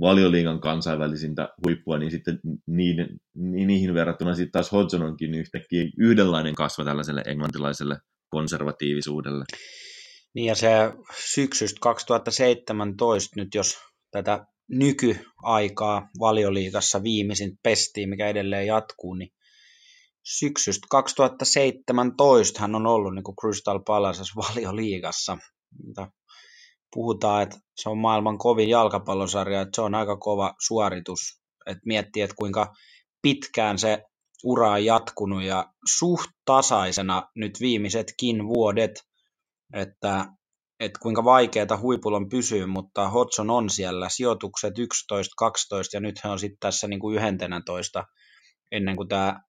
valioliigan 0.00 0.60
kansainvälisintä 0.60 1.48
huippua, 1.66 1.98
niin 1.98 2.10
sitten 2.10 2.40
niiden, 2.66 3.08
niihin 3.34 3.94
verrattuna 3.94 4.34
sitten 4.34 4.52
taas 4.52 4.72
Hodgson 4.72 5.02
onkin 5.02 5.34
yhtäkkiä 5.34 5.84
yhdenlainen 5.98 6.54
kasva 6.54 6.84
tällaiselle 6.84 7.22
englantilaiselle 7.26 7.98
konservatiivisuudelle. 8.30 9.44
Niin 10.34 10.46
ja 10.46 10.54
se 10.54 10.68
syksystä 11.34 11.78
2017 11.80 13.40
nyt, 13.40 13.54
jos 13.54 13.78
tätä 14.10 14.46
nykyaikaa 14.68 16.08
valioliigassa 16.20 17.02
viimeisin 17.02 17.58
pestiin, 17.62 18.08
mikä 18.08 18.28
edelleen 18.28 18.66
jatkuu, 18.66 19.14
niin 19.14 19.30
syksystä 20.24 20.86
2017 20.90 22.60
hän 22.60 22.74
on 22.74 22.86
ollut 22.86 23.14
niin 23.14 23.24
kuin 23.24 23.36
Crystal 23.36 23.80
Palaces 23.86 24.36
valioliigassa. 24.36 25.38
Puhutaan, 26.94 27.42
että 27.42 27.58
se 27.74 27.88
on 27.88 27.98
maailman 27.98 28.38
kovin 28.38 28.68
jalkapallosarja, 28.68 29.60
että 29.60 29.76
se 29.76 29.82
on 29.82 29.94
aika 29.94 30.16
kova 30.16 30.54
suoritus. 30.66 31.20
Että 31.66 31.82
miettii, 31.86 32.22
että 32.22 32.36
kuinka 32.38 32.74
pitkään 33.22 33.78
se 33.78 34.02
ura 34.44 34.70
on 34.70 34.84
jatkunut 34.84 35.42
ja 35.42 35.66
suht 35.98 36.30
tasaisena 36.44 37.22
nyt 37.36 37.60
viimeisetkin 37.60 38.46
vuodet, 38.46 38.92
että 39.74 40.26
että 40.80 40.98
kuinka 41.02 41.24
vaikeaa 41.24 41.78
huipulla 41.80 42.16
on 42.16 42.28
pysyä, 42.28 42.66
mutta 42.66 43.08
Hodgson 43.08 43.50
on 43.50 43.70
siellä, 43.70 44.08
sijoitukset 44.08 44.78
11, 44.78 45.34
12 45.36 45.96
ja 45.96 46.00
nyt 46.00 46.18
hän 46.18 46.32
on 46.32 46.38
sitten 46.38 46.58
tässä 46.60 46.88
niin 46.88 47.00
kuin 47.00 47.16
11 47.16 48.04
ennen 48.72 48.96
kuin 48.96 49.08
tämä 49.08 49.40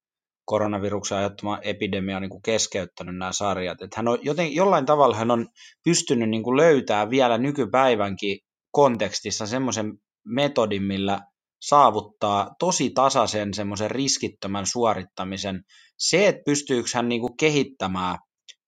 koronaviruksen 0.46 1.18
aiheuttama 1.18 1.60
epidemia 1.62 2.16
on 2.16 2.22
niin 2.22 2.30
kuin 2.30 2.42
keskeyttänyt 2.42 3.18
nämä 3.18 3.32
sarjat. 3.32 3.82
Että 3.82 3.98
hän 3.98 4.08
on 4.08 4.20
joten, 4.22 4.56
jollain 4.56 4.86
tavalla 4.86 5.16
hän 5.16 5.32
on 5.32 5.48
pystynyt 5.84 6.30
niin 6.30 6.44
kuin 6.44 6.58
löytää 6.58 7.10
vielä 7.10 7.38
nykypäivänkin 7.38 8.40
kontekstissa 8.72 9.48
semmoisen 9.48 9.94
metodin, 10.26 10.84
millä 10.84 11.22
saavuttaa 11.62 12.56
tosi 12.60 12.90
tasaisen 12.90 13.54
semmoisen 13.54 13.92
riskittömän 13.92 14.66
suorittamisen. 14.66 15.64
Se, 16.00 16.28
että 16.28 16.42
pystyykö 16.46 16.90
hän 16.94 17.10
niin 17.10 17.22
kuin 17.22 17.38
kehittämään 17.38 18.18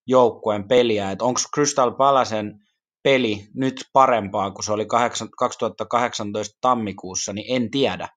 joukkueen 0.07 0.67
peliä, 0.67 1.11
että 1.11 1.25
onko 1.25 1.39
Crystal 1.55 1.91
Palacen 1.91 2.59
peli 3.03 3.47
nyt 3.55 3.75
parempaa 3.93 4.51
kuin 4.51 4.63
se 4.63 4.71
oli 4.71 4.85
2018 4.85 6.57
tammikuussa, 6.61 7.33
niin 7.33 7.55
en 7.55 7.71
tiedä. 7.71 8.07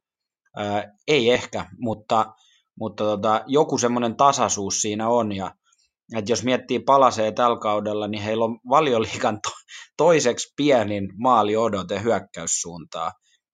Ää, 0.57 0.93
ei 1.09 1.31
ehkä, 1.31 1.67
mutta, 1.79 2.27
mutta 2.81 3.05
tota, 3.05 3.45
joku 3.47 3.79
semmoinen 3.79 4.17
tasaisuus 4.17 4.83
siinä 4.83 5.09
on. 5.09 5.33
Ja, 5.33 5.55
että 6.17 6.33
jos 6.33 6.45
miettii 6.45 6.79
Palasea 6.79 7.33
tällä 7.33 7.59
kaudella, 7.59 8.09
niin 8.09 8.23
heillä 8.23 8.45
on 8.45 8.59
valioliikan 8.69 9.39
to- 9.43 9.75
toiseksi 9.97 10.53
pienin 10.57 11.09
maaliodote 11.17 12.03
hyökkäyssuuntaa. 12.03 13.13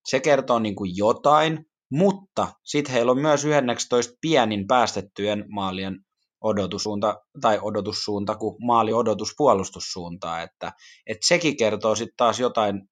Se 0.09 0.20
kertoo 0.20 0.59
niin 0.59 0.74
kuin 0.74 0.97
jotain, 0.97 1.64
mutta 1.93 2.49
sitten 2.64 2.95
heillä 2.95 3.12
on 3.12 3.20
myös 3.20 3.45
11 3.45 4.14
pienin 4.20 4.66
päästettyjen 4.66 5.45
maalien 5.49 5.99
odotussuunta, 6.41 7.20
tai 7.41 7.59
odotussuunta 7.62 8.35
kuin 8.35 8.57
maali 8.66 8.93
odotus 8.93 9.35
puolustussuuntaa, 9.37 10.43
että, 10.43 10.72
että 11.07 11.27
sekin 11.27 11.57
kertoo 11.57 11.95
sitten 11.95 12.16
taas 12.16 12.41
jotain 12.41 12.83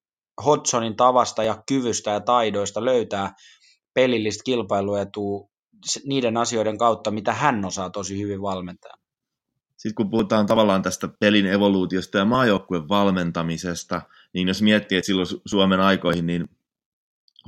Hodgsonin 0.45 0.95
tavasta 0.95 1.43
ja 1.43 1.63
kyvystä 1.67 2.11
ja 2.11 2.19
taidoista 2.19 2.85
löytää 2.85 3.33
pelillistä 3.93 4.43
kilpailuetua 4.43 5.47
niiden 6.05 6.37
asioiden 6.37 6.77
kautta, 6.77 7.11
mitä 7.11 7.33
hän 7.33 7.65
osaa 7.65 7.89
tosi 7.89 8.21
hyvin 8.21 8.41
valmentaa. 8.41 8.93
Sitten 9.77 9.95
kun 9.95 10.09
puhutaan 10.09 10.45
tavallaan 10.45 10.81
tästä 10.81 11.07
pelin 11.19 11.45
evoluutiosta 11.45 12.17
ja 12.17 12.25
maajoukkueen 12.25 12.89
valmentamisesta, 12.89 14.01
niin 14.33 14.47
jos 14.47 14.61
miettii, 14.61 14.97
että 14.97 15.05
silloin 15.05 15.27
Suomen 15.45 15.79
aikoihin, 15.79 16.25
niin 16.25 16.49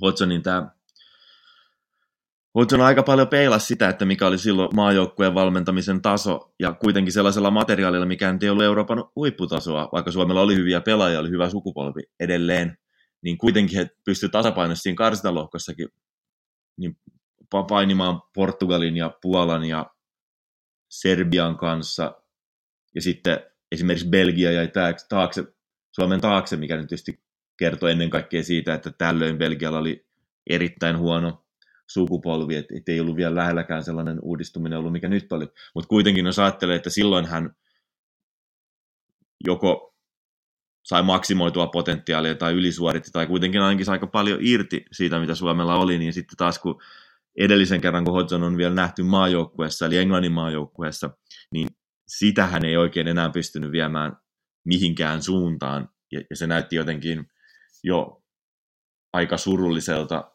Hodgsonin 0.02 0.44
tämä 0.44 0.72
Hudson 2.58 2.82
aika 2.82 3.04
paljon 3.04 3.28
peilas 3.28 3.68
sitä, 3.68 3.90
että 3.90 4.06
mikä 4.06 4.28
oli 4.28 4.38
silloin 4.38 4.76
maajoukkueen 4.76 5.34
valmentamisen 5.34 6.02
taso, 6.02 6.54
ja 6.60 6.74
kuitenkin 6.74 7.14
sellaisella 7.14 7.52
materiaalilla, 7.52 8.06
mikä 8.06 8.38
ei 8.42 8.50
ollut 8.50 8.64
Euroopan 8.64 9.04
huipputasoa, 9.16 9.90
vaikka 9.92 10.12
Suomella 10.12 10.42
oli 10.42 10.56
hyviä 10.56 10.82
pelaajia, 10.82 11.20
oli 11.20 11.30
hyvä 11.30 11.50
sukupolvi 11.50 12.02
edelleen, 12.20 12.78
niin 13.22 13.38
kuitenkin 13.38 13.78
he 13.78 13.90
pystyivät 14.06 14.32
tasapainossa 14.32 14.84
siinä 14.84 14.96
niin 16.78 16.98
painimaan 17.50 18.22
Portugalin 18.34 18.98
ja 18.98 19.18
Puolan 19.22 19.66
ja 19.66 19.86
Serbian 20.89 21.58
kanssa, 21.58 22.22
ja 22.95 23.02
sitten 23.02 23.39
esimerkiksi 23.72 24.10
Belgia 24.10 24.52
jäi 24.52 24.72
taakse, 25.10 25.43
Suomen 25.91 26.22
taakse, 26.22 26.56
mikä 26.56 26.78
nyt 26.78 26.88
tietysti 26.88 27.24
kertoo 27.58 27.89
ennen 27.89 28.10
kaikkea 28.10 28.43
siitä, 28.43 28.74
että 28.74 28.91
tällöin 28.91 29.38
Belgialla 29.38 29.80
oli 29.80 30.08
erittäin 30.50 30.98
huono 30.98 31.45
sukupolvi, 31.88 32.56
että 32.56 32.74
et 32.78 32.89
ei 32.89 33.00
ollut 33.00 33.16
vielä 33.16 33.36
lähelläkään 33.36 33.84
sellainen 33.84 34.20
uudistuminen 34.22 34.80
ollut, 34.80 34.91
mikä 34.91 35.10
nyt 35.10 35.32
oli. 35.32 35.48
Mutta 35.76 35.88
kuitenkin 35.88 36.26
jos 36.26 36.39
ajattelee, 36.39 36.76
että 36.76 36.89
silloin 36.89 37.26
hän 37.26 37.56
joko 39.45 39.95
sai 40.84 41.04
maksimoitua 41.04 41.68
potentiaalia 41.68 42.36
tai 42.36 42.54
ylisuoritti, 42.54 43.12
tai 43.12 43.28
kuitenkin 43.28 43.62
ainakin 43.62 43.89
aika 43.89 44.08
paljon 44.08 44.39
irti 44.41 44.86
siitä, 44.91 45.20
mitä 45.20 45.36
Suomella 45.36 45.76
oli, 45.76 45.98
niin 45.98 46.14
sitten 46.14 46.38
taas 46.38 46.60
kun 46.60 46.82
edellisen 47.38 47.82
kerran, 47.82 48.04
kun 48.04 48.14
Hodgson 48.14 48.44
on 48.44 48.58
vielä 48.58 48.76
nähty 48.76 49.04
maajoukkueessa, 49.04 49.86
eli 49.86 49.98
Englannin 49.98 50.32
maajoukkueessa, 50.32 51.10
niin 51.52 51.68
sitä 52.08 52.48
hän 52.48 52.66
ei 52.66 52.78
oikein 52.78 53.08
enää 53.08 53.30
pystynyt 53.30 53.72
viemään 53.72 54.18
mihinkään 54.66 55.24
suuntaan, 55.24 55.90
ja, 56.12 56.22
ja 56.30 56.36
se 56.36 56.48
näytti 56.48 56.76
jotenkin 56.76 57.26
jo 57.84 58.24
aika 59.14 59.38
surulliselta 59.38 60.32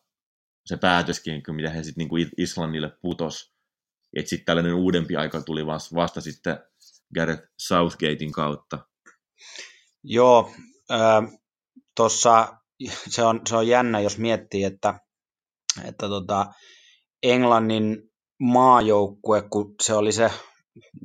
se 0.67 0.77
päätöskin, 0.77 1.43
mitä 1.53 1.71
he 1.71 1.83
sitten 1.83 2.09
niin 2.09 2.31
Islannille 2.39 2.99
putos. 3.03 3.53
Että 4.17 4.29
sitten 4.29 4.45
tällainen 4.47 4.75
uudempi 4.75 5.17
aika 5.17 5.43
tuli 5.43 5.67
vasta, 5.67 5.95
vasta 5.95 6.21
sitten 6.21 6.59
Gareth 7.15 7.43
Southgatein 7.59 8.33
kautta. 8.33 8.79
Joo, 10.03 10.53
äh, 10.91 11.39
tuossa 11.97 12.59
se 13.09 13.23
on, 13.23 13.41
se 13.49 13.57
on 13.57 13.69
jännä, 13.69 14.01
jos 14.01 14.19
miettii, 14.19 14.65
että, 14.65 15.01
että 15.85 16.09
tota, 16.09 16.47
Englannin 17.23 18.11
maajoukkue, 18.41 19.43
kun 19.51 19.75
se 19.83 19.95
oli 19.95 20.13
se 20.13 20.31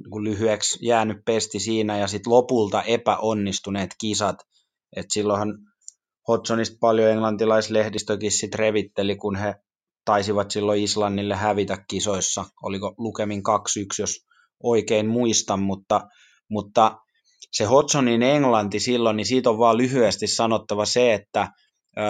kun 0.10 0.24
lyhyeksi 0.24 0.80
jäänyt 0.82 1.18
pesti 1.26 1.60
siinä 1.60 1.98
ja 1.98 2.08
sitten 2.08 2.34
lopulta 2.34 2.84
epäonnistuneet 2.84 3.90
kisat, 4.02 4.36
että 4.96 5.14
silloinhan 5.14 5.58
Hodsonista 6.28 6.78
paljon 6.80 7.12
englantilaislehdistökin 7.12 8.32
sit 8.32 8.56
revitteli, 8.56 9.16
kun 9.16 9.36
he 9.36 9.56
taisivat 10.06 10.52
silloin 10.52 10.84
Islannille 10.84 11.36
hävitä 11.36 11.86
kisoissa. 11.90 12.46
Oliko 12.64 12.96
lukemin 12.98 13.40
2-1, 13.40 13.42
jos 14.00 14.26
oikein 14.64 15.08
muistan, 15.08 15.62
mutta, 15.62 16.02
mutta 16.50 16.98
se 17.52 17.64
Hodgsonin 17.64 18.24
englanti 18.24 18.80
silloin, 18.80 19.18
niin 19.18 19.28
siitä 19.28 19.50
on 19.50 19.58
vaan 19.58 19.78
lyhyesti 19.78 20.28
sanottava 20.28 20.86
se, 20.86 21.14
että 21.14 21.48
ö, 21.98 22.02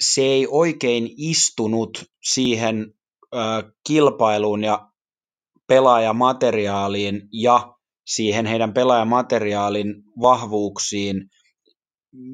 se 0.00 0.22
ei 0.22 0.46
oikein 0.50 1.10
istunut 1.16 2.04
siihen 2.22 2.94
kilpailuun 3.86 4.64
ja 4.64 4.88
pelaajamateriaaliin 5.66 7.22
ja 7.32 7.74
siihen 8.06 8.46
heidän 8.46 8.72
pelaajamateriaalin 8.72 9.94
vahvuuksiin, 10.20 11.16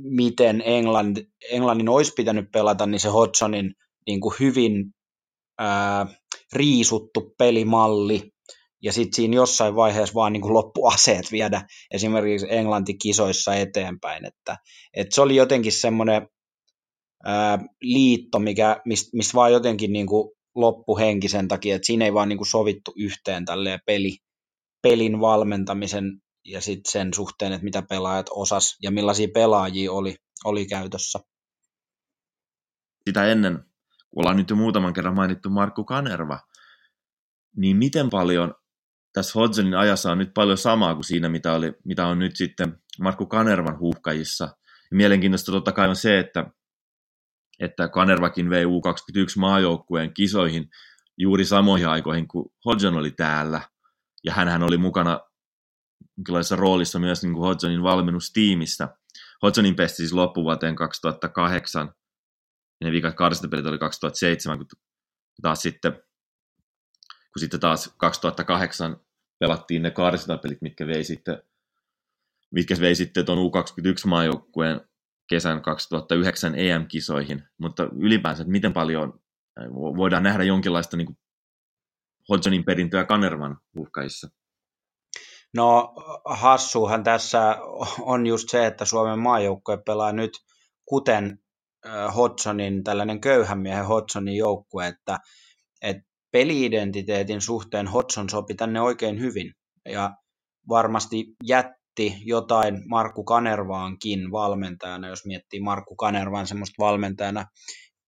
miten 0.02 0.62
England, 0.66 1.16
Englannin 1.50 1.88
olisi 1.88 2.12
pitänyt 2.16 2.50
pelata, 2.52 2.86
niin 2.86 3.00
se 3.00 3.08
Hodgsonin 3.08 3.74
niin 4.06 4.20
kuin 4.20 4.34
hyvin 4.40 4.94
ää, 5.58 6.06
riisuttu 6.52 7.34
pelimalli, 7.38 8.30
ja 8.82 8.92
sitten 8.92 9.16
siinä 9.16 9.36
jossain 9.36 9.74
vaiheessa 9.74 10.14
vaan 10.14 10.32
niin 10.32 10.40
kuin 10.40 10.54
loppuaseet 10.54 11.32
viedä 11.32 11.62
esimerkiksi 11.90 12.46
Englanti-kisoissa 12.50 13.54
eteenpäin, 13.54 14.24
että, 14.24 14.56
että 14.94 15.14
se 15.14 15.20
oli 15.20 15.36
jotenkin 15.36 15.72
semmoinen 15.72 16.28
liitto, 17.82 18.38
mikä, 18.38 18.80
mistä 18.84 19.10
mist 19.12 19.34
vaan 19.34 19.52
jotenkin 19.52 19.92
niin 19.92 20.06
kuin 20.06 20.35
loppuhenki 20.56 21.28
sen 21.28 21.48
takia, 21.48 21.76
että 21.76 21.86
siinä 21.86 22.04
ei 22.04 22.14
vaan 22.14 22.28
niin 22.28 22.36
kuin 22.36 22.48
sovittu 22.48 22.92
yhteen 22.96 23.44
peli, 23.86 24.18
pelin 24.82 25.20
valmentamisen 25.20 26.22
ja 26.44 26.60
sitten 26.60 26.92
sen 26.92 27.14
suhteen, 27.14 27.52
että 27.52 27.64
mitä 27.64 27.82
pelaajat 27.82 28.26
osas 28.30 28.76
ja 28.82 28.90
millaisia 28.90 29.28
pelaajia 29.34 29.92
oli, 29.92 30.16
oli 30.44 30.66
käytössä. 30.66 31.18
Sitä 33.08 33.24
ennen, 33.24 33.58
kun 34.10 34.22
ollaan 34.22 34.36
nyt 34.36 34.50
jo 34.50 34.56
muutaman 34.56 34.92
kerran 34.92 35.14
mainittu 35.14 35.50
Markku 35.50 35.84
Kanerva, 35.84 36.40
niin 37.56 37.76
miten 37.76 38.10
paljon 38.10 38.54
tässä 39.12 39.38
Hodgsonin 39.38 39.76
ajassa 39.76 40.12
on 40.12 40.18
nyt 40.18 40.34
paljon 40.34 40.58
samaa 40.58 40.94
kuin 40.94 41.04
siinä, 41.04 41.28
mitä, 41.28 41.52
oli, 41.52 41.72
mitä 41.84 42.06
on 42.06 42.18
nyt 42.18 42.36
sitten 42.36 42.78
Markku 43.00 43.26
Kanervan 43.26 43.78
huuhkajissa. 43.78 44.56
Mielenkiintoista 44.90 45.52
totta 45.52 45.72
kai 45.72 45.88
on 45.88 45.96
se, 45.96 46.18
että, 46.18 46.50
että 47.60 47.88
Kanervakin 47.88 48.50
vei 48.50 48.64
U21 48.64 49.38
maajoukkueen 49.38 50.14
kisoihin 50.14 50.70
juuri 51.18 51.44
samoihin 51.44 51.88
aikoihin, 51.88 52.28
kun 52.28 52.52
Hodgson 52.64 52.94
oli 52.94 53.10
täällä. 53.10 53.60
Ja 54.24 54.32
hän 54.32 54.62
oli 54.62 54.76
mukana 54.76 55.20
jonkinlaisessa 56.16 56.56
roolissa 56.56 56.98
myös 56.98 57.22
niin 57.22 57.32
kuin 57.32 57.46
Hodgsonin 57.46 57.82
valmennustiimissä. 57.82 58.88
Hodgsonin 59.42 59.76
pesti 59.76 59.96
siis 59.96 60.12
loppuvuoteen 60.12 60.76
2008, 60.76 61.94
ja 62.80 62.84
ne 62.84 62.92
viikat 62.92 63.14
karsintapelit 63.14 63.66
oli 63.66 63.78
2007, 63.78 64.58
kun 64.58 64.66
taas 65.42 65.62
sitten, 65.62 65.92
kun 67.32 67.40
sitten 67.40 67.60
taas 67.60 67.94
2008 67.96 68.96
pelattiin 69.38 69.82
ne 69.82 69.90
karsintapelit, 69.90 70.62
mitkä 70.62 70.86
vei 70.86 71.04
sitten, 71.04 71.42
mitkä 72.50 72.76
vei 72.80 72.94
sitten 72.94 73.26
tuon 73.26 73.38
U21-maajoukkueen 73.38 74.88
kesän 75.28 75.62
2009 75.62 76.54
EM-kisoihin, 76.54 77.42
mutta 77.58 77.88
ylipäänsä, 77.96 78.42
että 78.42 78.52
miten 78.52 78.72
paljon 78.72 79.20
voidaan 79.72 80.22
nähdä 80.22 80.44
jonkinlaista 80.44 80.96
niin 80.96 81.18
Hodgsonin 82.28 82.64
perintöä 82.64 83.04
Kanervan 83.04 83.58
uhkaissa? 83.76 84.28
No 85.54 85.94
hassuhan 86.24 87.04
tässä 87.04 87.56
on 88.00 88.26
just 88.26 88.48
se, 88.48 88.66
että 88.66 88.84
Suomen 88.84 89.18
maajoukkue 89.18 89.78
pelaa 89.86 90.12
nyt 90.12 90.32
kuten 90.84 91.38
Hodgsonin, 92.16 92.84
tällainen 92.84 93.20
köyhän 93.20 93.58
miehen 93.58 93.86
Hodgsonin 93.86 94.36
joukkue, 94.36 94.86
että, 94.86 95.18
että 95.82 96.02
peliidentiteetin 96.32 97.40
suhteen 97.40 97.86
Hodgson 97.86 98.30
sopi 98.30 98.54
tänne 98.54 98.80
oikein 98.80 99.20
hyvin 99.20 99.52
ja 99.88 100.10
varmasti 100.68 101.26
jätti 102.02 102.22
jotain 102.24 102.82
Markku 102.88 103.24
Kanervaankin 103.24 104.30
valmentajana, 104.32 105.08
jos 105.08 105.26
miettii 105.26 105.60
Markku 105.60 105.96
Kanervaan 105.96 106.46
semmoista 106.46 106.74
valmentajana 106.78 107.46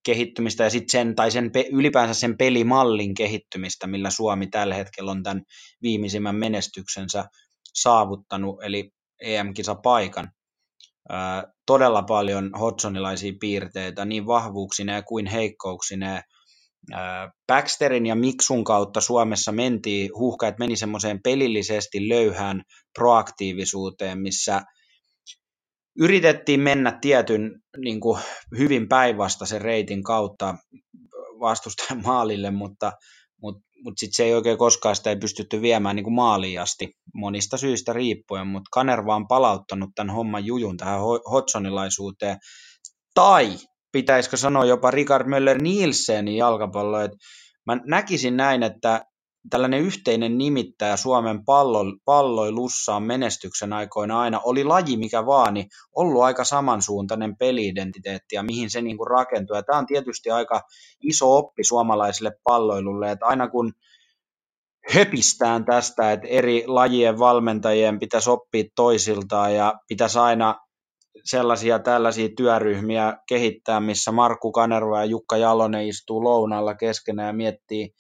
kehittymistä 0.04 0.64
ja 0.64 0.70
sitten 0.70 0.90
sen, 0.90 1.14
tai 1.14 1.30
sen, 1.30 1.50
ylipäänsä 1.72 2.14
sen 2.14 2.38
pelimallin 2.38 3.14
kehittymistä, 3.14 3.86
millä 3.86 4.10
Suomi 4.10 4.46
tällä 4.46 4.74
hetkellä 4.74 5.10
on 5.10 5.22
tämän 5.22 5.42
viimeisimmän 5.82 6.36
menestyksensä 6.36 7.24
saavuttanut, 7.74 8.62
eli 8.62 8.90
EM-kisapaikan. 9.22 10.30
todella 11.66 12.02
paljon 12.02 12.50
Hodsonilaisia 12.60 13.32
piirteitä, 13.40 14.04
niin 14.04 14.26
vahvuuksineen 14.26 15.04
kuin 15.04 15.26
heikkouksineen. 15.26 16.22
Baxterin 17.46 18.06
ja 18.06 18.14
Miksun 18.14 18.64
kautta 18.64 19.00
Suomessa 19.00 19.52
mentiin, 19.52 20.10
huuhkajat 20.14 20.58
meni 20.58 20.76
semmoiseen 20.76 21.20
pelillisesti 21.22 22.08
löyhään 22.08 22.62
proaktiivisuuteen, 22.98 24.18
missä 24.18 24.62
yritettiin 25.98 26.60
mennä 26.60 26.98
tietyn 27.00 27.60
niin 27.78 28.00
kuin 28.00 28.20
hyvin 28.58 28.88
päinvastaisen 28.88 29.60
reitin 29.60 30.02
kautta 30.02 30.54
vastustajan 31.40 32.02
maalille, 32.04 32.50
mutta, 32.50 32.92
mutta, 33.42 33.68
mutta 33.84 34.00
sitten 34.00 34.16
se 34.16 34.24
ei 34.24 34.34
oikein 34.34 34.58
koskaan 34.58 34.96
sitä 34.96 35.10
ei 35.10 35.16
pystytty 35.16 35.62
viemään 35.62 35.96
niin 35.96 36.04
kuin 36.04 36.14
maaliin 36.14 36.60
asti 36.60 36.88
monista 37.14 37.56
syistä 37.56 37.92
riippuen, 37.92 38.46
mutta 38.46 38.68
Kanerva 38.72 39.16
on 39.16 39.28
palauttanut 39.28 39.90
tämän 39.94 40.14
homman 40.14 40.44
jujun 40.44 40.76
tähän 40.76 41.00
Hodsonilaisuuteen. 41.30 42.38
Tai 43.14 43.56
pitäisikö 43.92 44.36
sanoa 44.36 44.64
jopa 44.64 44.90
Richard 44.90 45.28
Möller 45.28 45.62
Nielsenin 45.62 46.36
jalkapallo, 46.36 47.00
että 47.00 47.16
mä 47.66 47.80
näkisin 47.86 48.36
näin, 48.36 48.62
että 48.62 49.04
tällainen 49.50 49.80
yhteinen 49.80 50.38
nimittäjä 50.38 50.96
Suomen 50.96 51.44
pallo, 51.44 51.84
palloilussa 52.04 52.94
on 52.94 53.02
menestyksen 53.02 53.72
aikoina 53.72 54.20
aina, 54.20 54.40
oli 54.44 54.64
laji 54.64 54.96
mikä 54.96 55.26
vaan, 55.26 55.54
niin 55.54 55.66
ollut 55.96 56.22
aika 56.22 56.44
samansuuntainen 56.44 57.36
peliidentiteetti 57.36 58.34
ja 58.34 58.42
mihin 58.42 58.70
se 58.70 58.82
niin 58.82 58.96
kuin 58.96 59.10
rakentuu. 59.10 59.56
Ja 59.56 59.62
tämä 59.62 59.78
on 59.78 59.86
tietysti 59.86 60.30
aika 60.30 60.62
iso 61.02 61.36
oppi 61.36 61.64
suomalaiselle 61.64 62.32
palloilulle, 62.44 63.10
että 63.10 63.26
aina 63.26 63.48
kun 63.48 63.72
höpistään 64.94 65.64
tästä, 65.64 66.12
että 66.12 66.28
eri 66.28 66.64
lajien 66.66 67.18
valmentajien 67.18 67.98
pitäisi 67.98 68.30
oppia 68.30 68.64
toisiltaan 68.76 69.54
ja 69.54 69.74
pitäisi 69.88 70.18
aina 70.18 70.67
sellaisia 71.24 71.78
tällaisia 71.78 72.28
työryhmiä 72.36 73.16
kehittää, 73.28 73.80
missä 73.80 74.12
Markku 74.12 74.52
Kanerva 74.52 74.98
ja 74.98 75.04
Jukka 75.04 75.36
Jalonen 75.36 75.88
istuu 75.88 76.24
lounalla 76.24 76.74
keskenään 76.74 77.26
ja 77.26 77.32
miettii 77.32 77.90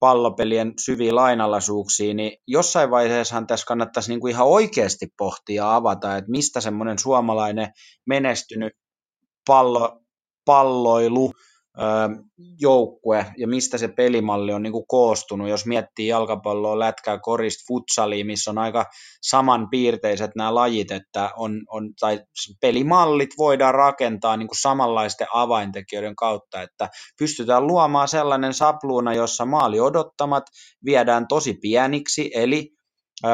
pallopelien 0.00 0.72
syviä 0.84 1.14
lainalaisuuksia, 1.14 2.14
niin 2.14 2.38
jossain 2.46 2.90
vaiheessahan 2.90 3.46
tässä 3.46 3.66
kannattaisi 3.66 4.10
niin 4.10 4.20
kuin 4.20 4.30
ihan 4.30 4.46
oikeasti 4.46 5.06
pohtia 5.18 5.62
ja 5.62 5.76
avata, 5.76 6.16
että 6.16 6.30
mistä 6.30 6.60
semmoinen 6.60 6.98
suomalainen 6.98 7.72
menestynyt 8.06 8.72
pallo, 9.46 10.00
palloilu 10.44 11.32
joukkue 12.60 13.26
ja 13.38 13.48
mistä 13.48 13.78
se 13.78 13.88
pelimalli 13.88 14.52
on 14.52 14.62
niin 14.62 14.72
kuin 14.72 14.86
koostunut, 14.88 15.48
jos 15.48 15.66
miettii 15.66 16.06
jalkapalloa, 16.06 16.78
lätkää, 16.78 17.18
korista, 17.18 17.64
futsalia, 17.68 18.24
missä 18.24 18.50
on 18.50 18.58
aika 18.58 18.84
samanpiirteiset 19.22 20.30
nämä 20.36 20.54
lajit, 20.54 20.90
että 20.90 21.30
on, 21.36 21.62
on 21.68 21.90
tai 22.00 22.20
pelimallit 22.60 23.30
voidaan 23.38 23.74
rakentaa 23.74 24.36
niin 24.36 24.48
kuin 24.48 24.60
samanlaisten 24.60 25.26
avaintekijöiden 25.34 26.16
kautta, 26.16 26.62
että 26.62 26.88
pystytään 27.18 27.66
luomaan 27.66 28.08
sellainen 28.08 28.54
sapluuna, 28.54 29.14
jossa 29.14 29.44
maali 29.44 29.80
odottamat 29.80 30.44
viedään 30.84 31.28
tosi 31.28 31.54
pieniksi, 31.54 32.30
eli 32.34 32.79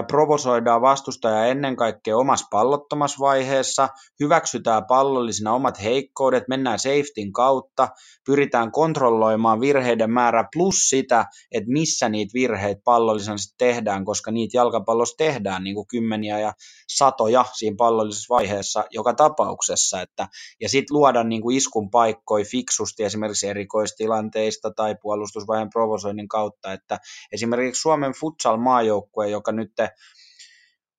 provosoidaan 0.09 0.80
vastustajaa 0.80 1.47
ennen 1.47 1.76
kaikkea 1.76 2.16
omassa 2.16 2.47
pallottomassa 2.51 3.18
vaiheessa, 3.20 3.89
hyväksytään 4.20 4.87
pallollisina 4.87 5.53
omat 5.53 5.82
heikkoudet, 5.82 6.49
mennään 6.49 6.78
safetyn 6.78 7.32
kautta, 7.32 7.89
pyritään 8.26 8.72
kontrolloimaan 8.72 9.61
virheiden 9.61 10.11
määrä 10.11 10.49
plus 10.53 10.76
sitä, 10.76 11.26
että 11.53 11.70
missä 11.70 12.09
niitä 12.09 12.32
virheitä 12.34 12.80
pallollisena 12.84 13.37
tehdään, 13.59 14.05
koska 14.05 14.30
niitä 14.30 14.57
jalkapallossa 14.57 15.16
tehdään 15.18 15.64
niin 15.64 15.74
kuin 15.74 15.87
kymmeniä 15.87 16.41
ja 16.41 16.53
satoja 16.89 17.45
siinä 17.59 17.74
pallollisessa 17.78 18.34
vaiheessa 18.34 18.84
joka 18.91 19.14
tapauksessa, 19.14 20.01
että, 20.01 20.28
ja 20.61 20.68
sitten 20.68 20.95
luoda 20.97 21.24
niin 21.24 21.43
kuin 21.43 21.57
iskun 21.57 21.91
paikkoja 21.91 22.45
fiksusti 22.45 23.05
esimerkiksi 23.05 23.47
erikoistilanteista 23.49 24.70
tai 24.70 24.97
puolustusvaiheen 25.03 25.70
provosoinnin 25.70 26.28
kautta, 26.28 26.72
että 26.72 26.99
esimerkiksi 27.32 27.80
Suomen 27.80 28.12
futsal-maajoukkue, 28.12 29.28
joka 29.28 29.53
nyt 29.53 29.75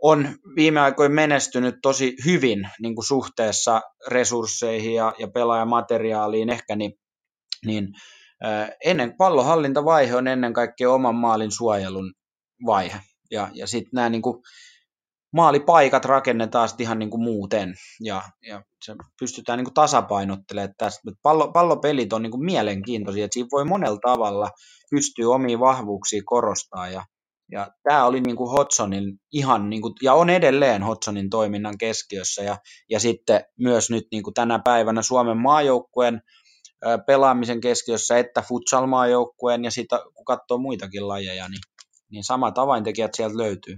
on 0.02 0.36
viime 0.56 0.80
aikoina 0.80 1.16
menestynyt 1.16 1.76
tosi 1.82 2.16
hyvin 2.26 2.70
niin 2.80 2.96
kuin 2.96 3.06
suhteessa 3.06 3.82
resursseihin 4.08 4.94
ja, 4.94 5.14
ja 5.20 5.28
pelaajamateriaaliin 5.28 6.50
ehkä, 6.50 6.76
niin, 6.76 6.94
niin 7.66 7.88
ennen 8.86 9.18
pallohallintavaihe 9.18 10.16
on 10.16 10.28
ennen 10.28 10.54
kaikkea 10.54 10.92
oman 10.92 11.16
maalin 11.16 11.52
suojelun 11.52 12.14
vaihe. 12.66 13.00
Ja, 13.32 13.50
ja 13.54 13.68
sitten 13.68 13.92
nämä 13.94 14.10
niin 14.10 14.22
kuin, 14.22 14.42
maalipaikat 15.34 16.06
rakennetaan 16.06 16.70
sitten 16.70 16.84
ihan 16.84 17.00
niin 17.00 17.10
kuin 17.10 17.24
muuten 17.24 17.76
ja, 18.00 18.22
ja 18.48 18.64
se 18.86 18.96
pystytään 19.20 19.58
niin 19.58 19.66
kuin 19.66 19.74
tasapainottelemaan 19.74 20.74
tästä. 20.78 21.12
Pallo, 21.22 21.52
pallopelit 21.52 22.14
on 22.14 22.22
niin 22.24 22.32
kuin 22.32 22.46
mielenkiintoisia, 22.46 23.26
että 23.26 23.34
siinä 23.34 23.48
voi 23.52 23.66
monella 23.66 24.00
tavalla 24.02 24.50
pystyä 24.90 25.30
omiin 25.30 25.60
vahvuuksiin 25.60 26.26
korostaa 26.26 26.90
ja, 26.90 27.06
ja 27.52 27.72
tämä 27.84 28.06
oli 28.06 28.22
niin 28.22 28.36
kuin 28.36 28.52
Hodsonin 28.52 29.20
ihan, 29.32 29.70
niin 29.70 29.82
kuin, 29.82 29.94
ja 30.02 30.14
on 30.14 30.30
edelleen 30.30 30.84
Hodsonin 30.84 31.30
toiminnan 31.30 31.78
keskiössä, 31.78 32.44
ja, 32.44 32.58
ja 32.90 33.00
sitten 33.00 33.46
myös 33.60 33.90
nyt 33.90 34.08
niin 34.12 34.24
kuin 34.24 34.34
tänä 34.34 34.60
päivänä 34.60 35.02
Suomen 35.02 35.38
maajoukkueen 35.38 36.22
pelaamisen 37.06 37.62
keskiössä, 37.62 38.18
että 38.18 38.42
futsal-maajoukkueen, 38.42 39.64
ja 39.64 39.72
sitten 39.72 40.00
kun 40.14 40.26
katsoo 40.26 40.58
muitakin 40.58 41.08
lajeja, 41.08 41.50
niin, 41.50 41.62
niin 42.12 42.24
samat 42.24 42.58
avaintekijät 42.58 43.12
sieltä 43.14 43.38
löytyy. 43.38 43.78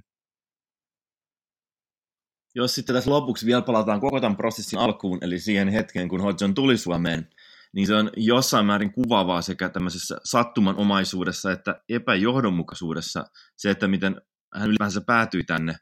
jos 2.56 2.76
sitten 2.76 2.96
tässä 2.96 3.12
lopuksi 3.12 3.46
vielä 3.46 3.62
palataan 3.62 4.00
koko 4.00 4.22
tämän 4.22 4.38
prosessin 4.38 4.80
alkuun, 4.80 5.18
eli 5.22 5.40
siihen 5.40 5.68
hetkeen, 5.68 6.10
kun 6.10 6.22
Hodgson 6.22 6.54
tuli 6.54 6.78
Suomeen, 6.78 7.30
niin 7.76 7.88
se 7.88 7.96
on 7.96 8.10
jossain 8.18 8.66
määrin 8.66 8.94
kuvaavaa 8.94 9.42
sekä 9.42 9.70
tämmöisessä 9.70 10.18
sattumanomaisuudessa 10.24 11.52
että 11.52 11.82
epäjohdonmukaisuudessa 11.90 13.26
se, 13.58 13.70
että 13.70 13.88
miten 13.88 14.22
hän 14.56 14.70
ylipäänsä 14.70 15.02
päätyi 15.02 15.44
tänne. 15.44 15.76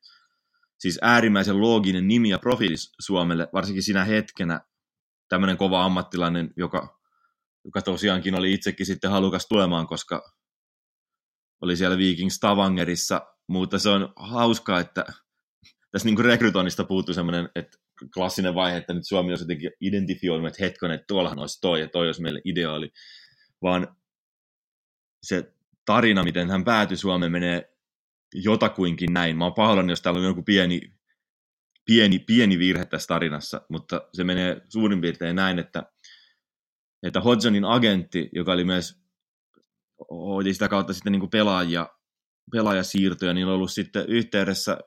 Siis 0.80 1.00
äärimmäisen 1.02 1.62
looginen 1.62 2.08
nimi 2.08 2.30
ja 2.30 2.40
profiili 2.40 2.76
Suomelle, 3.00 3.48
varsinkin 3.54 3.84
siinä 3.84 4.04
hetkenä 4.04 4.62
tämmöinen 5.30 5.58
kova 5.58 5.86
ammattilainen, 5.86 6.54
joka, 6.58 7.00
joka 7.66 7.82
tosiaankin 7.82 8.36
oli 8.36 8.54
itsekin 8.54 8.86
sitten 8.86 9.12
halukas 9.12 9.46
tulemaan, 9.50 9.88
koska 9.88 10.22
oli 11.62 11.78
siellä 11.78 11.98
Viking 11.98 12.32
Stavangerissa, 12.32 13.22
mutta 13.48 13.80
se 13.80 13.90
on 13.90 14.14
hauskaa, 14.16 14.80
että 14.80 15.06
tässä 15.92 16.08
niin 16.10 16.26
rekrytoinnista 16.26 16.84
puuttuu 16.84 17.14
semmoinen, 17.14 17.50
että 17.56 17.78
klassinen 18.14 18.56
vaihe, 18.56 18.78
että 18.78 18.94
nyt 18.94 19.08
Suomi 19.08 19.32
olisi 19.32 19.44
jotenkin 19.44 19.72
identifioinut, 19.82 20.48
että 20.48 20.64
hetken, 20.64 20.92
että 20.92 21.06
tuollahan 21.08 21.40
olisi 21.40 21.62
toi 21.62 21.80
ja 21.80 21.88
toi 21.88 22.06
olisi 22.08 22.22
meille 22.22 22.42
ideaali, 22.46 22.92
vaan 23.62 23.96
se 25.24 25.54
tarina, 25.86 26.24
miten 26.24 26.50
hän 26.50 26.64
päätyi 26.64 26.98
Suomeen, 26.98 27.32
menee 27.32 27.74
jotakuinkin 28.34 29.14
näin. 29.14 29.38
Mä 29.38 29.44
oon 29.44 29.54
pahoillani, 29.54 29.92
jos 29.92 30.02
täällä 30.02 30.20
on 30.20 30.26
joku 30.26 30.44
pieni, 30.44 30.82
pieni, 31.86 32.20
pieni 32.20 32.60
virhe 32.60 32.86
tässä 32.86 33.08
tarinassa, 33.08 33.62
mutta 33.70 34.02
se 34.14 34.24
menee 34.24 34.62
suurin 34.70 35.02
piirtein 35.02 35.36
näin, 35.36 35.60
että, 35.60 35.84
että 37.04 37.22
Hodgsonin 37.22 37.66
agentti, 37.66 38.30
joka 38.34 38.52
oli 38.52 38.64
myös 38.64 39.02
hoiti 40.12 40.54
sitä 40.54 40.68
kautta 40.68 40.94
sitten 40.94 41.12
niin 41.12 41.20
kuin 41.20 41.30
pelaajia, 41.30 41.88
pelaajasiirtoja, 42.52 43.34
niin 43.34 43.48
on 43.48 43.54
ollut 43.54 43.72
sitten 43.72 44.06
yhteydessä 44.08 44.78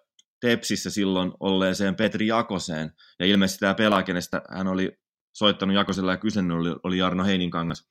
Tepsissä 0.41 0.91
silloin 0.91 1.33
olleeseen 1.41 1.97
Petri 1.97 2.27
Jakoseen, 2.27 2.93
ja 3.19 3.27
ilmeisesti 3.27 3.61
tämä 3.61 3.75
pelaaja, 3.75 4.03
kenestä 4.03 4.43
hän 4.51 4.67
oli 4.67 4.93
soittanut 5.33 5.77
Jakosella 5.77 6.11
ja 6.11 6.17
kysynyt, 6.17 6.57
oli, 6.57 6.77
oli 6.83 6.99
Jarno 6.99 7.25
Heininkangas. 7.25 7.85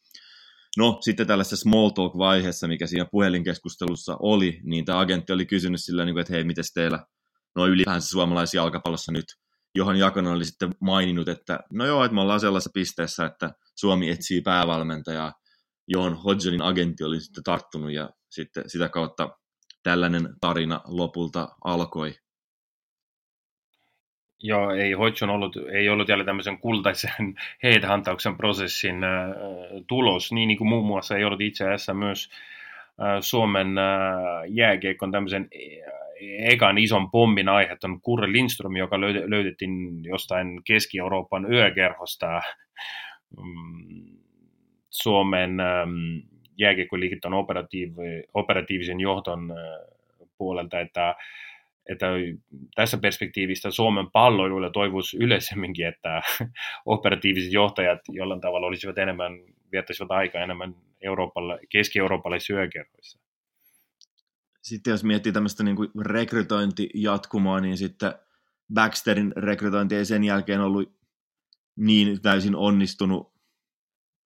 No, 0.77 0.97
sitten 1.01 1.27
tällaisessa 1.27 1.55
small 1.55 1.89
talk-vaiheessa, 1.89 2.67
mikä 2.67 2.87
siinä 2.87 3.05
puhelinkeskustelussa 3.11 4.17
oli, 4.19 4.59
niin 4.63 4.85
tämä 4.85 4.99
agentti 4.99 5.33
oli 5.33 5.45
kysynyt 5.45 5.83
sillä, 5.83 6.05
niin 6.05 6.19
että 6.19 6.33
hei, 6.33 6.43
miten 6.43 6.63
teillä 6.73 7.05
no 7.55 7.67
ylipäänsä 7.67 8.09
suomalaisia 8.09 8.61
jalkapallossa 8.61 9.11
nyt, 9.11 9.25
johon 9.75 9.99
Jakonen 9.99 10.31
oli 10.31 10.45
sitten 10.45 10.69
maininnut, 10.81 11.29
että 11.29 11.59
no 11.73 11.85
joo, 11.85 12.03
että 12.03 12.15
me 12.15 12.21
ollaan 12.21 12.39
sellaisessa 12.39 12.71
pisteessä, 12.73 13.25
että 13.25 13.51
Suomi 13.75 14.09
etsii 14.09 14.41
päävalmentajaa, 14.41 15.33
johon 15.87 16.15
Hodgsonin 16.23 16.61
agentti 16.61 17.03
oli 17.03 17.19
sitten 17.19 17.43
tarttunut 17.43 17.91
ja 17.91 18.09
sitten 18.29 18.69
sitä 18.69 18.89
kautta 18.89 19.29
tällainen 19.83 20.29
tarina 20.41 20.81
lopulta 20.85 21.47
alkoi. 21.63 22.15
Joo, 24.41 24.71
ei 24.71 24.91
Hodgson 24.91 25.29
ollut, 25.29 25.55
ei 25.71 25.89
ollut 25.89 26.09
jälleen 26.09 26.25
tämmöisen 26.25 26.57
kultaisen 26.57 27.35
headhuntauksen 27.63 28.37
prosessin 28.37 29.03
äh, 29.03 29.29
tulos, 29.87 30.31
niin, 30.31 30.47
niin 30.47 30.57
kuin 30.57 30.67
muun 30.67 30.85
muassa 30.85 31.17
ei 31.17 31.23
ollut 31.23 31.41
itse 31.41 31.63
asiassa 31.63 31.93
myös 31.93 32.29
äh, 33.01 33.17
Suomen 33.21 33.77
äh, 33.77 33.85
jääkiekon 34.47 35.11
tämmöisen 35.11 35.49
ekan 36.21 36.77
ison 36.77 37.11
pommin 37.11 37.49
aiheuttanut 37.49 37.99
Kurre 38.01 38.31
Lindström, 38.31 38.75
joka 38.75 39.01
löydettiin 39.01 40.05
jostain 40.05 40.61
Keski-Euroopan 40.63 41.53
yökerhosta 41.53 42.41
mm, 43.37 44.17
Suomen 44.89 45.59
ähm, 45.59 45.89
jääkiekkoliiton 46.57 47.31
operatiiv- 47.33 48.29
operatiivisen 48.33 48.99
johdon 48.99 49.53
puolelta, 50.37 50.79
että 50.79 51.15
että 51.89 52.07
tässä 52.75 52.97
perspektiivistä 52.97 53.71
Suomen 53.71 54.11
palloiluilla 54.11 54.69
toivoisi 54.69 55.17
yleisemminkin, 55.17 55.87
että 55.87 56.21
operatiiviset 56.85 57.53
johtajat 57.53 57.99
jollain 58.09 58.41
tavalla 58.41 58.67
olisivat 58.67 58.97
enemmän, 58.97 59.33
viettäisivät 59.71 60.11
aikaa 60.11 60.41
enemmän 60.41 60.75
Euroopalle, 61.01 61.59
keski-eurooppalaisissa 61.69 62.53
yökerhoissa. 62.53 63.19
Sitten 64.61 64.91
jos 64.91 65.03
miettii 65.03 65.31
tämmöistä 65.31 65.63
niin 65.63 65.75
kuin 65.75 65.89
rekrytointijatkumoa, 66.01 67.59
niin 67.59 67.77
sitten 67.77 68.13
Baxterin 68.73 69.33
rekrytointi 69.37 69.95
ei 69.95 70.05
sen 70.05 70.23
jälkeen 70.23 70.61
ollut 70.61 70.99
niin 71.75 72.21
täysin 72.21 72.55
onnistunut. 72.55 73.33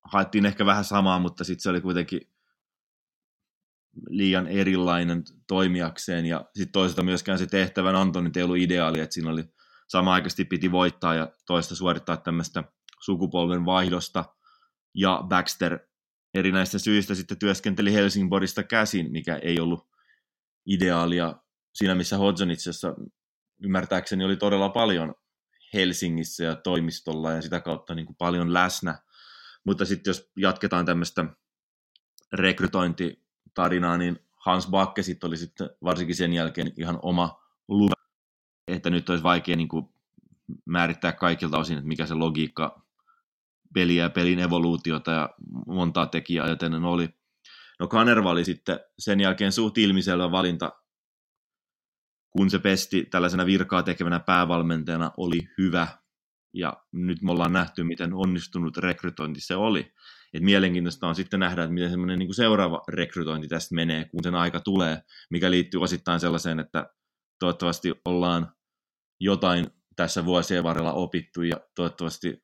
Haettiin 0.03 0.45
ehkä 0.45 0.66
vähän 0.66 0.84
samaa, 0.84 1.20
mutta 1.20 1.43
sitten 1.43 1.61
se 1.61 1.70
oli 1.70 1.82
kuitenkin 1.82 2.22
liian 4.10 4.48
erilainen 4.48 5.24
toimijakseen 5.48 6.26
ja 6.26 6.46
sitten 6.56 6.72
toisaalta 6.72 7.04
myöskään 7.04 7.39
se 7.39 7.48
tehtävän 7.48 7.96
anto 7.96 8.22
nyt 8.22 8.38
ei 8.38 8.44
ollut 8.44 8.58
ideaali, 8.58 9.00
että 9.00 9.14
siinä 9.14 9.32
oli 9.32 9.44
samaaikaisesti 9.88 10.46
piti 10.46 10.72
voittaa 10.72 11.16
ja 11.16 11.32
toista 11.46 11.76
suorittaa 11.76 12.18
tämmöistä 12.18 12.64
sukupolven 13.02 13.66
vaihdosta 13.66 14.26
ja 14.94 15.24
Baxter 15.28 15.80
erinäistä 16.34 16.80
syistä 16.80 17.16
sitten 17.16 17.39
työskenteli 17.39 17.94
Helsingborista 17.94 18.64
käsin, 18.64 19.12
mikä 19.12 19.36
ei 19.36 19.60
ollut 19.60 19.88
ideaalia 20.66 21.36
siinä, 21.74 21.96
missä 21.96 22.18
Hodgson 22.18 22.52
itse 22.52 22.70
asiassa 22.70 22.96
ymmärtääkseni 23.64 24.24
oli 24.26 24.38
todella 24.38 24.70
paljon 24.70 25.16
Helsingissä 25.74 26.44
ja 26.44 26.56
toimistolla 26.56 27.32
ja 27.32 27.41
sitä 27.41 27.60
kautta 27.60 27.96
niin 27.96 28.06
kuin 28.06 28.16
paljon 28.16 28.54
läsnä. 28.54 29.00
Mutta 29.66 29.86
sitten 29.86 30.12
jos 30.12 30.32
jatketaan 30.38 30.86
tämmöistä 30.86 31.26
rekrytointi 32.34 33.23
tarinaa, 33.54 33.97
niin 33.97 34.20
Hans 34.36 34.68
Backe 34.68 35.04
sitten 35.04 35.28
oli 35.28 35.38
sitten 35.38 35.70
varsinkin 35.84 36.16
sen 36.16 36.34
jälkeen 36.34 36.74
ihan 36.78 36.99
oma 37.01 37.41
luva, 37.68 37.93
että 38.68 38.89
nyt 38.89 39.10
olisi 39.10 39.24
vaikea 39.24 39.56
niin 39.56 39.68
kuin 39.68 39.89
määrittää 40.66 41.12
kaikilta 41.12 41.58
osin, 41.58 41.78
että 41.78 41.88
mikä 41.88 42.06
se 42.06 42.14
logiikka 42.14 42.84
peliä 43.74 44.04
ja 44.04 44.10
pelin 44.10 44.39
evoluutiota 44.39 45.12
ja 45.12 45.30
montaa 45.68 46.06
tekijää 46.06 46.45
ajatellen 46.45 46.86
oli. 46.86 47.10
No 47.80 47.88
Kanerva 47.88 48.30
oli 48.30 48.45
sitten 48.45 48.80
sen 48.99 49.20
jälkeen 49.20 49.51
suht 49.51 49.78
ilmiselvä 49.78 50.32
valinta, 50.32 50.72
kun 52.30 52.49
se 52.49 52.60
pesti 52.60 53.06
tällaisena 53.06 53.45
virkaa 53.45 53.84
tekevänä 53.84 54.20
päävalmentajana 54.20 55.12
oli 55.18 55.39
hyvä. 55.58 55.88
Ja 56.54 56.74
nyt 56.91 57.22
me 57.22 57.32
ollaan 57.32 57.54
nähty, 57.54 57.84
miten 57.84 58.14
onnistunut 58.14 58.78
rekrytointi 58.78 59.41
se 59.41 59.56
oli. 59.56 59.93
Et 60.34 60.43
mielenkiintoista 60.43 61.08
on 61.08 61.16
sitten 61.16 61.39
nähdä, 61.39 61.64
että 61.64 61.74
miten 61.74 61.89
semmoinen 61.89 62.20
niin 62.20 62.34
seuraava 62.34 62.82
rekrytointi 62.88 63.47
tästä 63.47 63.76
menee, 63.76 64.06
kun 64.06 64.24
sen 64.24 64.36
aika 64.36 64.60
tulee, 64.60 65.01
mikä 65.30 65.51
liittyy 65.51 65.82
osittain 65.82 66.20
sellaiseen, 66.20 66.60
että 66.60 66.89
toivottavasti 67.39 67.93
ollaan 68.06 68.54
jotain 69.20 69.68
tässä 69.95 70.26
vuosien 70.26 70.64
varrella 70.64 70.93
opittu 70.93 71.41
ja 71.41 71.62
toivottavasti 71.76 72.43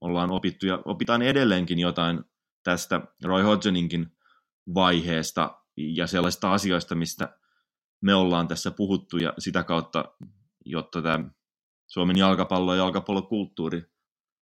ollaan 0.00 0.30
opittu 0.30 0.66
ja 0.66 0.82
opitaan 0.84 1.22
edelleenkin 1.22 1.78
jotain 1.78 2.24
tästä 2.62 3.00
Roy 3.24 3.42
Hodgsoninkin 3.42 4.06
vaiheesta 4.74 5.62
ja 5.76 6.06
sellaisista 6.06 6.52
asioista, 6.52 6.94
mistä 6.94 7.38
me 8.02 8.14
ollaan 8.14 8.48
tässä 8.48 8.70
puhuttu 8.70 9.16
ja 9.16 9.34
sitä 9.38 9.62
kautta, 9.62 10.04
jotta 10.64 11.02
tämä 11.02 11.30
Suomen 11.90 12.16
jalkapallo 12.16 12.74
ja 12.74 12.78
jalkapallokulttuuri 12.78 13.82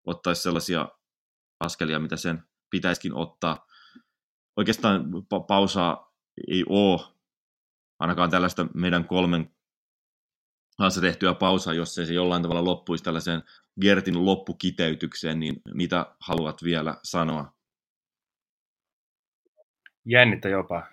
ottaisi 0.06 0.42
sellaisia 0.42 0.88
askelia, 1.60 1.98
mitä 1.98 2.16
sen 2.16 2.42
pitäisikin 2.70 3.14
ottaa. 3.14 3.66
Oikeastaan 4.56 5.04
pa- 5.14 5.44
pausaa 5.46 6.14
ei 6.48 6.64
ole, 6.68 7.00
ainakaan 7.98 8.30
tällaista 8.30 8.66
meidän 8.74 9.04
kolmen 9.04 9.50
kanssa 10.78 11.00
tehtyä 11.00 11.34
pausaa, 11.34 11.74
jos 11.74 11.98
ei 11.98 12.06
se 12.06 12.14
jollain 12.14 12.42
tavalla 12.42 12.64
loppuisi 12.64 13.04
tällaiseen 13.04 13.42
Gertin 13.80 14.24
loppukiteytykseen, 14.24 15.40
niin 15.40 15.62
mitä 15.74 16.06
haluat 16.20 16.62
vielä 16.62 16.96
sanoa? 17.02 17.52
Jännittä 20.04 20.48
jopa. 20.48 20.86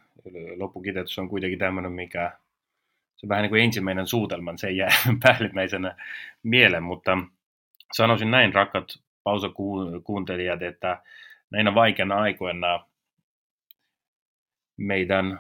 Loppukiteytys 0.58 1.20
on 1.20 1.30
kuitenkin 1.30 1.60
tämmöinen, 1.60 1.92
mikä 1.92 2.38
se 3.24 3.30
vähän 3.30 3.42
niin 3.42 3.50
kuin 3.50 3.64
ensimmäinen 3.64 4.08
suutelman, 4.08 4.58
se 4.58 4.72
jää 4.72 4.92
päällimmäisenä 5.24 5.96
mieleen, 6.44 6.84
mutta 6.84 7.18
sanoisin 7.94 8.32
näin, 8.32 8.54
rakkat 8.54 9.00
pausakuuntelijat, 9.24 10.62
että 10.62 11.02
näinä 11.50 11.76
vaikeina 11.76 12.16
aikoina 12.16 12.86
meidän 14.78 15.40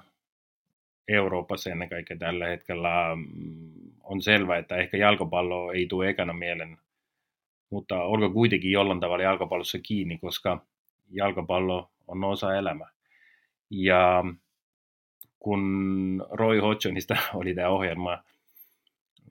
Euroopassa 1.08 1.70
ennen 1.70 1.90
kaikkea 1.90 2.18
tällä 2.18 2.48
hetkellä 2.48 3.16
mm, 3.16 3.72
on 4.04 4.22
selvää, 4.22 4.58
että 4.58 4.76
ehkä 4.76 4.98
jalkapallo 4.98 5.72
ei 5.72 5.88
tule 5.88 6.10
ekana 6.10 6.34
mielen, 6.34 6.78
mutta 7.70 8.04
olko 8.04 8.30
kuitenkin 8.30 8.72
jollain 8.72 9.00
tavalla 9.00 9.24
jalkapallossa 9.24 9.80
kiinni, 9.80 10.18
koska 10.18 10.66
jalkapallo 11.12 11.92
on 12.08 12.24
osa 12.24 12.56
elämää. 12.56 12.90
Ja 13.70 14.24
kun 15.44 16.26
Roy 16.32 16.60
Hodgsonista 16.60 17.16
oli 17.40 17.56
tämä 17.56 17.70
ohjelma, 17.70 18.24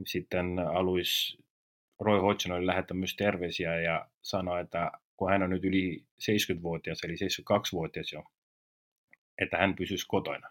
sitten 0.06 0.58
aluis 0.58 1.38
Roy 2.00 2.20
Hodgson 2.20 2.52
oli 2.52 2.66
lähettänyt 2.66 3.00
myös 3.00 3.16
terveisiä 3.16 3.80
ja 3.80 4.08
sanoi, 4.22 4.60
että 4.60 4.92
kun 5.16 5.30
hän 5.30 5.42
on 5.42 5.50
nyt 5.50 5.64
yli 5.64 6.04
70-vuotias, 6.22 7.04
eli 7.04 7.14
72-vuotias 7.14 8.12
jo, 8.12 8.24
että 9.38 9.56
hän 9.56 9.76
pysyisi 9.76 10.06
kotona. 10.08 10.48